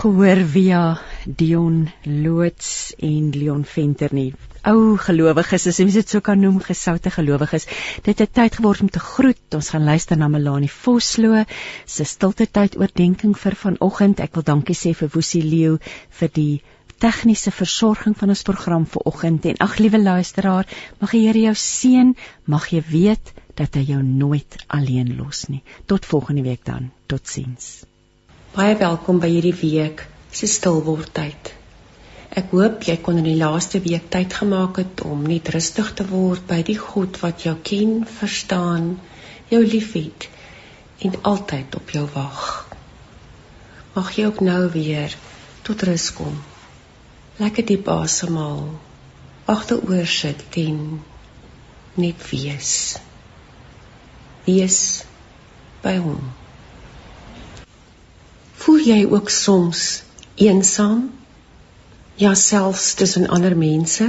[0.00, 0.82] gehoor via
[1.26, 4.34] Dion Loots en Leon Venter nie.
[4.62, 7.66] Ou gelowiges as mens dit so kan noem gesoute gelowiges
[8.06, 9.54] dit het tyd geword om te groet.
[9.54, 11.44] Ons gaan luister na Melanie Vosloo
[11.84, 15.78] se stilte tyd oordeenking vir vanoggend ek wil dankie sê vir Woesie Leo
[16.20, 16.62] vir die
[17.00, 20.68] tegniese versorging van ons program vanoggend en ag liewe luisteraar
[21.00, 22.16] mag die Here jou seën.
[22.44, 25.62] Mag jy weet dat hy jou nooit alleen los nie.
[25.86, 26.90] Tot volgende week dan.
[27.06, 27.84] Totsiens.
[28.54, 31.56] Baie welkom by hierdie week se stilword tyd
[32.30, 36.04] Ek hoop jy kon in die laaste week tyd gemaak het om net rustig te
[36.06, 38.92] word by die God wat jou ken, verstaan,
[39.50, 40.28] jou liefhet
[41.08, 42.44] en altyd op jou wag.
[43.96, 45.16] Mag jy ook nou weer
[45.66, 46.38] tot rus kom.
[47.40, 48.66] Lekker diep asemhaal.
[49.48, 51.00] Agteroor sit en
[51.94, 52.74] net wees.
[54.44, 54.80] Wees
[55.82, 56.20] by hom.
[58.60, 60.02] Voel jy ook soms
[60.36, 61.08] eensaam?
[62.20, 64.04] ja selfs tussen ander mense?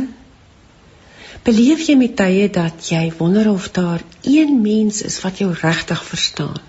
[1.47, 6.01] Beleef jy met tye dat jy wonder of daar een mens is wat jou regtig
[6.05, 6.59] verstaan?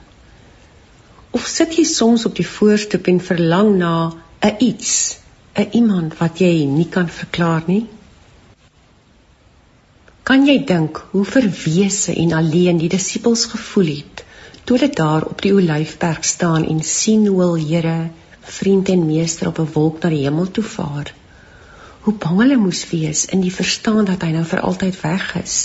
[1.34, 3.94] Of sit jy soms op die voorstoep en verlang na
[4.47, 5.18] 'n iets,
[5.54, 7.86] 'n iemand wat jy nie kan verklaar nie?
[10.22, 14.24] Kan jy dink hoe verwese en alleen die disippels gevoel het
[14.64, 18.10] toe hulle daar op die Olyfberg staan en sien hoe hul Here,
[18.40, 21.12] vriend en meester op 'n wolk na die hemel toe vaar?
[22.02, 25.56] hoe bang hulle moes wees in die verstaan dat hy nou vir altyd weg is.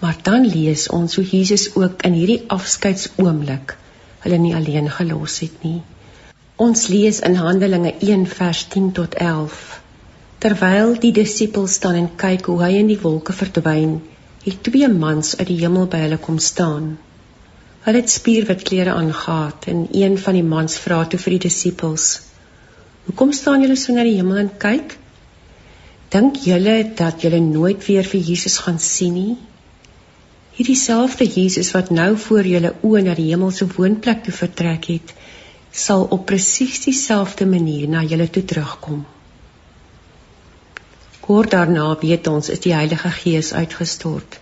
[0.00, 3.76] Maar dan lees ons hoe Jesus ook in hierdie afskeidsoomblik
[4.24, 5.80] hulle nie alleen gelos het nie.
[6.64, 9.58] Ons lees in Handelinge 1 vers 10 tot 11.
[10.42, 13.92] Terwyl die disippels staan en kyk hoe hy in die wolke verdwyn,
[14.42, 16.88] het twee mans uit die hemel by hulle kom staan.
[17.84, 22.08] Hulle het spierwit klere aangetree en een van die mans vra toe vir die disippels:
[23.06, 24.98] Hoekom staan julle so na die hemel en kyk?
[26.16, 29.38] Dink julle dat julle nooit weer vir Jesus gaan sien nie?
[30.58, 35.18] Hierdie selfde Jesus wat nou voor julle oë na die hemelse woonplek toe vertrek het,
[35.78, 39.04] sal op presies dieselfde manier na julle toe terugkom.
[41.28, 44.38] Kort daarna weet ons is die Heilige Gees uitgestort.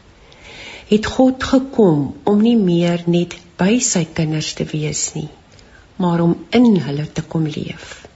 [0.87, 5.29] Het God gekom om nie meer net by sy kinders te wees nie,
[5.99, 8.07] maar om in hulle te kom leef.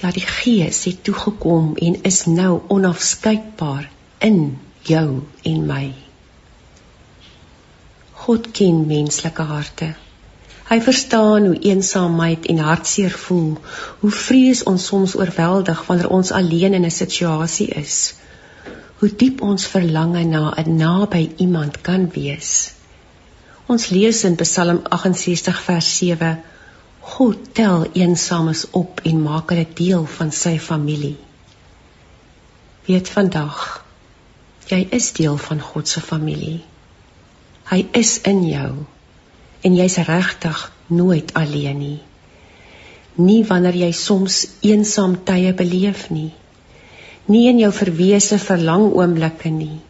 [0.00, 3.90] Ja, die Gees het toegekom en is nou onafskeidbaar
[4.24, 4.56] in
[4.88, 5.08] jou
[5.52, 5.86] en my.
[8.24, 9.94] God ken menslike harte.
[10.70, 13.56] Hy verstaan hoe eensaamheid en hartseer voel,
[14.00, 17.96] hoe vrees ons soms oorweldig wanneer ons alleen in 'n situasie is.
[19.00, 22.72] Hoe diep ons verlang na 'n naby iemand kan wees.
[23.66, 26.38] Ons lees in Psalm 68 vers 7
[27.00, 31.16] God tel eensames op en maak hulle deel van sy familie.
[32.86, 33.84] Weet vandag,
[34.66, 36.62] jy is deel van God se familie.
[37.64, 38.86] Hy is in jou
[39.66, 41.98] en jy's regtig nooit alleen nie.
[43.20, 46.30] Nie wanneer jy soms eensaam tye beleef nie.
[47.30, 49.80] Nie in jou verwese verlang oomblikke nie.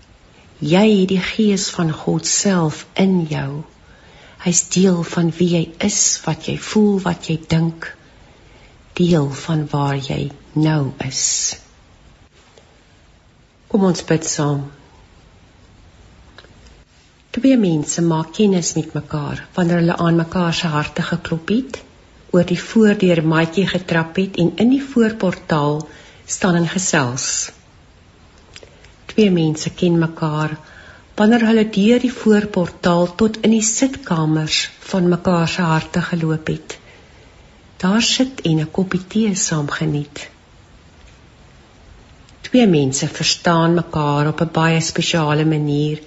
[0.60, 3.62] Jy het die gees van God self in jou.
[4.44, 7.88] Hy's deel van wie jy is, wat jy voel, wat jy dink.
[8.98, 11.22] Deel van waar jy nou is.
[13.70, 14.66] Kom ons bid saam.
[17.30, 21.76] Twee mense maak kennis met mekaar wanneer hulle aan mekaar se harte geklop het,
[22.34, 25.76] oor die voordeur maatjie getrap het en in die voorportaal
[26.36, 27.26] staan en gesels.
[29.12, 30.56] Twee mense ken mekaar
[31.20, 34.58] wanneer hulle deur die voorportaal tot in die sitkamers
[34.90, 36.76] van mekaar se harte geloop het.
[37.84, 40.26] Daar sit en 'n koppie tee saam geniet.
[42.48, 46.02] Twee mense verstaan mekaar op 'n baie spesiale manier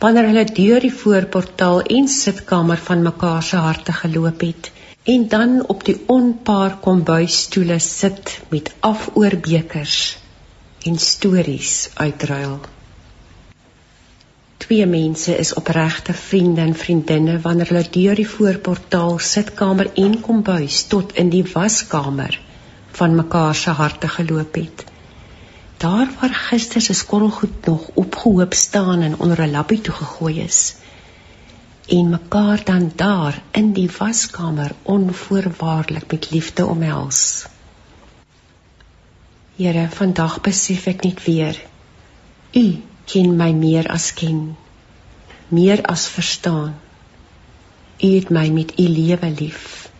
[0.00, 4.70] wanneer hulle deur die voorportaal en sitkamer van mekaar se harte geloop het
[5.14, 10.18] en dan op die onpaar kombuisstoele sit met afoorbekers
[10.88, 12.60] en stories uitruil.
[14.56, 20.84] Twee mense is opregte vriende en vriendinne wanneer hulle deur die voorportaal sitkamer en kombuis
[20.92, 22.40] tot in die waskamer
[23.00, 24.89] van mekaar se harte geloop het.
[25.80, 30.74] Daar waar gister se skorrelgoed nog opgehoop staan en onder 'n lappie toe gegooi is
[31.90, 37.46] en mekaar dan daar in die waskamer onvoorwaardelik met liefde omhels.
[39.56, 41.58] Here, vandag besef ek net weer
[42.52, 42.64] U
[43.04, 44.56] ken my meer as ken,
[45.48, 46.78] meer as verstaan.
[48.00, 49.90] U het my met U lewe lief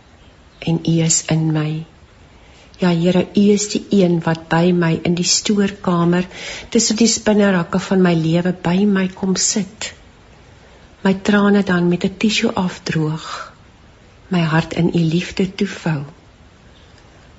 [0.59, 1.85] en U is in my.
[2.81, 6.27] Ja Here, U is die een wat by my in die stoorkamer
[6.73, 9.93] tussen die spinnerakke van my lewe by my kom sit
[11.01, 13.53] my trane dan met 'n tissue afdroog,
[14.27, 16.03] my hart in u liefde toevou,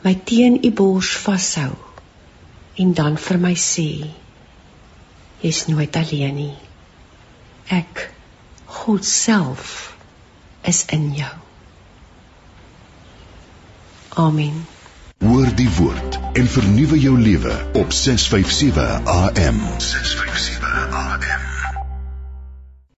[0.03, 1.75] my teen u bors vashou
[2.75, 4.11] en dan vir my sê:
[5.41, 6.57] Jy's nooit alleen nie.
[7.67, 8.11] Ek,
[8.65, 9.97] God self,
[10.63, 11.37] is in jou.
[14.09, 14.72] Amen.
[15.23, 19.63] Hoor die woord en vernuwe jou lewe op 657 AM.
[19.79, 21.52] 657 AM.